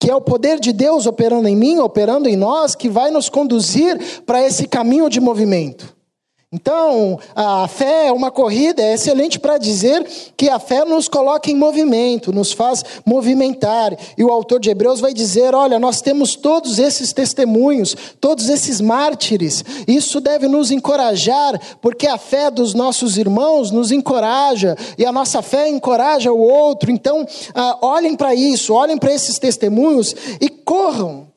que 0.00 0.10
é 0.10 0.14
o 0.14 0.20
poder 0.20 0.58
de 0.58 0.72
Deus 0.72 1.04
operando 1.04 1.46
em 1.46 1.54
mim, 1.54 1.78
operando 1.78 2.26
em 2.26 2.34
nós, 2.34 2.74
que 2.74 2.88
vai 2.88 3.10
nos 3.10 3.28
conduzir 3.28 4.22
para 4.24 4.42
esse 4.42 4.66
caminho 4.66 5.10
de 5.10 5.20
movimento. 5.20 5.94
Então, 6.52 7.16
a 7.32 7.68
fé 7.68 8.08
é 8.08 8.12
uma 8.12 8.28
corrida, 8.28 8.82
é 8.82 8.94
excelente 8.94 9.38
para 9.38 9.56
dizer 9.56 10.04
que 10.36 10.48
a 10.48 10.58
fé 10.58 10.84
nos 10.84 11.06
coloca 11.06 11.48
em 11.48 11.54
movimento, 11.54 12.32
nos 12.32 12.50
faz 12.50 12.82
movimentar. 13.06 13.96
E 14.18 14.24
o 14.24 14.32
autor 14.32 14.58
de 14.58 14.68
Hebreus 14.68 14.98
vai 14.98 15.14
dizer: 15.14 15.54
olha, 15.54 15.78
nós 15.78 16.00
temos 16.00 16.34
todos 16.34 16.80
esses 16.80 17.12
testemunhos, 17.12 17.96
todos 18.20 18.48
esses 18.48 18.80
mártires. 18.80 19.64
Isso 19.86 20.20
deve 20.20 20.48
nos 20.48 20.72
encorajar, 20.72 21.78
porque 21.80 22.08
a 22.08 22.18
fé 22.18 22.50
dos 22.50 22.74
nossos 22.74 23.16
irmãos 23.16 23.70
nos 23.70 23.92
encoraja, 23.92 24.76
e 24.98 25.06
a 25.06 25.12
nossa 25.12 25.42
fé 25.42 25.68
encoraja 25.68 26.32
o 26.32 26.40
outro. 26.40 26.90
Então, 26.90 27.24
ah, 27.54 27.78
olhem 27.80 28.16
para 28.16 28.34
isso, 28.34 28.74
olhem 28.74 28.98
para 28.98 29.14
esses 29.14 29.38
testemunhos 29.38 30.16
e 30.40 30.48
corram, 30.48 31.28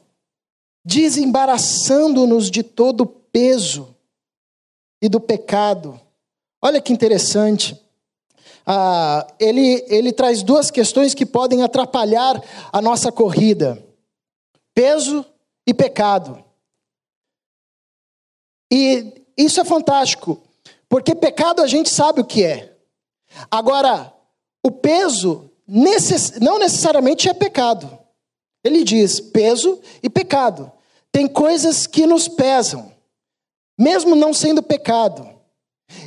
desembaraçando-nos 0.83 2.49
de 2.49 2.63
todo 2.63 3.05
peso 3.05 3.93
e 5.03 5.09
do 5.09 5.19
pecado. 5.19 5.99
Olha 6.61 6.81
que 6.81 6.93
interessante. 6.93 7.77
Ah, 8.65 9.27
ele, 9.37 9.85
ele 9.89 10.13
traz 10.13 10.41
duas 10.41 10.71
questões 10.71 11.13
que 11.13 11.25
podem 11.25 11.61
atrapalhar 11.61 12.41
a 12.71 12.81
nossa 12.81 13.11
corrida: 13.11 13.85
peso 14.73 15.25
e 15.67 15.73
pecado. 15.73 16.41
E 18.71 19.25
isso 19.37 19.59
é 19.59 19.65
fantástico, 19.65 20.41
porque 20.87 21.13
pecado 21.13 21.61
a 21.61 21.67
gente 21.67 21.89
sabe 21.89 22.21
o 22.21 22.25
que 22.25 22.45
é. 22.45 22.73
Agora, 23.51 24.13
o 24.65 24.71
peso 24.71 25.51
necess, 25.67 26.39
não 26.39 26.57
necessariamente 26.57 27.27
é 27.27 27.33
pecado. 27.33 27.99
Ele 28.63 28.85
diz 28.85 29.19
peso 29.19 29.81
e 30.01 30.09
pecado. 30.09 30.71
Tem 31.11 31.27
coisas 31.27 31.85
que 31.85 32.07
nos 32.07 32.29
pesam 32.29 32.92
mesmo 33.77 34.15
não 34.15 34.33
sendo 34.33 34.61
pecado. 34.61 35.27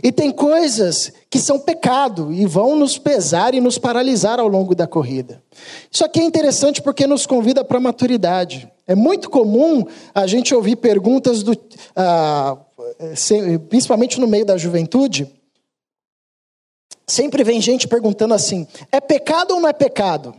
E 0.02 0.11
tem 0.11 0.31
coisas 0.31 1.12
que 1.31 1.38
são 1.38 1.59
pecado 1.59 2.33
e 2.33 2.46
vão 2.46 2.76
nos 2.76 2.98
pesar 2.98 3.55
e 3.55 3.61
nos 3.61 3.79
paralisar 3.79 4.40
ao 4.40 4.48
longo 4.48 4.74
da 4.74 4.87
corrida. 4.87 5.42
Isso 5.90 6.05
aqui 6.05 6.20
é 6.20 6.24
interessante 6.24 6.83
porque 6.83 7.07
nos 7.07 7.26
convida 7.26 7.64
para 7.64 7.81
maturidade. 7.81 8.70
É 8.87 8.94
muito 8.94 9.31
comum 9.31 9.85
a 10.14 10.26
gente 10.26 10.55
ouvir 10.55 10.76
perguntas, 10.76 11.42
do, 11.42 11.57
ah, 11.94 12.57
principalmente 13.68 14.20
no 14.20 14.26
meio 14.26 14.44
da 14.44 14.57
juventude. 14.57 15.31
Sempre 17.07 17.44
vem 17.44 17.61
gente 17.61 17.87
perguntando 17.87 18.35
assim: 18.35 18.66
é 18.90 19.00
pecado 19.00 19.55
ou 19.55 19.61
não 19.61 19.68
é 19.68 19.72
pecado? 19.72 20.35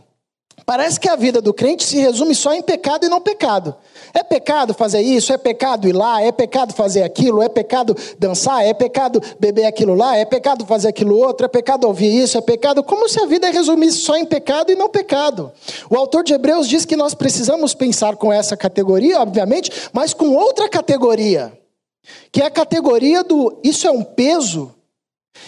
Parece 0.64 1.00
que 1.00 1.08
a 1.08 1.16
vida 1.16 1.40
do 1.40 1.54
crente 1.54 1.84
se 1.84 1.96
resume 1.98 2.34
só 2.34 2.52
em 2.52 2.62
pecado 2.62 3.06
e 3.06 3.08
não 3.08 3.20
pecado. 3.20 3.74
É 4.12 4.22
pecado 4.22 4.74
fazer 4.74 5.00
isso, 5.00 5.32
é 5.32 5.38
pecado 5.38 5.88
ir 5.88 5.92
lá, 5.92 6.22
é 6.22 6.30
pecado 6.30 6.74
fazer 6.74 7.02
aquilo, 7.02 7.42
é 7.42 7.48
pecado 7.48 7.96
dançar, 8.18 8.64
é 8.64 8.74
pecado 8.74 9.20
beber 9.38 9.64
aquilo 9.64 9.94
lá, 9.94 10.16
é 10.16 10.24
pecado 10.24 10.66
fazer 10.66 10.88
aquilo 10.88 11.16
outro, 11.16 11.46
é 11.46 11.48
pecado 11.48 11.86
ouvir 11.86 12.10
isso, 12.22 12.36
é 12.36 12.40
pecado. 12.40 12.82
Como 12.82 13.08
se 13.08 13.20
a 13.20 13.26
vida 13.26 13.50
resumisse 13.50 13.98
só 13.98 14.16
em 14.16 14.24
pecado 14.24 14.70
e 14.70 14.74
não 14.74 14.88
pecado. 14.88 15.52
O 15.88 15.96
autor 15.96 16.22
de 16.22 16.34
Hebreus 16.34 16.68
diz 16.68 16.84
que 16.84 16.96
nós 16.96 17.14
precisamos 17.14 17.74
pensar 17.74 18.16
com 18.16 18.32
essa 18.32 18.56
categoria, 18.56 19.20
obviamente, 19.20 19.70
mas 19.92 20.12
com 20.12 20.34
outra 20.34 20.68
categoria, 20.68 21.52
que 22.30 22.42
é 22.42 22.46
a 22.46 22.50
categoria 22.50 23.22
do 23.22 23.58
isso 23.62 23.86
é 23.86 23.90
um 23.90 24.04
peso, 24.04 24.74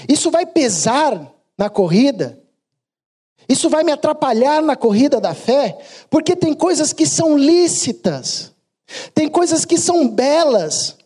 isso 0.09 0.31
vai 0.31 0.47
pesar 0.47 1.31
na 1.59 1.69
corrida. 1.69 2.40
Isso 3.51 3.69
vai 3.69 3.83
me 3.83 3.91
atrapalhar 3.91 4.63
na 4.63 4.77
corrida 4.77 5.21
da 5.21 5.35
fé, 5.35 5.77
porque 6.09 6.37
tem 6.37 6.55
coisas 6.55 6.93
que 6.93 7.05
são 7.05 7.37
lícitas, 7.37 8.53
tem 9.13 9.29
coisas 9.29 9.65
que 9.65 9.77
são 9.77 10.07
belas, 10.07 10.97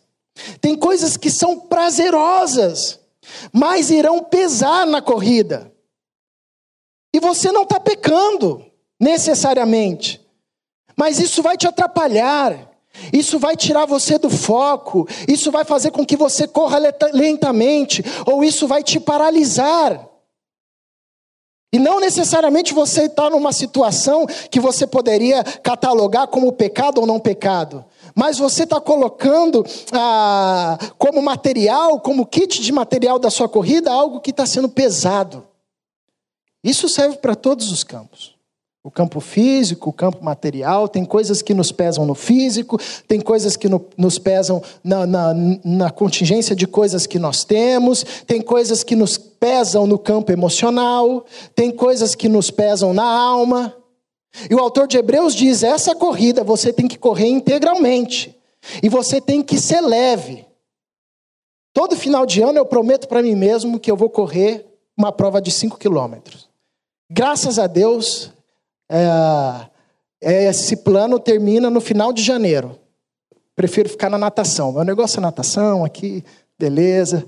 tem 0.61 0.75
coisas 0.75 1.17
que 1.17 1.31
são 1.31 1.61
prazerosas, 1.61 2.99
mas 3.51 3.89
irão 3.89 4.23
pesar 4.23 4.85
na 4.85 5.01
corrida. 5.01 5.73
E 7.11 7.19
você 7.19 7.51
não 7.51 7.63
está 7.63 7.79
pecando, 7.79 8.63
necessariamente, 8.99 10.23
mas 10.95 11.19
isso 11.19 11.41
vai 11.41 11.57
te 11.57 11.67
atrapalhar, 11.67 12.71
Isso 13.11 13.37
vai 13.37 13.57
tirar 13.57 13.85
você 13.85 14.17
do 14.17 14.29
foco, 14.29 15.05
isso 15.27 15.51
vai 15.51 15.65
fazer 15.65 15.91
com 15.91 16.05
que 16.05 16.15
você 16.15 16.47
corra 16.47 16.77
lentamente, 17.11 18.01
ou 18.25 18.41
isso 18.41 18.67
vai 18.67 18.81
te 18.83 19.01
paralisar. 19.01 20.14
E 21.73 21.79
não 21.79 21.99
necessariamente 21.99 22.73
você 22.73 23.03
está 23.03 23.29
numa 23.29 23.51
situação 23.51 24.25
que 24.49 24.59
você 24.59 24.87
poderia 24.87 25.43
catalogar 25.43 26.27
como 26.27 26.51
pecado 26.51 27.01
ou 27.01 27.07
não 27.07 27.19
pecado. 27.19 27.83
Mas 28.15 28.37
você 28.37 28.63
está 28.63 28.79
colocando 28.79 29.65
ah, 29.91 30.77
como 30.97 31.21
material, 31.21 31.99
como 31.99 32.25
kit 32.25 32.61
de 32.61 32.71
material 32.71 33.19
da 33.19 33.29
sua 33.29 33.49
corrida, 33.49 33.91
algo 33.91 34.21
que 34.21 34.31
está 34.31 34.45
sendo 34.45 34.69
pesado. 34.69 35.45
Isso 36.63 36.87
serve 36.87 37.17
para 37.17 37.35
todos 37.35 37.71
os 37.71 37.83
campos. 37.83 38.34
O 38.85 38.91
campo 38.91 39.19
físico, 39.19 39.89
o 39.89 39.93
campo 39.93 40.23
material, 40.23 40.87
tem 40.87 41.03
coisas 41.03 41.41
que 41.41 41.55
nos 41.55 41.71
pesam 41.71 42.05
no 42.05 42.13
físico, 42.13 42.79
tem 43.07 43.19
coisas 43.19 43.57
que 43.57 43.67
no, 43.67 43.83
nos 43.97 44.19
pesam 44.19 44.61
na, 44.83 45.07
na, 45.07 45.33
na 45.63 45.89
contingência 45.89 46.55
de 46.55 46.67
coisas 46.67 47.07
que 47.07 47.17
nós 47.17 47.43
temos, 47.43 48.05
tem 48.27 48.39
coisas 48.39 48.83
que 48.83 48.95
nos 48.95 49.17
pesam 49.17 49.87
no 49.87 49.97
campo 49.97 50.31
emocional, 50.31 51.25
tem 51.55 51.71
coisas 51.71 52.13
que 52.13 52.29
nos 52.29 52.51
pesam 52.51 52.93
na 52.93 53.03
alma. 53.03 53.75
E 54.47 54.53
o 54.53 54.59
autor 54.59 54.87
de 54.87 54.99
Hebreus 54.99 55.33
diz: 55.33 55.63
essa 55.63 55.95
corrida 55.95 56.43
você 56.43 56.71
tem 56.71 56.87
que 56.87 56.99
correr 56.99 57.27
integralmente, 57.27 58.37
e 58.83 58.87
você 58.87 59.19
tem 59.19 59.41
que 59.41 59.59
ser 59.59 59.81
leve. 59.81 60.45
Todo 61.73 61.95
final 61.95 62.23
de 62.23 62.39
ano 62.43 62.59
eu 62.59 62.65
prometo 62.67 63.07
para 63.07 63.23
mim 63.23 63.33
mesmo 63.33 63.79
que 63.79 63.89
eu 63.89 63.97
vou 63.97 64.11
correr 64.11 64.63
uma 64.95 65.11
prova 65.11 65.41
de 65.41 65.49
5 65.49 65.75
quilômetros. 65.79 66.47
Graças 67.09 67.57
a 67.57 67.65
Deus, 67.65 68.31
é, 68.89 69.67
é, 70.21 70.49
esse 70.49 70.77
plano 70.77 71.19
termina 71.19 71.69
no 71.69 71.81
final 71.81 72.13
de 72.13 72.21
janeiro. 72.21 72.79
Prefiro 73.55 73.89
ficar 73.89 74.09
na 74.09 74.17
natação. 74.17 74.71
Meu 74.71 74.83
negócio 74.83 75.19
é 75.19 75.21
natação 75.21 75.85
aqui, 75.85 76.23
beleza. 76.59 77.25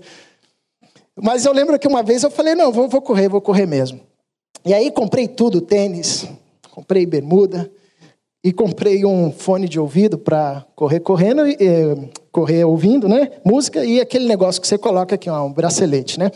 Mas 1.15 1.45
eu 1.45 1.53
lembro 1.53 1.79
que 1.79 1.87
uma 1.87 2.03
vez 2.03 2.23
eu 2.23 2.29
falei: 2.29 2.53
não, 2.53 2.71
vou, 2.71 2.87
vou 2.87 3.01
correr, 3.01 3.29
vou 3.29 3.41
correr 3.41 3.65
mesmo. 3.65 4.01
E 4.65 4.73
aí 4.73 4.91
comprei 4.91 5.27
tudo: 5.27 5.61
tênis, 5.61 6.27
comprei 6.71 7.05
bermuda, 7.05 7.71
e 8.43 8.54
comprei 8.54 9.04
um 9.04 9.32
fone 9.32 9.67
de 9.67 9.80
ouvido 9.80 10.17
para 10.17 10.65
correr 10.76 11.00
correndo, 11.00 11.41
correr 12.32 12.63
ouvindo, 12.63 13.08
né? 13.08 13.32
Música 13.43 13.84
e 13.84 14.00
aquele 14.00 14.28
negócio 14.28 14.62
que 14.62 14.67
você 14.67 14.78
coloca 14.78 15.15
aqui, 15.15 15.30
um 15.30 15.52
bracelete, 15.52 16.19
né? 16.19 16.32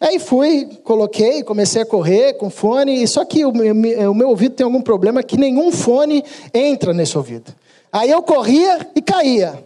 Aí 0.00 0.18
fui, 0.18 0.68
coloquei, 0.82 1.42
comecei 1.42 1.82
a 1.82 1.86
correr 1.86 2.34
com 2.34 2.50
fone, 2.50 3.06
só 3.06 3.24
que 3.24 3.44
o 3.44 3.52
meu, 3.52 3.72
o 4.10 4.14
meu 4.14 4.28
ouvido 4.28 4.56
tem 4.56 4.64
algum 4.64 4.82
problema 4.82 5.22
que 5.22 5.36
nenhum 5.36 5.70
fone 5.70 6.24
entra 6.52 6.92
nesse 6.92 7.16
ouvido. 7.16 7.54
Aí 7.92 8.10
eu 8.10 8.22
corria 8.22 8.86
e 8.94 9.00
caía. 9.00 9.64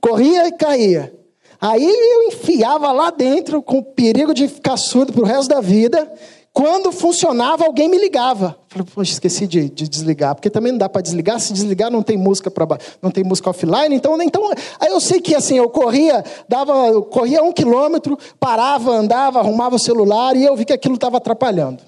Corria 0.00 0.46
e 0.46 0.52
caía. 0.52 1.12
Aí 1.60 1.84
eu 1.84 2.28
enfiava 2.28 2.92
lá 2.92 3.10
dentro 3.10 3.60
com 3.60 3.82
perigo 3.82 4.32
de 4.32 4.46
ficar 4.46 4.76
surdo 4.76 5.12
pro 5.12 5.24
resto 5.24 5.48
da 5.48 5.60
vida. 5.60 6.12
Quando 6.58 6.90
funcionava, 6.90 7.64
alguém 7.64 7.88
me 7.88 7.96
ligava. 7.96 8.58
Falei, 8.66 8.84
poxa, 8.92 9.12
esqueci 9.12 9.46
de, 9.46 9.70
de, 9.70 9.88
desligar, 9.88 10.34
porque 10.34 10.50
também 10.50 10.72
não 10.72 10.78
dá 10.78 10.88
para 10.88 11.00
desligar. 11.00 11.38
Se 11.38 11.52
desligar, 11.52 11.88
não 11.88 12.02
tem 12.02 12.16
música 12.16 12.50
para 12.50 12.66
não 13.00 13.12
tem 13.12 13.22
música 13.22 13.48
offline. 13.48 13.94
Então, 13.94 14.20
então, 14.20 14.50
aí 14.80 14.88
eu 14.88 14.98
sei 14.98 15.20
que 15.20 15.36
assim, 15.36 15.56
eu 15.56 15.70
corria, 15.70 16.24
dava, 16.48 16.72
eu 16.88 17.04
corria 17.04 17.44
um 17.44 17.52
quilômetro, 17.52 18.18
parava, 18.40 18.90
andava, 18.90 19.38
arrumava 19.38 19.76
o 19.76 19.78
celular 19.78 20.34
e 20.34 20.44
eu 20.44 20.56
vi 20.56 20.64
que 20.64 20.72
aquilo 20.72 20.96
estava 20.96 21.18
atrapalhando. 21.18 21.80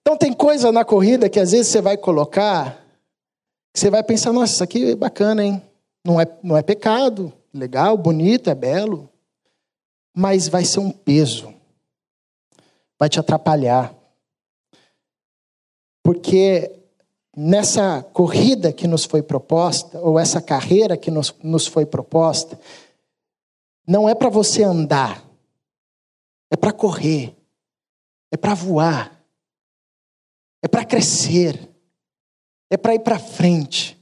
Então 0.00 0.16
tem 0.16 0.32
coisa 0.32 0.72
na 0.72 0.84
corrida 0.84 1.28
que 1.28 1.38
às 1.38 1.52
vezes 1.52 1.68
você 1.68 1.80
vai 1.80 1.96
colocar, 1.96 2.76
você 3.72 3.88
vai 3.88 4.02
pensar, 4.02 4.32
nossa, 4.32 4.52
isso 4.52 4.64
aqui 4.64 4.90
é 4.90 4.96
bacana, 4.96 5.44
hein? 5.44 5.62
Não 6.04 6.20
é, 6.20 6.26
não 6.42 6.56
é 6.56 6.62
pecado, 6.62 7.32
legal, 7.54 7.96
bonito, 7.96 8.50
é 8.50 8.54
belo, 8.56 9.08
mas 10.12 10.48
vai 10.48 10.64
ser 10.64 10.80
um 10.80 10.90
peso 10.90 11.54
vai 12.98 13.08
te 13.08 13.20
atrapalhar. 13.20 13.94
Porque 16.02 16.72
nessa 17.36 18.02
corrida 18.02 18.72
que 18.72 18.86
nos 18.86 19.04
foi 19.04 19.22
proposta, 19.22 20.00
ou 20.00 20.18
essa 20.18 20.40
carreira 20.40 20.96
que 20.96 21.10
nos, 21.10 21.34
nos 21.42 21.66
foi 21.66 21.84
proposta, 21.84 22.58
não 23.86 24.08
é 24.08 24.14
para 24.14 24.30
você 24.30 24.62
andar, 24.62 25.22
é 26.50 26.56
para 26.56 26.72
correr, 26.72 27.36
é 28.32 28.36
para 28.36 28.54
voar, 28.54 29.22
é 30.62 30.68
para 30.68 30.84
crescer, 30.84 31.70
é 32.70 32.76
para 32.76 32.94
ir 32.94 33.00
para 33.00 33.18
frente, 33.18 33.96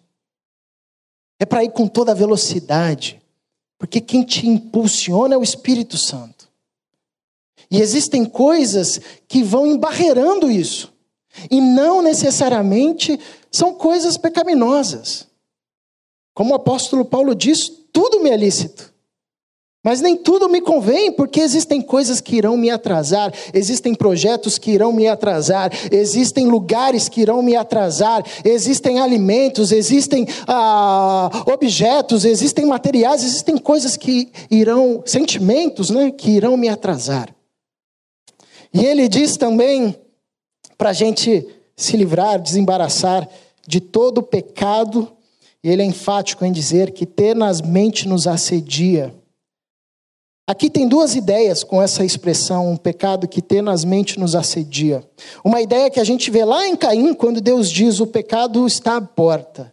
é 1.38 1.44
para 1.44 1.64
ir 1.64 1.72
com 1.72 1.87
toda 1.88 2.12
a 2.12 2.14
velocidade, 2.14 3.20
porque 3.78 4.00
quem 4.00 4.24
te 4.24 4.46
impulsiona 4.46 5.35
é 5.35 5.38
o 5.38 5.42
Espírito 5.42 5.98
Santo. 5.98 6.43
E 7.70 7.81
existem 7.81 8.24
coisas 8.24 9.00
que 9.27 9.42
vão 9.42 9.66
embarreirando 9.66 10.50
isso. 10.50 10.92
E 11.50 11.61
não 11.61 12.00
necessariamente 12.00 13.18
são 13.50 13.74
coisas 13.74 14.16
pecaminosas. 14.16 15.27
Como 16.33 16.53
o 16.53 16.57
apóstolo 16.57 17.05
Paulo 17.05 17.35
diz, 17.35 17.70
tudo 17.92 18.20
me 18.20 18.31
é 18.31 18.37
lícito. 18.37 18.94
Mas 19.85 20.00
nem 20.00 20.16
tudo 20.16 20.48
me 20.48 20.62
convém, 20.62 21.12
porque 21.12 21.40
existem 21.40 21.83
coisas 21.83 22.18
que 22.18 22.37
irão 22.37 22.57
me 22.57 22.70
atrasar, 22.70 23.31
existem 23.53 23.94
projetos 23.94 24.57
que 24.57 24.70
irão 24.70 24.90
me 24.90 25.07
atrasar, 25.07 25.70
existem 25.92 26.46
lugares 26.46 27.07
que 27.07 27.20
irão 27.20 27.42
me 27.42 27.55
atrasar, 27.55 28.24
existem 28.42 28.98
alimentos, 28.98 29.72
existem 29.72 30.27
ah, 30.48 31.29
objetos, 31.53 32.24
existem 32.24 32.64
materiais, 32.64 33.22
existem 33.22 33.59
coisas 33.59 33.94
que 33.94 34.33
irão, 34.50 35.03
sentimentos, 35.05 35.90
né, 35.90 36.11
que 36.11 36.31
irão 36.31 36.57
me 36.57 36.70
atrasar. 36.70 37.29
E 38.75 38.85
ele 38.85 39.09
diz 39.09 39.37
também 39.37 39.97
para 40.77 40.91
a 40.91 40.93
gente 40.93 41.47
se 41.77 41.97
livrar, 41.97 42.43
desembaraçar 42.43 43.29
de 43.65 43.81
todo 43.81 44.19
o 44.19 44.23
pecado, 44.23 45.11
e 45.63 45.71
ele 45.71 45.83
é 45.83 45.85
enfático 45.85 46.45
em 46.45 46.51
dizer 46.51 46.91
que 46.91 47.07
tenazmente 47.07 48.09
nos 48.09 48.27
assedia. 48.27 49.15
Aqui 50.47 50.69
tem 50.69 50.87
duas 50.87 51.15
ideias 51.15 51.63
com 51.63 51.81
essa 51.81 52.05
expressão, 52.05 52.71
um 52.71 52.77
pecado 52.77 53.27
que 53.29 53.41
tenazmente 53.41 54.19
nos 54.19 54.35
assedia. 54.35 55.03
Uma 55.43 55.63
ideia 55.63 55.89
que 55.89 56.01
a 56.01 56.05
gente 56.05 56.31
vê 56.31 56.45
lá 56.45 56.67
em 56.67 56.77
Caim, 56.77 57.15
quando 57.15 57.41
Deus 57.41 57.71
diz: 57.71 58.01
o 58.01 58.07
pecado 58.07 58.67
está 58.67 58.97
à 58.97 59.01
porta, 59.01 59.73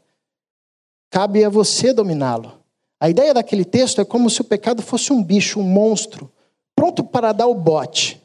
cabe 1.09 1.43
a 1.43 1.49
você 1.49 1.91
dominá-lo. 1.91 2.53
A 2.99 3.09
ideia 3.09 3.33
daquele 3.33 3.65
texto 3.65 3.99
é 3.99 4.05
como 4.05 4.29
se 4.29 4.41
o 4.41 4.45
pecado 4.45 4.81
fosse 4.83 5.11
um 5.11 5.21
bicho, 5.23 5.59
um 5.59 5.63
monstro, 5.63 6.31
pronto 6.75 7.03
para 7.03 7.33
dar 7.33 7.47
o 7.47 7.55
bote. 7.55 8.20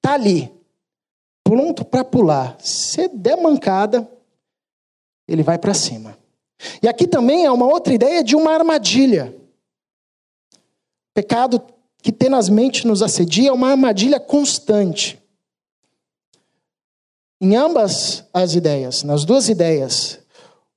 Está 0.00 0.14
ali, 0.14 0.50
pronto 1.44 1.84
para 1.84 2.02
pular. 2.02 2.56
Se 2.58 3.06
der 3.08 3.36
mancada, 3.36 4.10
ele 5.28 5.42
vai 5.42 5.58
para 5.58 5.74
cima. 5.74 6.18
E 6.82 6.88
aqui 6.88 7.06
também 7.06 7.44
é 7.44 7.52
uma 7.52 7.66
outra 7.66 7.92
ideia 7.92 8.24
de 8.24 8.34
uma 8.34 8.50
armadilha. 8.50 9.36
Pecado 11.12 11.62
que 12.02 12.10
tenazmente 12.10 12.86
nos 12.86 13.02
assedia 13.02 13.50
é 13.50 13.52
uma 13.52 13.70
armadilha 13.70 14.18
constante. 14.18 15.22
Em 17.38 17.54
ambas 17.56 18.24
as 18.32 18.54
ideias, 18.54 19.02
nas 19.02 19.24
duas 19.26 19.50
ideias, 19.50 20.18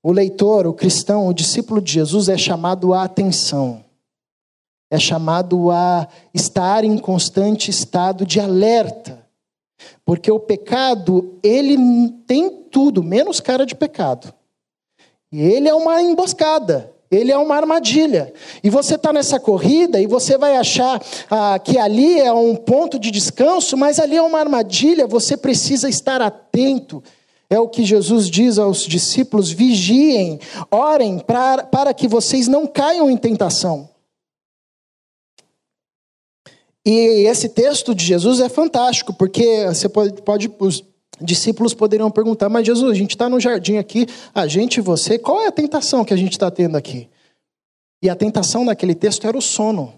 o 0.02 0.12
leitor, 0.12 0.68
o 0.68 0.74
cristão, 0.74 1.28
o 1.28 1.34
discípulo 1.34 1.82
de 1.82 1.94
Jesus 1.94 2.28
é 2.28 2.38
chamado 2.38 2.94
à 2.94 3.04
atenção 3.04 3.83
é 4.94 5.00
chamado 5.00 5.72
a 5.72 6.08
estar 6.36 6.84
em 6.84 7.00
constante 7.00 7.72
estado 7.72 8.28
de 8.28 8.40
alerta. 8.40 9.26
Porque 10.06 10.32
o 10.32 10.40
pecado, 10.40 11.40
ele 11.42 11.76
tem 12.28 12.68
tudo, 12.70 13.02
menos 13.02 13.40
cara 13.40 13.66
de 13.66 13.74
pecado. 13.74 14.32
E 15.32 15.42
ele 15.42 15.68
é 15.68 15.74
uma 15.74 16.00
emboscada, 16.00 16.92
ele 17.10 17.32
é 17.32 17.38
uma 17.40 17.56
armadilha. 17.56 18.32
E 18.64 18.70
você 18.70 18.94
está 18.94 19.12
nessa 19.12 19.40
corrida 19.40 20.00
e 20.00 20.06
você 20.06 20.38
vai 20.38 20.58
achar 20.58 21.02
ah, 21.28 21.58
que 21.58 21.80
ali 21.80 22.20
é 22.20 22.32
um 22.32 22.56
ponto 22.56 23.00
de 23.00 23.10
descanso, 23.10 23.76
mas 23.76 24.00
ali 24.00 24.16
é 24.16 24.22
uma 24.22 24.40
armadilha, 24.40 25.08
você 25.08 25.36
precisa 25.36 25.90
estar 25.90 26.22
atento. 26.22 27.04
É 27.50 27.60
o 27.60 27.68
que 27.68 27.84
Jesus 27.84 28.30
diz 28.30 28.60
aos 28.60 28.84
discípulos: 28.84 29.50
vigiem, 29.50 30.40
orem 30.70 31.18
para, 31.18 31.64
para 31.64 31.96
que 31.96 32.08
vocês 32.08 32.48
não 32.48 32.68
caiam 32.68 33.10
em 33.10 33.18
tentação. 33.18 33.92
E 36.86 37.26
esse 37.28 37.48
texto 37.48 37.96
de 37.96 38.04
Jesus 38.06 38.39
é 38.39 38.50
fantástico, 38.50 39.13
porque 39.13 39.65
você 39.67 39.88
pode, 39.88 40.22
pode 40.22 40.52
os 40.60 40.84
discípulos 41.22 41.74
poderiam 41.74 42.12
perguntar, 42.12 42.50
mas 42.50 42.65
Jesus, 42.65 42.91
a 42.91 42.96
gente 42.96 43.12
está 43.12 43.30
no 43.30 43.39
jardim 43.39 43.78
aqui, 43.78 44.06
a 44.34 44.46
gente 44.48 44.78
e 44.78 44.82
você, 44.82 45.17
qual 45.17 45.39
é 45.39 45.48
a 45.48 45.52
tentação 45.52 46.04
que 46.04 46.13
a 46.13 46.17
gente 46.17 46.34
está 46.34 46.52
tendo 46.52 46.76
aqui? 46.76 47.10
E 48.02 48.10
a 48.10 48.15
tentação 48.15 48.65
naquele 48.65 48.93
texto 48.93 49.26
era 49.26 49.38
o 49.38 49.41
sono. 49.41 49.93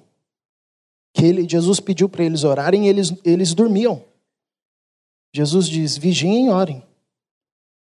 Que 1.12 1.26
ele, 1.26 1.50
Jesus 1.50 1.80
pediu 1.80 2.08
para 2.08 2.24
eles 2.24 2.44
orarem 2.44 2.86
e 2.86 2.90
eles, 2.90 3.14
eles 3.24 3.54
dormiam. 3.56 4.04
Jesus 5.34 5.68
diz: 5.68 5.98
vigiem 5.98 6.48
e 6.48 6.50
orem. 6.50 6.84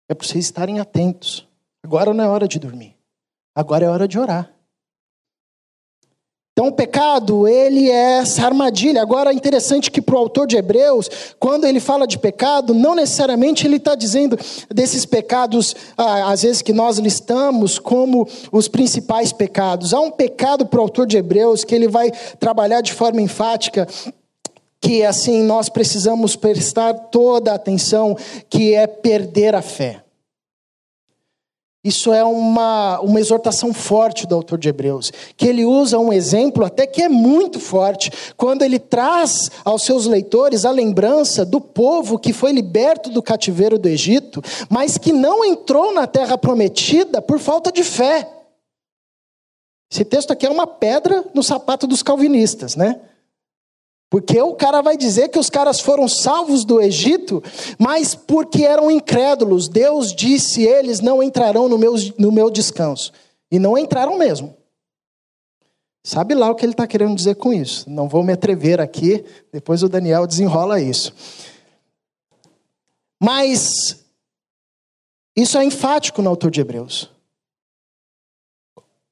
É 0.07 0.13
para 0.13 0.25
vocês 0.25 0.45
estarem 0.45 0.79
atentos. 0.79 1.45
Agora 1.83 2.13
não 2.13 2.23
é 2.23 2.29
hora 2.29 2.47
de 2.47 2.59
dormir. 2.59 2.95
Agora 3.53 3.85
é 3.85 3.89
hora 3.89 4.07
de 4.07 4.17
orar. 4.17 4.54
Então, 6.65 6.73
o 6.73 6.75
pecado, 6.75 7.47
ele 7.47 7.91
é 7.91 8.19
essa 8.19 8.43
armadilha. 8.43 8.99
Agora, 8.99 9.29
é 9.29 9.33
interessante 9.33 9.91
que 9.91 10.01
para 10.01 10.15
o 10.15 10.17
autor 10.17 10.47
de 10.47 10.57
Hebreus, 10.57 11.07
quando 11.39 11.65
ele 11.65 11.79
fala 11.79 12.07
de 12.07 12.17
pecado, 12.17 12.73
não 12.73 12.95
necessariamente 12.95 13.67
ele 13.67 13.75
está 13.75 13.93
dizendo 13.93 14.35
desses 14.73 15.05
pecados, 15.05 15.75
ah, 15.95 16.31
às 16.31 16.41
vezes 16.41 16.63
que 16.63 16.73
nós 16.73 16.97
listamos 16.97 17.77
como 17.77 18.27
os 18.51 18.67
principais 18.67 19.31
pecados. 19.31 19.93
Há 19.93 19.99
um 19.99 20.09
pecado 20.09 20.65
para 20.65 20.79
o 20.79 20.81
autor 20.81 21.05
de 21.05 21.17
Hebreus 21.17 21.63
que 21.63 21.75
ele 21.75 21.87
vai 21.87 22.11
trabalhar 22.39 22.81
de 22.81 22.93
forma 22.93 23.21
enfática, 23.21 23.87
que 24.81 25.03
assim 25.03 25.43
nós 25.43 25.69
precisamos 25.69 26.35
prestar 26.35 26.93
toda 26.93 27.51
a 27.51 27.55
atenção, 27.55 28.17
que 28.49 28.73
é 28.73 28.87
perder 28.87 29.53
a 29.53 29.61
fé. 29.61 30.04
Isso 31.85 32.11
é 32.11 32.23
uma, 32.23 32.99
uma 33.01 33.19
exortação 33.19 33.71
forte 33.71 34.25
do 34.25 34.33
autor 34.33 34.57
de 34.57 34.67
Hebreus, 34.67 35.13
que 35.37 35.47
ele 35.47 35.63
usa 35.63 35.99
um 35.99 36.11
exemplo 36.11 36.65
até 36.65 36.87
que 36.87 36.99
é 36.99 37.07
muito 37.07 37.59
forte, 37.59 38.11
quando 38.35 38.63
ele 38.63 38.79
traz 38.79 39.51
aos 39.63 39.83
seus 39.83 40.07
leitores 40.07 40.65
a 40.65 40.71
lembrança 40.71 41.45
do 41.45 41.61
povo 41.61 42.17
que 42.17 42.33
foi 42.33 42.51
liberto 42.51 43.11
do 43.11 43.21
cativeiro 43.21 43.77
do 43.77 43.87
Egito, 43.87 44.41
mas 44.67 44.97
que 44.97 45.13
não 45.13 45.45
entrou 45.45 45.93
na 45.93 46.07
terra 46.07 46.39
prometida 46.39 47.21
por 47.21 47.37
falta 47.37 47.71
de 47.71 47.83
fé. 47.83 48.31
Esse 49.91 50.03
texto 50.03 50.31
aqui 50.31 50.47
é 50.47 50.49
uma 50.49 50.65
pedra 50.65 51.23
no 51.35 51.43
sapato 51.43 51.85
dos 51.85 52.01
calvinistas, 52.01 52.75
né? 52.75 52.99
Porque 54.09 54.39
o 54.41 54.53
cara 54.53 54.81
vai 54.81 54.95
dizer 54.95 55.29
que 55.29 55.39
os 55.39 55.49
caras 55.49 55.79
foram 55.79 56.07
salvos 56.07 56.63
do 56.63 56.81
Egito, 56.81 57.43
mas 57.77 58.15
porque 58.15 58.63
eram 58.63 58.89
incrédulos. 58.89 59.67
Deus 59.67 60.13
disse: 60.13 60.63
eles 60.63 60.99
não 60.99 61.21
entrarão 61.21 61.67
no 61.67 61.77
meu, 61.77 61.95
no 62.17 62.31
meu 62.31 62.49
descanso. 62.49 63.11
E 63.51 63.59
não 63.59 63.77
entraram 63.77 64.17
mesmo. 64.17 64.55
Sabe 66.05 66.35
lá 66.35 66.51
o 66.51 66.55
que 66.55 66.63
ele 66.63 66.73
está 66.73 66.85
querendo 66.85 67.15
dizer 67.15 67.35
com 67.35 67.51
isso. 67.51 67.89
Não 67.89 68.07
vou 68.07 68.23
me 68.23 68.31
atrever 68.31 68.79
aqui, 68.79 69.25
depois 69.51 69.81
o 69.81 69.89
Daniel 69.89 70.27
desenrola 70.27 70.79
isso. 70.79 71.11
Mas 73.19 74.05
isso 75.35 75.57
é 75.57 75.63
enfático 75.63 76.21
no 76.21 76.29
autor 76.29 76.51
de 76.51 76.61
Hebreus. 76.61 77.09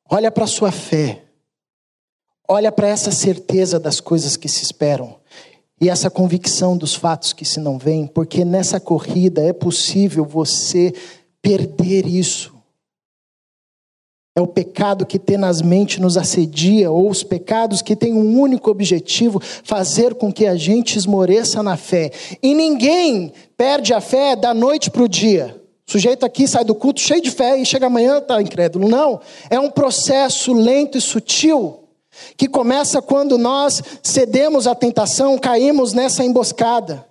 Olha 0.08 0.32
para 0.32 0.44
a 0.44 0.48
sua 0.48 0.72
fé. 0.72 1.23
Olha 2.48 2.72
para 2.72 2.88
essa 2.88 3.12
certeza 3.12 3.80
das 3.80 4.00
coisas 4.00 4.36
que 4.36 4.50
se 4.50 4.64
esperam 4.64 5.16
e 5.80 5.90
essa 5.90 6.10
convicção 6.10 6.78
dos 6.78 6.96
fatos 6.96 7.34
que 7.34 7.44
se 7.44 7.60
não 7.60 7.78
veem, 7.78 8.08
porque 8.08 8.46
nessa 8.46 8.80
corrida 8.80 9.42
é 9.42 9.52
possível 9.52 10.26
você 10.26 10.94
perder 11.42 12.06
isso. 12.06 12.54
É 14.36 14.42
o 14.42 14.48
pecado 14.48 15.06
que 15.06 15.20
tenazmente 15.20 16.02
nos 16.02 16.18
assedia, 16.18 16.90
ou 16.90 17.10
os 17.10 17.22
pecados 17.22 17.82
que 17.82 17.96
têm 17.96 18.14
um 18.14 18.40
único 18.40 18.72
objetivo, 18.72 19.40
fazer 19.40 20.16
com 20.16 20.34
que 20.34 20.48
a 20.48 20.56
gente 20.56 20.98
esmoreça 20.98 21.62
na 21.62 21.78
fé. 21.78 22.12
E 22.42 22.56
ninguém 22.56 23.32
perde 23.56 23.94
a 23.94 24.02
fé 24.02 24.36
da 24.36 24.54
noite 24.54 24.90
para 24.90 25.04
o 25.04 25.08
dia. 25.08 25.62
O 25.88 25.92
sujeito 25.92 26.26
aqui 26.26 26.48
sai 26.48 26.64
do 26.64 26.74
culto 26.74 27.00
cheio 27.00 27.22
de 27.22 27.30
fé 27.30 27.58
e 27.58 27.66
chega 27.66 27.86
amanhã 27.86 28.18
está 28.18 28.42
incrédulo. 28.42 28.88
Não. 28.88 29.20
É 29.50 29.60
um 29.60 29.70
processo 29.70 30.52
lento 30.54 30.98
e 30.98 31.02
sutil 31.02 31.83
que 32.38 32.48
começa 32.48 33.02
quando 33.02 33.38
nós 33.38 33.82
cedemos 34.02 34.68
à 34.68 34.76
tentação, 34.76 35.38
caímos 35.38 35.94
nessa 35.94 36.24
emboscada. 36.24 37.08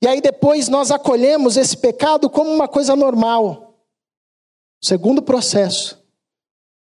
E 0.00 0.06
aí 0.06 0.20
depois 0.20 0.68
nós 0.68 0.90
acolhemos 0.90 1.56
esse 1.56 1.76
pecado 1.76 2.28
como 2.28 2.50
uma 2.50 2.66
coisa 2.66 2.96
normal. 2.96 3.74
Segundo 4.82 5.22
processo. 5.22 5.94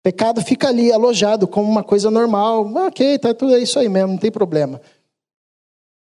O 0.01 0.03
pecado 0.03 0.43
fica 0.43 0.69
ali 0.69 0.93
alojado 0.93 1.47
como 1.47 1.71
uma 1.71 1.85
coisa 1.85 2.11
normal. 2.11 2.67
Ok, 2.87 3.19
tá 3.19 3.33
tudo 3.33 3.55
é 3.55 3.61
isso 3.61 3.79
aí 3.79 3.89
mesmo, 3.89 4.13
não 4.13 4.19
tem 4.19 4.31
problema. 4.31 4.81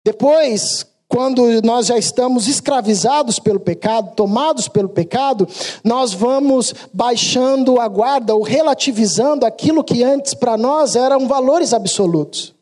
Depois, 0.06 0.88
quando 1.08 1.62
nós 1.64 1.88
já 1.88 1.98
estamos 1.98 2.48
escravizados 2.48 3.40
pelo 3.40 3.60
pecado, 3.60 4.14
tomados 4.16 4.68
pelo 4.68 4.90
pecado, 4.90 5.48
nós 5.84 6.14
vamos 6.14 6.74
baixando 6.94 7.80
a 7.80 7.88
guarda 7.88 8.36
ou 8.36 8.42
relativizando 8.42 9.46
aquilo 9.46 9.84
que 9.84 10.04
antes 10.04 10.34
para 10.34 10.58
nós 10.58 10.96
eram 10.96 11.28
valores 11.28 11.74
absolutos. 11.74 12.54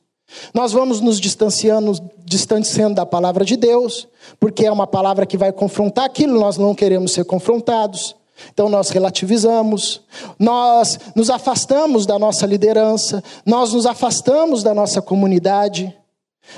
Nós 0.53 0.71
vamos 0.71 1.01
nos 1.01 1.19
distanciando, 1.19 1.93
distanciando 2.23 2.95
da 2.95 3.05
palavra 3.05 3.43
de 3.43 3.55
Deus, 3.55 4.07
porque 4.39 4.65
é 4.65 4.71
uma 4.71 4.87
palavra 4.87 5.25
que 5.25 5.37
vai 5.37 5.51
confrontar 5.51 6.05
aquilo, 6.05 6.39
nós 6.39 6.57
não 6.57 6.75
queremos 6.75 7.13
ser 7.13 7.25
confrontados. 7.25 8.15
Então 8.53 8.67
nós 8.67 8.89
relativizamos, 8.89 10.01
nós 10.37 10.99
nos 11.15 11.29
afastamos 11.29 12.05
da 12.05 12.19
nossa 12.19 12.45
liderança, 12.45 13.23
nós 13.45 13.73
nos 13.73 13.85
afastamos 13.85 14.61
da 14.61 14.73
nossa 14.73 15.01
comunidade. 15.01 15.95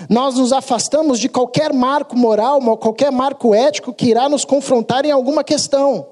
Nós 0.09 0.35
nos 0.35 0.51
afastamos 0.51 1.19
de 1.19 1.29
qualquer 1.29 1.73
marco 1.73 2.15
moral, 2.15 2.59
qualquer 2.77 3.11
marco 3.11 3.53
ético 3.53 3.93
que 3.93 4.07
irá 4.07 4.29
nos 4.29 4.45
confrontar 4.45 5.05
em 5.05 5.11
alguma 5.11 5.43
questão. 5.43 6.09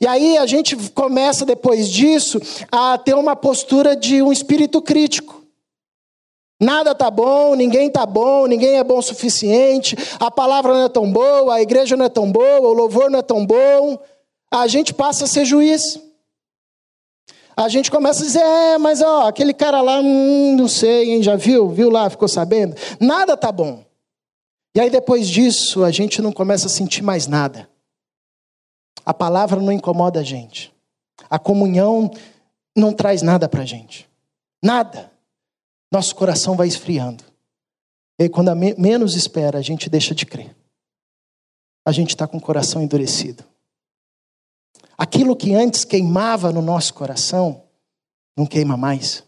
E 0.00 0.06
aí 0.06 0.36
a 0.36 0.46
gente 0.46 0.76
começa 0.90 1.44
depois 1.44 1.88
disso 1.88 2.40
a 2.70 2.98
ter 2.98 3.14
uma 3.14 3.34
postura 3.34 3.96
de 3.96 4.22
um 4.22 4.32
espírito 4.32 4.82
crítico. 4.82 5.38
Nada 6.60 6.94
tá 6.94 7.08
bom, 7.10 7.54
ninguém 7.54 7.88
tá 7.88 8.04
bom, 8.04 8.46
ninguém 8.46 8.78
é 8.78 8.84
bom 8.84 8.98
o 8.98 9.02
suficiente, 9.02 9.96
a 10.18 10.28
palavra 10.28 10.74
não 10.74 10.84
é 10.86 10.88
tão 10.88 11.10
boa, 11.10 11.54
a 11.54 11.62
igreja 11.62 11.96
não 11.96 12.04
é 12.04 12.08
tão 12.08 12.30
boa, 12.30 12.68
o 12.68 12.72
louvor 12.72 13.08
não 13.08 13.20
é 13.20 13.22
tão 13.22 13.46
bom. 13.46 13.98
A 14.50 14.66
gente 14.66 14.92
passa 14.92 15.24
a 15.24 15.28
ser 15.28 15.44
juiz 15.44 16.00
a 17.58 17.68
gente 17.68 17.90
começa 17.90 18.22
a 18.22 18.26
dizer, 18.26 18.38
é, 18.38 18.78
mas 18.78 19.02
ó, 19.02 19.26
aquele 19.26 19.52
cara 19.52 19.80
lá, 19.80 19.98
hum, 19.98 20.54
não 20.56 20.68
sei, 20.68 21.10
hein, 21.10 21.22
já 21.24 21.34
viu? 21.34 21.68
Viu 21.68 21.90
lá, 21.90 22.08
ficou 22.08 22.28
sabendo? 22.28 22.76
Nada 23.00 23.36
tá 23.36 23.50
bom. 23.50 23.84
E 24.76 24.80
aí 24.80 24.88
depois 24.88 25.28
disso, 25.28 25.82
a 25.82 25.90
gente 25.90 26.22
não 26.22 26.30
começa 26.30 26.68
a 26.68 26.70
sentir 26.70 27.02
mais 27.02 27.26
nada. 27.26 27.68
A 29.04 29.12
palavra 29.12 29.60
não 29.60 29.72
incomoda 29.72 30.20
a 30.20 30.22
gente. 30.22 30.72
A 31.28 31.36
comunhão 31.36 32.08
não 32.76 32.92
traz 32.92 33.22
nada 33.22 33.48
para 33.48 33.62
a 33.62 33.66
gente. 33.66 34.08
Nada. 34.62 35.10
Nosso 35.92 36.14
coração 36.14 36.54
vai 36.54 36.68
esfriando. 36.68 37.24
E 38.20 38.28
quando 38.28 38.50
a 38.50 38.54
me 38.54 38.72
menos 38.78 39.16
espera, 39.16 39.58
a 39.58 39.62
gente 39.62 39.90
deixa 39.90 40.14
de 40.14 40.24
crer. 40.24 40.54
A 41.84 41.90
gente 41.90 42.10
está 42.10 42.24
com 42.24 42.36
o 42.36 42.40
coração 42.40 42.80
endurecido. 42.80 43.42
Aquilo 44.98 45.36
que 45.36 45.54
antes 45.54 45.84
queimava 45.84 46.50
no 46.50 46.60
nosso 46.60 46.92
coração, 46.92 47.62
não 48.36 48.44
queima 48.44 48.76
mais. 48.76 49.22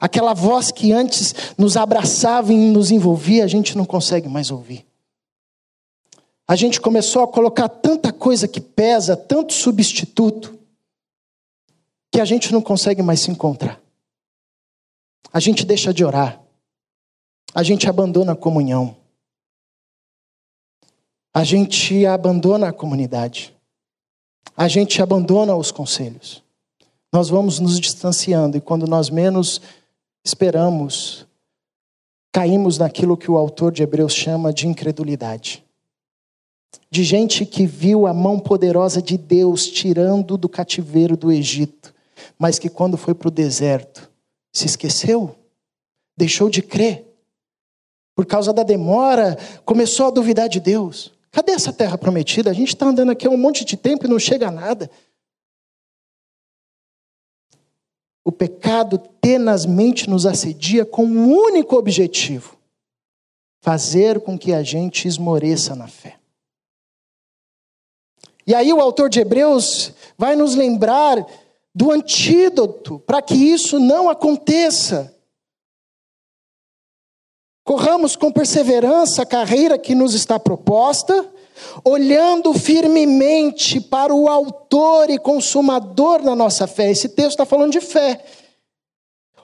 Aquela 0.00 0.34
voz 0.34 0.72
que 0.72 0.90
antes 0.90 1.54
nos 1.56 1.76
abraçava 1.76 2.52
e 2.52 2.56
nos 2.56 2.90
envolvia, 2.90 3.44
a 3.44 3.46
gente 3.48 3.78
não 3.78 3.84
consegue 3.84 4.28
mais 4.28 4.50
ouvir. 4.50 4.84
A 6.48 6.56
gente 6.56 6.80
começou 6.80 7.22
a 7.22 7.28
colocar 7.28 7.68
tanta 7.68 8.12
coisa 8.12 8.48
que 8.48 8.60
pesa, 8.60 9.16
tanto 9.16 9.52
substituto, 9.52 10.58
que 12.10 12.20
a 12.20 12.24
gente 12.24 12.52
não 12.52 12.60
consegue 12.60 13.02
mais 13.02 13.20
se 13.20 13.30
encontrar. 13.30 13.80
A 15.32 15.38
gente 15.38 15.64
deixa 15.64 15.94
de 15.94 16.04
orar. 16.04 16.42
A 17.54 17.62
gente 17.62 17.88
abandona 17.88 18.32
a 18.32 18.36
comunhão. 18.36 18.96
A 21.32 21.44
gente 21.44 22.04
abandona 22.04 22.70
a 22.70 22.72
comunidade 22.72 23.54
a 24.56 24.68
gente 24.68 25.02
abandona 25.02 25.54
os 25.54 25.70
conselhos. 25.70 26.42
Nós 27.12 27.28
vamos 27.28 27.58
nos 27.58 27.80
distanciando 27.80 28.56
e 28.56 28.60
quando 28.60 28.86
nós 28.86 29.10
menos 29.10 29.60
esperamos, 30.24 31.26
caímos 32.32 32.78
naquilo 32.78 33.16
que 33.16 33.30
o 33.30 33.36
autor 33.36 33.72
de 33.72 33.82
Hebreus 33.82 34.14
chama 34.14 34.52
de 34.52 34.66
incredulidade. 34.68 35.64
De 36.90 37.02
gente 37.02 37.44
que 37.44 37.66
viu 37.66 38.06
a 38.06 38.14
mão 38.14 38.38
poderosa 38.38 39.02
de 39.02 39.16
Deus 39.16 39.66
tirando 39.66 40.36
do 40.36 40.48
cativeiro 40.48 41.16
do 41.16 41.32
Egito, 41.32 41.92
mas 42.38 42.58
que 42.58 42.68
quando 42.68 42.96
foi 42.96 43.14
para 43.14 43.28
o 43.28 43.32
deserto 43.32 44.10
se 44.52 44.66
esqueceu, 44.66 45.34
deixou 46.16 46.48
de 46.48 46.62
crer. 46.62 47.06
Por 48.14 48.26
causa 48.26 48.52
da 48.52 48.62
demora, 48.62 49.38
começou 49.64 50.06
a 50.06 50.10
duvidar 50.10 50.48
de 50.48 50.60
Deus. 50.60 51.12
Cadê 51.32 51.52
essa 51.52 51.72
terra 51.72 51.96
prometida? 51.96 52.50
A 52.50 52.54
gente 52.54 52.68
está 52.68 52.86
andando 52.86 53.10
aqui 53.12 53.26
há 53.26 53.30
um 53.30 53.36
monte 53.36 53.64
de 53.64 53.76
tempo 53.76 54.06
e 54.06 54.08
não 54.08 54.18
chega 54.18 54.48
a 54.48 54.50
nada. 54.50 54.90
O 58.24 58.32
pecado 58.32 58.98
tenazmente 59.20 60.08
nos 60.08 60.26
assedia 60.26 60.84
com 60.84 61.04
um 61.04 61.32
único 61.32 61.76
objetivo: 61.76 62.58
fazer 63.62 64.20
com 64.20 64.38
que 64.38 64.52
a 64.52 64.62
gente 64.62 65.06
esmoreça 65.06 65.74
na 65.74 65.86
fé. 65.86 66.18
E 68.46 68.54
aí 68.54 68.72
o 68.72 68.80
autor 68.80 69.08
de 69.08 69.20
Hebreus 69.20 69.92
vai 70.18 70.34
nos 70.34 70.54
lembrar 70.56 71.24
do 71.72 71.92
antídoto 71.92 72.98
para 73.00 73.22
que 73.22 73.34
isso 73.34 73.78
não 73.78 74.10
aconteça. 74.10 75.16
Corramos 77.70 78.16
com 78.16 78.32
perseverança 78.32 79.22
a 79.22 79.24
carreira 79.24 79.78
que 79.78 79.94
nos 79.94 80.12
está 80.12 80.40
proposta, 80.40 81.24
olhando 81.84 82.52
firmemente 82.52 83.80
para 83.80 84.12
o 84.12 84.28
Autor 84.28 85.08
e 85.08 85.16
Consumador 85.16 86.20
da 86.20 86.34
nossa 86.34 86.66
fé. 86.66 86.90
Esse 86.90 87.10
texto 87.10 87.30
está 87.30 87.46
falando 87.46 87.70
de 87.70 87.80
fé. 87.80 88.24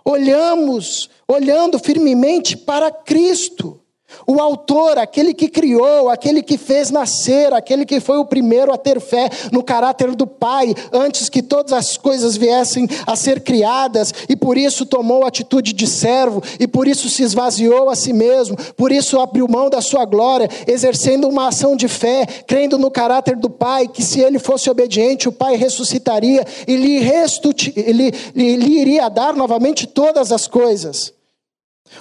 Olhamos, 0.04 1.08
olhando 1.28 1.78
firmemente 1.78 2.56
para 2.56 2.90
Cristo. 2.90 3.80
O 4.26 4.40
autor, 4.40 4.98
aquele 4.98 5.34
que 5.34 5.48
criou, 5.48 6.08
aquele 6.08 6.42
que 6.42 6.56
fez 6.56 6.90
nascer, 6.90 7.52
aquele 7.52 7.84
que 7.84 8.00
foi 8.00 8.18
o 8.18 8.24
primeiro 8.24 8.72
a 8.72 8.78
ter 8.78 9.00
fé 9.00 9.28
no 9.52 9.62
caráter 9.62 10.14
do 10.14 10.26
Pai, 10.26 10.74
antes 10.92 11.28
que 11.28 11.42
todas 11.42 11.72
as 11.72 11.96
coisas 11.96 12.36
viessem 12.36 12.88
a 13.06 13.14
ser 13.16 13.40
criadas, 13.40 14.12
e 14.28 14.36
por 14.36 14.56
isso 14.56 14.86
tomou 14.86 15.24
atitude 15.24 15.72
de 15.72 15.86
servo, 15.86 16.42
e 16.58 16.66
por 16.66 16.88
isso 16.88 17.08
se 17.08 17.22
esvaziou 17.22 17.90
a 17.90 17.96
si 17.96 18.12
mesmo, 18.12 18.56
por 18.76 18.90
isso 18.90 19.18
abriu 19.18 19.46
mão 19.48 19.68
da 19.68 19.80
sua 19.80 20.04
glória, 20.04 20.48
exercendo 20.66 21.28
uma 21.28 21.48
ação 21.48 21.76
de 21.76 21.88
fé, 21.88 22.26
crendo 22.46 22.78
no 22.78 22.90
caráter 22.90 23.36
do 23.36 23.50
Pai, 23.50 23.88
que 23.88 24.02
se 24.02 24.20
ele 24.20 24.38
fosse 24.38 24.70
obediente, 24.70 25.28
o 25.28 25.32
Pai 25.32 25.56
ressuscitaria 25.56 26.44
e 26.66 26.76
lhe, 26.76 27.00
lhe, 27.92 28.56
lhe 28.56 28.80
iria 28.80 29.08
dar 29.08 29.34
novamente 29.34 29.86
todas 29.86 30.32
as 30.32 30.46
coisas 30.46 31.15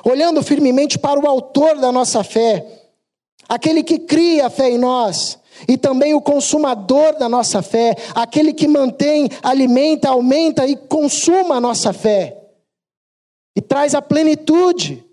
olhando 0.04 0.44
firmemente 0.44 0.98
para 0.98 1.20
o 1.20 1.28
Autor 1.28 1.78
da 1.78 1.92
nossa 1.92 2.24
fé, 2.24 2.66
aquele 3.48 3.84
que 3.84 4.00
cria 4.00 4.48
a 4.48 4.50
fé 4.50 4.70
em 4.70 4.78
nós, 4.78 5.40
e 5.68 5.78
também 5.78 6.14
o 6.14 6.22
consumador 6.22 7.18
da 7.18 7.30
nossa 7.30 7.62
fé, 7.62 7.96
aquele 8.14 8.54
que 8.54 8.68
mantém, 8.68 9.30
alimenta, 9.42 10.10
aumenta 10.10 10.68
e 10.68 10.76
consuma 10.76 11.56
a 11.56 11.62
nossa 11.62 11.94
fé, 11.94 12.38
e 13.56 13.62
traz 13.62 13.96
a 13.96 14.02
plenitude. 14.02 15.05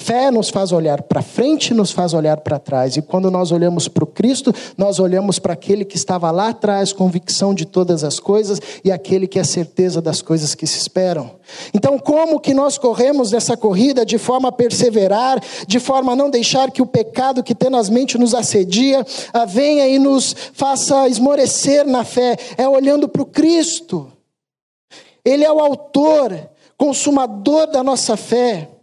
Fé 0.00 0.30
nos 0.30 0.48
faz 0.48 0.70
olhar 0.70 1.02
para 1.02 1.20
frente, 1.20 1.74
nos 1.74 1.90
faz 1.90 2.14
olhar 2.14 2.36
para 2.36 2.56
trás. 2.56 2.96
E 2.96 3.02
quando 3.02 3.32
nós 3.32 3.50
olhamos 3.50 3.88
para 3.88 4.04
o 4.04 4.06
Cristo, 4.06 4.54
nós 4.76 5.00
olhamos 5.00 5.40
para 5.40 5.54
aquele 5.54 5.84
que 5.84 5.96
estava 5.96 6.30
lá 6.30 6.50
atrás, 6.50 6.92
convicção 6.92 7.52
de 7.52 7.66
todas 7.66 8.04
as 8.04 8.20
coisas, 8.20 8.60
e 8.84 8.92
aquele 8.92 9.26
que 9.26 9.40
é 9.40 9.44
certeza 9.44 10.00
das 10.00 10.22
coisas 10.22 10.54
que 10.54 10.68
se 10.68 10.78
esperam. 10.78 11.32
Então, 11.74 11.98
como 11.98 12.38
que 12.38 12.54
nós 12.54 12.78
corremos 12.78 13.32
nessa 13.32 13.56
corrida 13.56 14.06
de 14.06 14.18
forma 14.18 14.50
a 14.50 14.52
perseverar, 14.52 15.42
de 15.66 15.80
forma 15.80 16.12
a 16.12 16.16
não 16.16 16.30
deixar 16.30 16.70
que 16.70 16.80
o 16.80 16.86
pecado 16.86 17.42
que 17.42 17.54
tenazmente 17.54 18.16
nos 18.16 18.34
assedia 18.34 19.04
ah, 19.32 19.44
venha 19.44 19.88
e 19.88 19.98
nos 19.98 20.32
faça 20.52 21.08
esmorecer 21.08 21.84
na 21.84 22.04
fé? 22.04 22.36
É 22.56 22.68
olhando 22.68 23.08
para 23.08 23.22
o 23.22 23.26
Cristo. 23.26 24.06
Ele 25.24 25.44
é 25.44 25.52
o 25.52 25.58
autor, 25.58 26.50
consumador 26.76 27.66
da 27.66 27.82
nossa 27.82 28.16
fé 28.16 28.77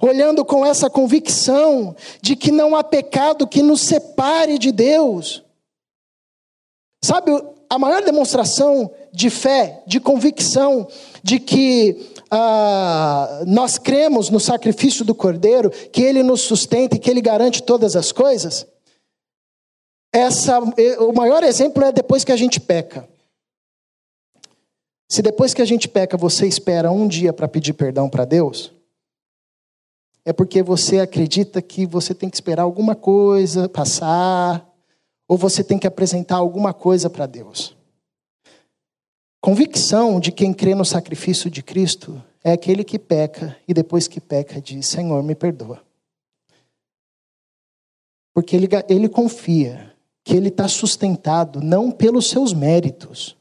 olhando 0.00 0.44
com 0.44 0.64
essa 0.64 0.90
convicção 0.90 1.96
de 2.20 2.36
que 2.36 2.50
não 2.50 2.76
há 2.76 2.84
pecado 2.84 3.46
que 3.46 3.62
nos 3.62 3.80
separe 3.82 4.58
de 4.58 4.70
Deus. 4.70 5.42
Sabe, 7.04 7.30
a 7.68 7.78
maior 7.78 8.02
demonstração 8.02 8.92
de 9.12 9.30
fé, 9.30 9.82
de 9.86 9.98
convicção, 9.98 10.86
de 11.22 11.38
que 11.40 12.12
ah, 12.30 13.42
nós 13.46 13.78
cremos 13.78 14.30
no 14.30 14.38
sacrifício 14.38 15.04
do 15.04 15.14
Cordeiro, 15.14 15.70
que 15.70 16.02
Ele 16.02 16.22
nos 16.22 16.42
sustenta 16.42 16.96
e 16.96 16.98
que 16.98 17.10
Ele 17.10 17.20
garante 17.20 17.62
todas 17.62 17.96
as 17.96 18.12
coisas, 18.12 18.66
essa, 20.14 20.58
o 20.58 21.12
maior 21.14 21.42
exemplo 21.42 21.82
é 21.82 21.90
depois 21.90 22.22
que 22.22 22.32
a 22.32 22.36
gente 22.36 22.60
peca. 22.60 23.08
Se 25.10 25.22
depois 25.22 25.54
que 25.54 25.62
a 25.62 25.64
gente 25.64 25.88
peca 25.88 26.16
você 26.16 26.46
espera 26.46 26.90
um 26.90 27.08
dia 27.08 27.32
para 27.32 27.48
pedir 27.48 27.72
perdão 27.72 28.08
para 28.08 28.26
Deus, 28.26 28.72
é 30.24 30.32
porque 30.32 30.62
você 30.62 31.00
acredita 31.00 31.60
que 31.60 31.84
você 31.86 32.14
tem 32.14 32.30
que 32.30 32.36
esperar 32.36 32.62
alguma 32.62 32.94
coisa 32.94 33.68
passar, 33.68 34.68
ou 35.28 35.36
você 35.36 35.64
tem 35.64 35.78
que 35.78 35.86
apresentar 35.86 36.36
alguma 36.36 36.72
coisa 36.72 37.08
para 37.08 37.26
Deus. 37.26 37.76
Convicção 39.40 40.20
de 40.20 40.30
quem 40.30 40.52
crê 40.52 40.74
no 40.74 40.84
sacrifício 40.84 41.50
de 41.50 41.62
Cristo 41.62 42.22
é 42.44 42.52
aquele 42.52 42.84
que 42.84 42.98
peca 42.98 43.56
e 43.66 43.74
depois 43.74 44.06
que 44.06 44.20
peca 44.20 44.60
diz: 44.60 44.86
Senhor, 44.86 45.22
me 45.22 45.34
perdoa. 45.34 45.82
Porque 48.34 48.54
ele, 48.54 48.68
ele 48.88 49.08
confia 49.08 49.92
que 50.24 50.36
ele 50.36 50.48
está 50.48 50.68
sustentado 50.68 51.60
não 51.60 51.90
pelos 51.90 52.30
seus 52.30 52.52
méritos, 52.52 53.36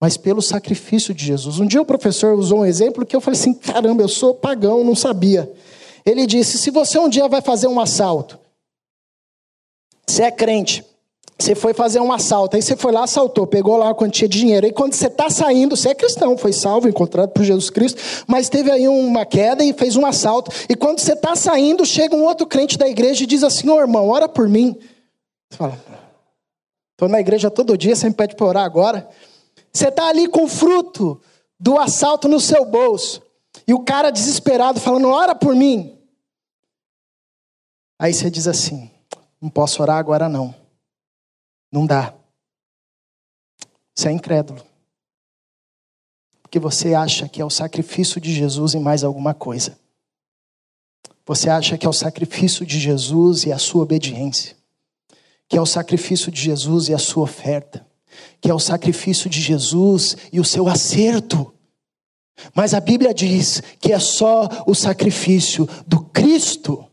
mas 0.00 0.16
pelo 0.16 0.42
sacrifício 0.42 1.14
de 1.14 1.24
Jesus. 1.24 1.60
Um 1.60 1.66
dia 1.66 1.80
o 1.80 1.86
professor 1.86 2.36
usou 2.36 2.60
um 2.60 2.66
exemplo 2.66 3.06
que 3.06 3.14
eu 3.14 3.20
falei 3.20 3.38
assim: 3.38 3.54
caramba, 3.54 4.02
eu 4.02 4.08
sou 4.08 4.34
pagão, 4.34 4.82
não 4.82 4.96
sabia. 4.96 5.50
Ele 6.04 6.26
disse: 6.26 6.58
se 6.58 6.70
você 6.70 6.98
um 6.98 7.08
dia 7.08 7.28
vai 7.28 7.40
fazer 7.40 7.66
um 7.66 7.80
assalto, 7.80 8.38
você 10.06 10.24
é 10.24 10.30
crente, 10.30 10.84
você 11.38 11.54
foi 11.54 11.72
fazer 11.72 12.00
um 12.00 12.12
assalto, 12.12 12.56
aí 12.56 12.62
você 12.62 12.76
foi 12.76 12.92
lá, 12.92 13.04
assaltou, 13.04 13.46
pegou 13.46 13.76
lá 13.76 13.86
uma 13.86 13.94
quantia 13.94 14.28
de 14.28 14.38
dinheiro, 14.38 14.66
aí 14.66 14.72
quando 14.72 14.92
você 14.92 15.06
está 15.06 15.30
saindo, 15.30 15.76
você 15.76 15.90
é 15.90 15.94
cristão, 15.94 16.36
foi 16.36 16.52
salvo, 16.52 16.88
encontrado 16.88 17.30
por 17.30 17.42
Jesus 17.42 17.70
Cristo, 17.70 18.00
mas 18.26 18.48
teve 18.48 18.70
aí 18.70 18.86
uma 18.86 19.24
queda 19.24 19.64
e 19.64 19.72
fez 19.72 19.96
um 19.96 20.04
assalto, 20.04 20.50
e 20.68 20.74
quando 20.74 21.00
você 21.00 21.14
está 21.14 21.34
saindo, 21.34 21.86
chega 21.86 22.14
um 22.14 22.24
outro 22.24 22.46
crente 22.46 22.76
da 22.76 22.88
igreja 22.88 23.24
e 23.24 23.26
diz 23.26 23.42
assim: 23.42 23.68
ô 23.68 23.80
irmão, 23.80 24.08
ora 24.08 24.28
por 24.28 24.48
mim. 24.48 24.76
Você 25.50 25.56
fala, 25.56 25.78
estou 26.92 27.08
na 27.08 27.20
igreja 27.20 27.50
todo 27.50 27.78
dia, 27.78 27.96
você 27.96 28.08
me 28.08 28.14
pede 28.14 28.36
para 28.36 28.46
orar 28.46 28.64
agora. 28.64 29.08
Você 29.72 29.88
está 29.88 30.08
ali 30.08 30.28
com 30.28 30.44
o 30.44 30.48
fruto 30.48 31.20
do 31.58 31.78
assalto 31.78 32.28
no 32.28 32.40
seu 32.40 32.64
bolso. 32.64 33.22
E 33.70 33.72
o 33.72 33.84
cara 33.84 34.10
desesperado 34.10 34.80
falando: 34.80 35.06
ora 35.06 35.32
por 35.32 35.54
mim. 35.54 35.96
Aí 37.96 38.12
você 38.12 38.28
diz 38.28 38.48
assim: 38.48 38.90
não 39.40 39.48
posso 39.48 39.80
orar 39.80 39.96
agora 39.96 40.28
não. 40.28 40.52
Não 41.70 41.86
dá. 41.86 42.12
Você 43.94 44.08
é 44.08 44.10
incrédulo. 44.10 44.60
Porque 46.42 46.58
você 46.58 46.94
acha 46.94 47.28
que 47.28 47.40
é 47.40 47.44
o 47.44 47.48
sacrifício 47.48 48.20
de 48.20 48.34
Jesus 48.34 48.74
e 48.74 48.80
mais 48.80 49.04
alguma 49.04 49.34
coisa. 49.34 49.78
Você 51.24 51.48
acha 51.48 51.78
que 51.78 51.86
é 51.86 51.88
o 51.88 51.92
sacrifício 51.92 52.66
de 52.66 52.80
Jesus 52.80 53.44
e 53.44 53.52
a 53.52 53.58
sua 53.58 53.84
obediência. 53.84 54.56
Que 55.48 55.56
é 55.56 55.60
o 55.60 55.66
sacrifício 55.66 56.32
de 56.32 56.40
Jesus 56.40 56.88
e 56.88 56.94
a 56.94 56.98
sua 56.98 57.22
oferta. 57.22 57.86
Que 58.40 58.50
é 58.50 58.54
o 58.54 58.58
sacrifício 58.58 59.30
de 59.30 59.40
Jesus 59.40 60.16
e 60.32 60.40
o 60.40 60.44
seu 60.44 60.66
acerto. 60.66 61.54
Mas 62.54 62.74
a 62.74 62.80
Bíblia 62.80 63.12
diz 63.12 63.62
que 63.80 63.92
é 63.92 63.98
só 63.98 64.48
o 64.66 64.74
sacrifício 64.74 65.68
do 65.86 66.00
Cristo. 66.04 66.86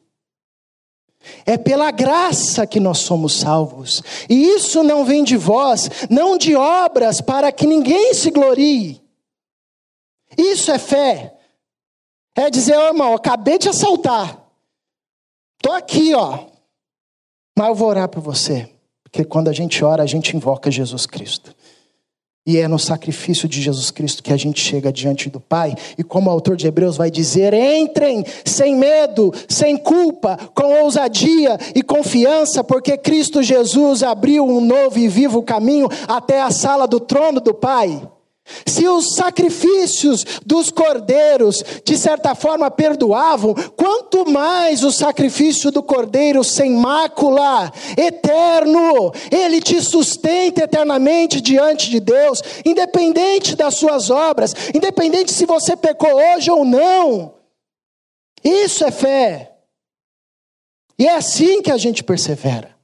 É 1.45 1.57
pela 1.57 1.91
graça 1.91 2.65
que 2.65 2.79
nós 2.79 2.99
somos 2.99 3.33
salvos. 3.33 4.01
E 4.29 4.35
isso 4.55 4.83
não 4.83 5.05
vem 5.05 5.23
de 5.23 5.37
vós, 5.37 5.89
não 6.09 6.37
de 6.37 6.55
obras, 6.55 7.21
para 7.21 7.51
que 7.51 7.65
ninguém 7.65 8.13
se 8.13 8.31
glorie. 8.31 9.01
Isso 10.37 10.71
é 10.71 10.77
fé. 10.79 11.35
É 12.35 12.49
dizer, 12.49 12.77
oh, 12.77 12.87
irmão, 12.87 13.13
acabei 13.13 13.57
de 13.57 13.67
assaltar. 13.67 14.39
Estou 15.57 15.73
aqui, 15.73 16.13
ó. 16.13 16.45
Mas 17.57 17.67
eu 17.67 17.75
vou 17.75 17.89
orar 17.89 18.07
por 18.07 18.21
você. 18.21 18.69
Porque 19.03 19.23
quando 19.23 19.47
a 19.47 19.53
gente 19.53 19.83
ora, 19.83 20.03
a 20.03 20.05
gente 20.05 20.35
invoca 20.35 20.69
Jesus 20.69 21.05
Cristo. 21.05 21.55
E 22.47 22.57
é 22.57 22.67
no 22.67 22.79
sacrifício 22.79 23.45
de 23.45 23.61
Jesus 23.61 23.91
Cristo 23.91 24.23
que 24.23 24.31
a 24.31 24.37
gente 24.37 24.61
chega 24.61 24.89
diante 24.89 25.29
do 25.29 25.37
Pai. 25.37 25.75
E 25.97 26.03
como 26.03 26.29
o 26.29 26.31
autor 26.31 26.55
de 26.55 26.65
Hebreus 26.65 26.95
vai 26.95 27.11
dizer: 27.11 27.53
entrem 27.53 28.23
sem 28.45 28.73
medo, 28.73 29.33
sem 29.49 29.75
culpa, 29.75 30.39
com 30.55 30.81
ousadia 30.81 31.59
e 31.75 31.83
confiança, 31.83 32.63
porque 32.63 32.97
Cristo 32.97 33.43
Jesus 33.43 34.01
abriu 34.01 34.45
um 34.45 34.61
novo 34.61 34.97
e 34.97 35.09
vivo 35.09 35.43
caminho 35.43 35.89
até 36.07 36.41
a 36.41 36.49
sala 36.49 36.87
do 36.87 37.01
trono 37.01 37.41
do 37.41 37.53
Pai. 37.53 38.01
Se 38.65 38.87
os 38.87 39.15
sacrifícios 39.15 40.23
dos 40.45 40.71
cordeiros, 40.71 41.63
de 41.83 41.97
certa 41.97 42.33
forma, 42.35 42.71
perdoavam, 42.71 43.53
quanto 43.75 44.29
mais 44.29 44.83
o 44.83 44.91
sacrifício 44.91 45.71
do 45.71 45.83
cordeiro 45.83 46.43
sem 46.43 46.71
mácula, 46.71 47.71
eterno, 47.97 49.11
ele 49.31 49.59
te 49.59 49.81
sustenta 49.81 50.63
eternamente 50.63 51.41
diante 51.41 51.89
de 51.89 51.99
Deus, 51.99 52.41
independente 52.65 53.55
das 53.55 53.75
suas 53.75 54.09
obras, 54.09 54.53
independente 54.73 55.31
se 55.31 55.45
você 55.45 55.75
pecou 55.75 56.15
hoje 56.15 56.49
ou 56.49 56.63
não. 56.63 57.33
Isso 58.43 58.85
é 58.85 58.91
fé. 58.91 59.53
E 60.99 61.05
é 61.07 61.15
assim 61.15 61.61
que 61.61 61.71
a 61.71 61.77
gente 61.77 62.03
persevera, 62.03 62.75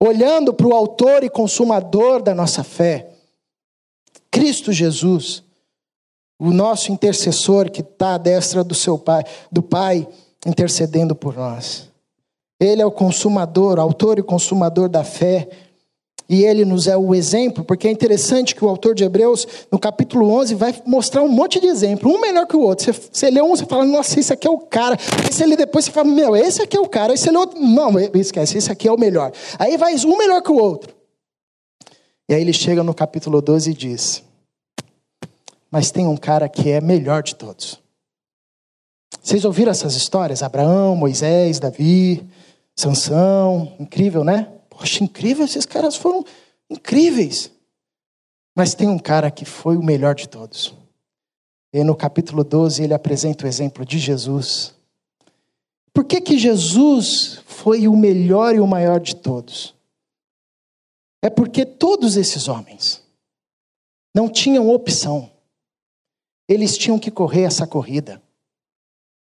olhando 0.00 0.54
para 0.54 0.66
o 0.66 0.74
Autor 0.74 1.24
e 1.24 1.30
Consumador 1.30 2.22
da 2.22 2.34
nossa 2.34 2.62
fé. 2.62 3.15
Cristo 4.36 4.70
Jesus, 4.70 5.42
o 6.38 6.50
nosso 6.50 6.92
intercessor 6.92 7.70
que 7.70 7.80
está 7.80 8.16
à 8.16 8.18
destra 8.18 8.62
do 8.62 8.74
seu 8.74 8.98
pai, 8.98 9.24
do 9.50 9.62
Pai, 9.62 10.06
intercedendo 10.44 11.14
por 11.14 11.34
nós. 11.34 11.88
Ele 12.60 12.82
é 12.82 12.86
o 12.86 12.90
consumador, 12.90 13.78
autor 13.78 14.18
e 14.18 14.22
consumador 14.22 14.90
da 14.90 15.02
fé. 15.02 15.48
e 16.28 16.44
ele 16.44 16.66
nos 16.66 16.86
é 16.86 16.96
o 16.96 17.14
exemplo, 17.14 17.64
porque 17.64 17.88
é 17.88 17.90
interessante 17.90 18.54
que 18.54 18.62
o 18.62 18.68
autor 18.68 18.94
de 18.94 19.04
Hebreus, 19.04 19.46
no 19.72 19.78
capítulo 19.78 20.28
11, 20.28 20.54
vai 20.54 20.74
mostrar 20.84 21.22
um 21.22 21.28
monte 21.28 21.58
de 21.58 21.68
exemplos, 21.68 22.12
um 22.12 22.20
melhor 22.20 22.46
que 22.46 22.56
o 22.56 22.60
outro. 22.60 22.84
Você, 22.84 22.92
você 22.92 23.30
lê 23.30 23.40
um, 23.40 23.56
você 23.56 23.64
fala, 23.64 23.86
nossa, 23.86 24.20
esse 24.20 24.34
aqui 24.34 24.46
é 24.46 24.50
o 24.50 24.58
cara. 24.58 24.98
Aí 25.24 25.32
você 25.32 25.46
lê 25.46 25.56
depois, 25.56 25.86
você 25.86 25.92
fala, 25.92 26.08
meu, 26.08 26.36
esse 26.36 26.60
aqui 26.60 26.76
é 26.76 26.80
o 26.80 26.88
cara. 26.88 27.12
Aí 27.14 27.16
você 27.16 27.30
lê 27.30 27.38
outro, 27.38 27.58
não, 27.58 27.98
esquece, 28.14 28.58
esse 28.58 28.70
aqui 28.70 28.86
é 28.86 28.92
o 28.92 28.98
melhor. 28.98 29.32
Aí 29.58 29.78
vai 29.78 29.94
um 29.94 30.18
melhor 30.18 30.42
que 30.42 30.52
o 30.52 30.58
outro. 30.58 30.94
E 32.28 32.34
aí 32.34 32.40
ele 32.40 32.52
chega 32.52 32.82
no 32.82 32.92
capítulo 32.92 33.40
12 33.40 33.70
e 33.70 33.74
diz: 33.74 34.25
Mas 35.70 35.90
tem 35.90 36.06
um 36.06 36.16
cara 36.16 36.48
que 36.48 36.70
é 36.70 36.80
melhor 36.80 37.22
de 37.22 37.34
todos. 37.34 37.82
Vocês 39.22 39.44
ouviram 39.44 39.70
essas 39.70 39.94
histórias? 39.94 40.42
Abraão, 40.42 40.94
Moisés, 40.94 41.58
Davi, 41.58 42.28
Sansão, 42.76 43.74
incrível, 43.78 44.22
né? 44.22 44.52
Poxa, 44.70 45.02
incrível, 45.02 45.44
esses 45.44 45.66
caras 45.66 45.96
foram 45.96 46.24
incríveis. 46.70 47.50
Mas 48.54 48.74
tem 48.74 48.88
um 48.88 48.98
cara 48.98 49.30
que 49.30 49.44
foi 49.44 49.76
o 49.76 49.82
melhor 49.82 50.14
de 50.14 50.28
todos. 50.28 50.74
E 51.72 51.82
no 51.82 51.94
capítulo 51.94 52.44
12 52.44 52.84
ele 52.84 52.94
apresenta 52.94 53.44
o 53.44 53.48
exemplo 53.48 53.84
de 53.84 53.98
Jesus. 53.98 54.74
Por 55.92 56.04
que, 56.04 56.20
que 56.20 56.38
Jesus 56.38 57.40
foi 57.46 57.88
o 57.88 57.96
melhor 57.96 58.54
e 58.54 58.60
o 58.60 58.66
maior 58.66 59.00
de 59.00 59.16
todos? 59.16 59.74
É 61.22 61.30
porque 61.30 61.64
todos 61.66 62.16
esses 62.16 62.48
homens 62.48 63.02
não 64.14 64.28
tinham 64.28 64.70
opção. 64.70 65.30
Eles 66.48 66.76
tinham 66.76 66.98
que 66.98 67.10
correr 67.10 67.42
essa 67.42 67.66
corrida. 67.66 68.22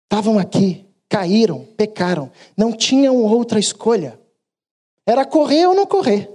Estavam 0.03 0.37
aqui, 0.37 0.85
caíram, 1.07 1.65
pecaram, 1.75 2.31
não 2.55 2.75
tinham 2.75 3.17
outra 3.17 3.59
escolha. 3.59 4.19
Era 5.05 5.25
correr 5.25 5.65
ou 5.67 5.73
não 5.73 5.85
correr. 5.85 6.29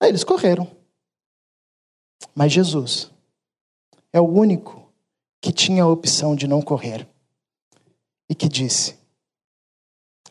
Aí 0.00 0.08
eles 0.08 0.24
correram. 0.24 0.70
Mas 2.34 2.52
Jesus 2.52 3.10
é 4.12 4.20
o 4.20 4.28
único 4.28 4.92
que 5.40 5.52
tinha 5.52 5.82
a 5.82 5.88
opção 5.88 6.36
de 6.36 6.46
não 6.46 6.62
correr 6.62 7.08
e 8.28 8.34
que 8.34 8.48
disse: 8.48 8.98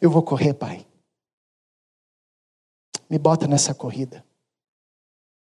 Eu 0.01 0.09
vou 0.09 0.23
correr, 0.23 0.53
Pai. 0.53 0.85
Me 3.09 3.19
bota 3.19 3.47
nessa 3.47 3.73
corrida, 3.73 4.25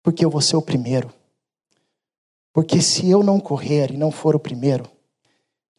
porque 0.03 0.25
eu 0.25 0.31
vou 0.31 0.41
ser 0.41 0.57
o 0.57 0.63
primeiro. 0.63 1.13
Porque 2.53 2.81
se 2.81 3.09
eu 3.09 3.23
não 3.23 3.39
correr 3.39 3.93
e 3.93 3.97
não 3.97 4.11
for 4.11 4.35
o 4.35 4.41
primeiro, 4.41 4.91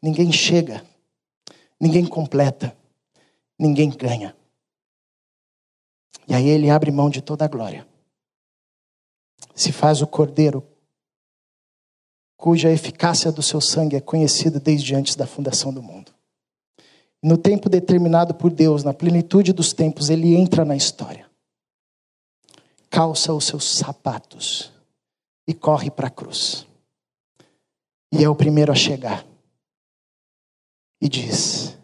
ninguém 0.01 0.31
chega 0.31 0.83
ninguém 1.81 2.05
completa, 2.05 2.77
ninguém 3.57 3.89
ganha. 3.89 4.35
E 6.27 6.33
aí 6.35 6.47
ele 6.47 6.69
abre 6.69 6.91
mão 6.91 7.09
de 7.09 7.21
toda 7.21 7.43
a 7.43 7.47
glória. 7.47 7.87
Se 9.55 9.71
faz 9.71 9.99
o 9.99 10.07
cordeiro, 10.07 10.63
cuja 12.37 12.69
eficácia 12.69 13.31
do 13.31 13.41
seu 13.41 13.59
sangue 13.59 13.95
é 13.95 13.99
conhecida 13.99 14.59
desde 14.59 14.93
antes 14.93 15.15
da 15.15 15.25
fundação 15.25 15.73
do 15.73 15.81
mundo. 15.81 16.13
No 17.21 17.35
tempo 17.35 17.67
determinado 17.67 18.35
por 18.35 18.51
Deus, 18.51 18.83
na 18.83 18.93
plenitude 18.93 19.51
dos 19.51 19.73
tempos, 19.73 20.09
ele 20.09 20.35
entra 20.35 20.63
na 20.63 20.75
história. 20.75 21.29
Calça 22.89 23.33
os 23.33 23.45
seus 23.45 23.63
sapatos 23.63 24.70
e 25.51 25.53
corre 25.53 25.91
para 25.91 26.07
a 26.07 26.11
cruz. 26.11 26.65
E 28.11 28.23
é 28.23 28.29
o 28.29 28.35
primeiro 28.35 28.71
a 28.71 28.75
chegar 28.75 29.25
e 31.01 31.09
diz: 31.09 31.77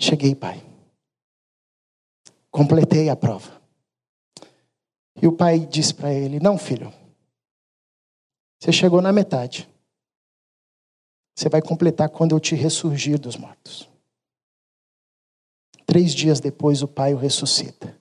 Cheguei, 0.00 0.34
pai. 0.34 0.62
Completei 2.50 3.08
a 3.08 3.16
prova. 3.16 3.60
E 5.20 5.26
o 5.26 5.32
pai 5.32 5.60
disse 5.60 5.94
para 5.94 6.12
ele: 6.12 6.38
Não, 6.38 6.58
filho, 6.58 6.92
você 8.60 8.70
chegou 8.70 9.00
na 9.00 9.12
metade. 9.12 9.68
Você 11.34 11.48
vai 11.48 11.60
completar 11.60 12.10
quando 12.10 12.32
eu 12.32 12.40
te 12.40 12.54
ressurgir 12.54 13.18
dos 13.18 13.36
mortos. 13.36 13.88
Três 15.84 16.14
dias 16.14 16.40
depois, 16.40 16.80
o 16.82 16.88
pai 16.88 17.12
o 17.14 17.18
ressuscita 17.18 17.98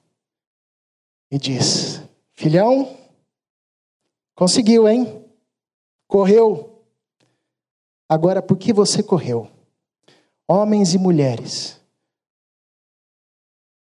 e 1.31 1.37
diz: 1.37 2.01
Filhão, 2.33 3.02
conseguiu, 4.35 4.87
hein? 4.87 5.25
Correu. 6.07 6.83
Agora, 8.07 8.41
por 8.41 8.57
que 8.57 8.73
você 8.73 9.01
correu? 9.01 9.49
Homens 10.47 10.93
e 10.93 10.97
mulheres 10.97 11.81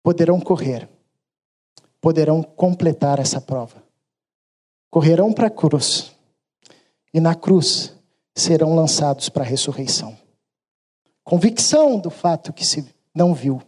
poderão 0.03 0.39
correr, 0.39 0.89
poderão 2.01 2.41
completar 2.41 3.19
essa 3.19 3.39
prova. 3.39 3.83
Correrão 4.89 5.31
para 5.31 5.47
a 5.47 5.51
cruz 5.51 6.15
e 7.13 7.19
na 7.19 7.35
cruz 7.35 7.95
serão 8.35 8.75
lançados 8.75 9.29
para 9.29 9.43
a 9.43 9.47
ressurreição. 9.47 10.17
Convicção 11.23 11.99
do 11.99 12.09
fato 12.09 12.51
que 12.51 12.65
se 12.65 12.91
não 13.13 13.33
viu 13.33 13.61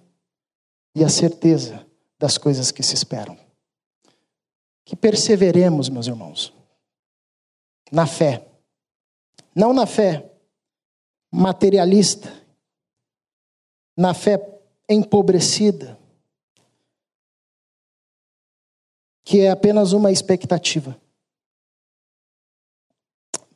e 0.96 1.04
a 1.04 1.10
certeza 1.10 1.86
das 2.20 2.38
coisas 2.38 2.72
que 2.72 2.82
se 2.82 2.96
esperam. 2.96 3.38
Que 4.84 4.96
perseveremos, 4.96 5.90
meus 5.90 6.08
irmãos, 6.08 6.54
na 7.92 8.08
fé. 8.08 8.48
Não 9.54 9.74
na 9.74 9.86
fé 9.86 10.32
materialista, 11.32 12.32
na 13.96 14.14
fé 14.14 14.40
empobrecida, 14.90 15.98
que 19.24 19.40
é 19.40 19.50
apenas 19.50 19.94
uma 19.94 20.12
expectativa. 20.12 21.00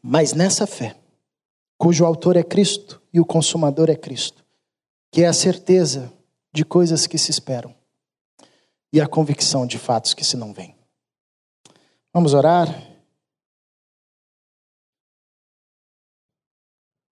Mas 0.01 0.33
nessa 0.33 0.67
fé, 0.67 0.95
cujo 1.77 2.05
autor 2.05 2.38
é 2.38 2.43
Cristo 2.43 3.01
e 3.11 3.19
o 3.19 3.25
consumador 3.25 3.89
é 3.89 3.95
Cristo, 3.95 4.45
que 5.11 5.23
é 5.23 5.27
a 5.27 5.33
certeza 5.33 6.13
de 6.53 6.63
coisas 6.63 7.07
que 7.07 7.17
se 7.17 7.31
esperam 7.31 7.75
e 8.93 9.01
a 9.01 9.07
convicção 9.07 9.65
de 9.67 9.77
fatos 9.77 10.13
que 10.13 10.23
se 10.23 10.38
não 10.38 10.53
veem. 10.53 10.75
Vamos 12.13 12.33
orar? 12.33 12.94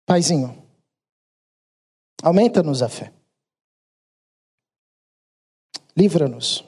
Paizinho, 0.07 0.65
aumenta-nos 2.23 2.81
a 2.81 2.87
fé. 2.87 3.11
Livra-nos 5.97 6.63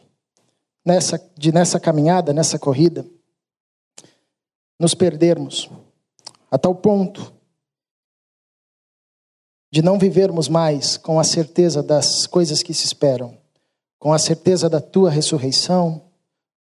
nessa, 0.85 1.17
de 1.37 1.53
nessa 1.53 1.79
caminhada, 1.79 2.33
nessa 2.33 2.59
corrida, 2.59 3.09
nos 4.77 4.93
perdermos 4.93 5.69
a 6.51 6.57
tal 6.57 6.75
ponto 6.75 7.33
de 9.71 9.81
não 9.81 9.97
vivermos 9.97 10.49
mais 10.49 10.97
com 10.97 11.17
a 11.17 11.23
certeza 11.23 11.81
das 11.81 12.27
coisas 12.27 12.61
que 12.61 12.73
se 12.73 12.85
esperam, 12.85 13.39
com 13.97 14.11
a 14.11 14.19
certeza 14.19 14.69
da 14.69 14.81
tua 14.81 15.09
ressurreição, 15.09 16.11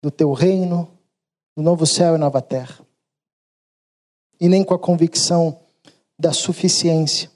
do 0.02 0.10
teu 0.10 0.32
reino, 0.32 0.98
do 1.54 1.62
novo 1.62 1.84
céu 1.84 2.14
e 2.14 2.18
nova 2.18 2.40
terra, 2.40 2.80
e 4.40 4.48
nem 4.48 4.64
com 4.64 4.72
a 4.72 4.78
convicção 4.78 5.63
da 6.18 6.32
suficiência 6.32 7.30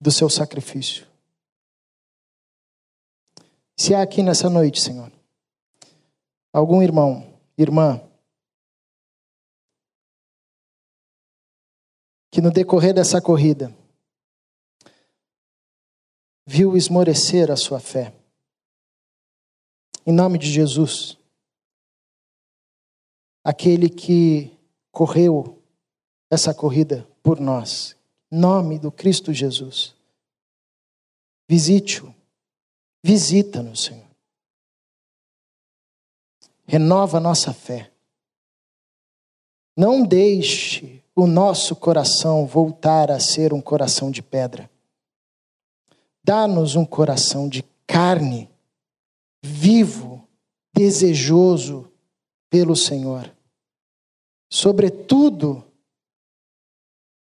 do 0.00 0.10
seu 0.10 0.28
sacrifício. 0.28 1.06
Se 3.76 3.94
há 3.94 4.02
aqui 4.02 4.22
nessa 4.22 4.50
noite, 4.50 4.80
Senhor, 4.80 5.12
algum 6.52 6.82
irmão, 6.82 7.38
irmã, 7.56 8.00
que 12.30 12.40
no 12.40 12.50
decorrer 12.50 12.92
dessa 12.92 13.20
corrida 13.20 13.74
viu 16.46 16.76
esmorecer 16.76 17.50
a 17.50 17.56
sua 17.56 17.78
fé, 17.78 18.14
em 20.06 20.12
nome 20.12 20.38
de 20.38 20.50
Jesus, 20.50 21.16
aquele 23.44 23.88
que 23.88 24.56
correu 24.90 25.57
essa 26.30 26.52
corrida 26.54 27.08
por 27.22 27.40
nós. 27.40 27.96
Em 28.30 28.38
nome 28.38 28.78
do 28.78 28.92
Cristo 28.92 29.32
Jesus. 29.32 29.94
Visite-o. 31.48 32.14
Visita-nos, 33.02 33.84
Senhor. 33.84 34.04
Renova 36.66 37.18
nossa 37.18 37.54
fé. 37.54 37.90
Não 39.76 40.04
deixe 40.04 41.02
o 41.14 41.26
nosso 41.26 41.74
coração 41.74 42.46
voltar 42.46 43.10
a 43.10 43.18
ser 43.18 43.54
um 43.54 43.60
coração 43.60 44.10
de 44.10 44.22
pedra. 44.22 44.70
Dá-nos 46.22 46.76
um 46.76 46.84
coração 46.84 47.48
de 47.48 47.64
carne, 47.86 48.50
vivo, 49.42 50.28
desejoso 50.74 51.90
pelo 52.50 52.76
Senhor. 52.76 53.34
Sobretudo, 54.50 55.64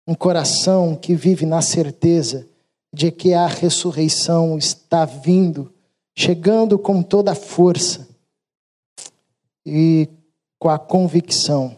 um 0.07 0.13
coração 0.13 0.95
que 0.95 1.15
vive 1.15 1.45
na 1.45 1.61
certeza 1.61 2.47
de 2.93 3.11
que 3.11 3.33
a 3.33 3.47
ressurreição 3.47 4.57
está 4.57 5.05
vindo 5.05 5.73
chegando 6.17 6.79
com 6.79 7.03
toda 7.03 7.33
a 7.33 7.35
força 7.35 8.07
e 9.65 10.07
com 10.57 10.69
a 10.69 10.79
convicção 10.79 11.75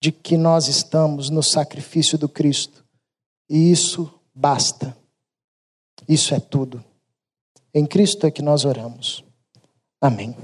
de 0.00 0.12
que 0.12 0.36
nós 0.36 0.68
estamos 0.68 1.28
no 1.28 1.42
sacrifício 1.42 2.16
do 2.16 2.28
Cristo. 2.28 2.84
E 3.48 3.72
isso 3.72 4.12
basta. 4.34 4.96
Isso 6.08 6.34
é 6.34 6.40
tudo. 6.40 6.82
Em 7.74 7.84
Cristo 7.84 8.26
é 8.26 8.30
que 8.30 8.40
nós 8.40 8.64
oramos. 8.64 9.24
Amém. 10.00 10.34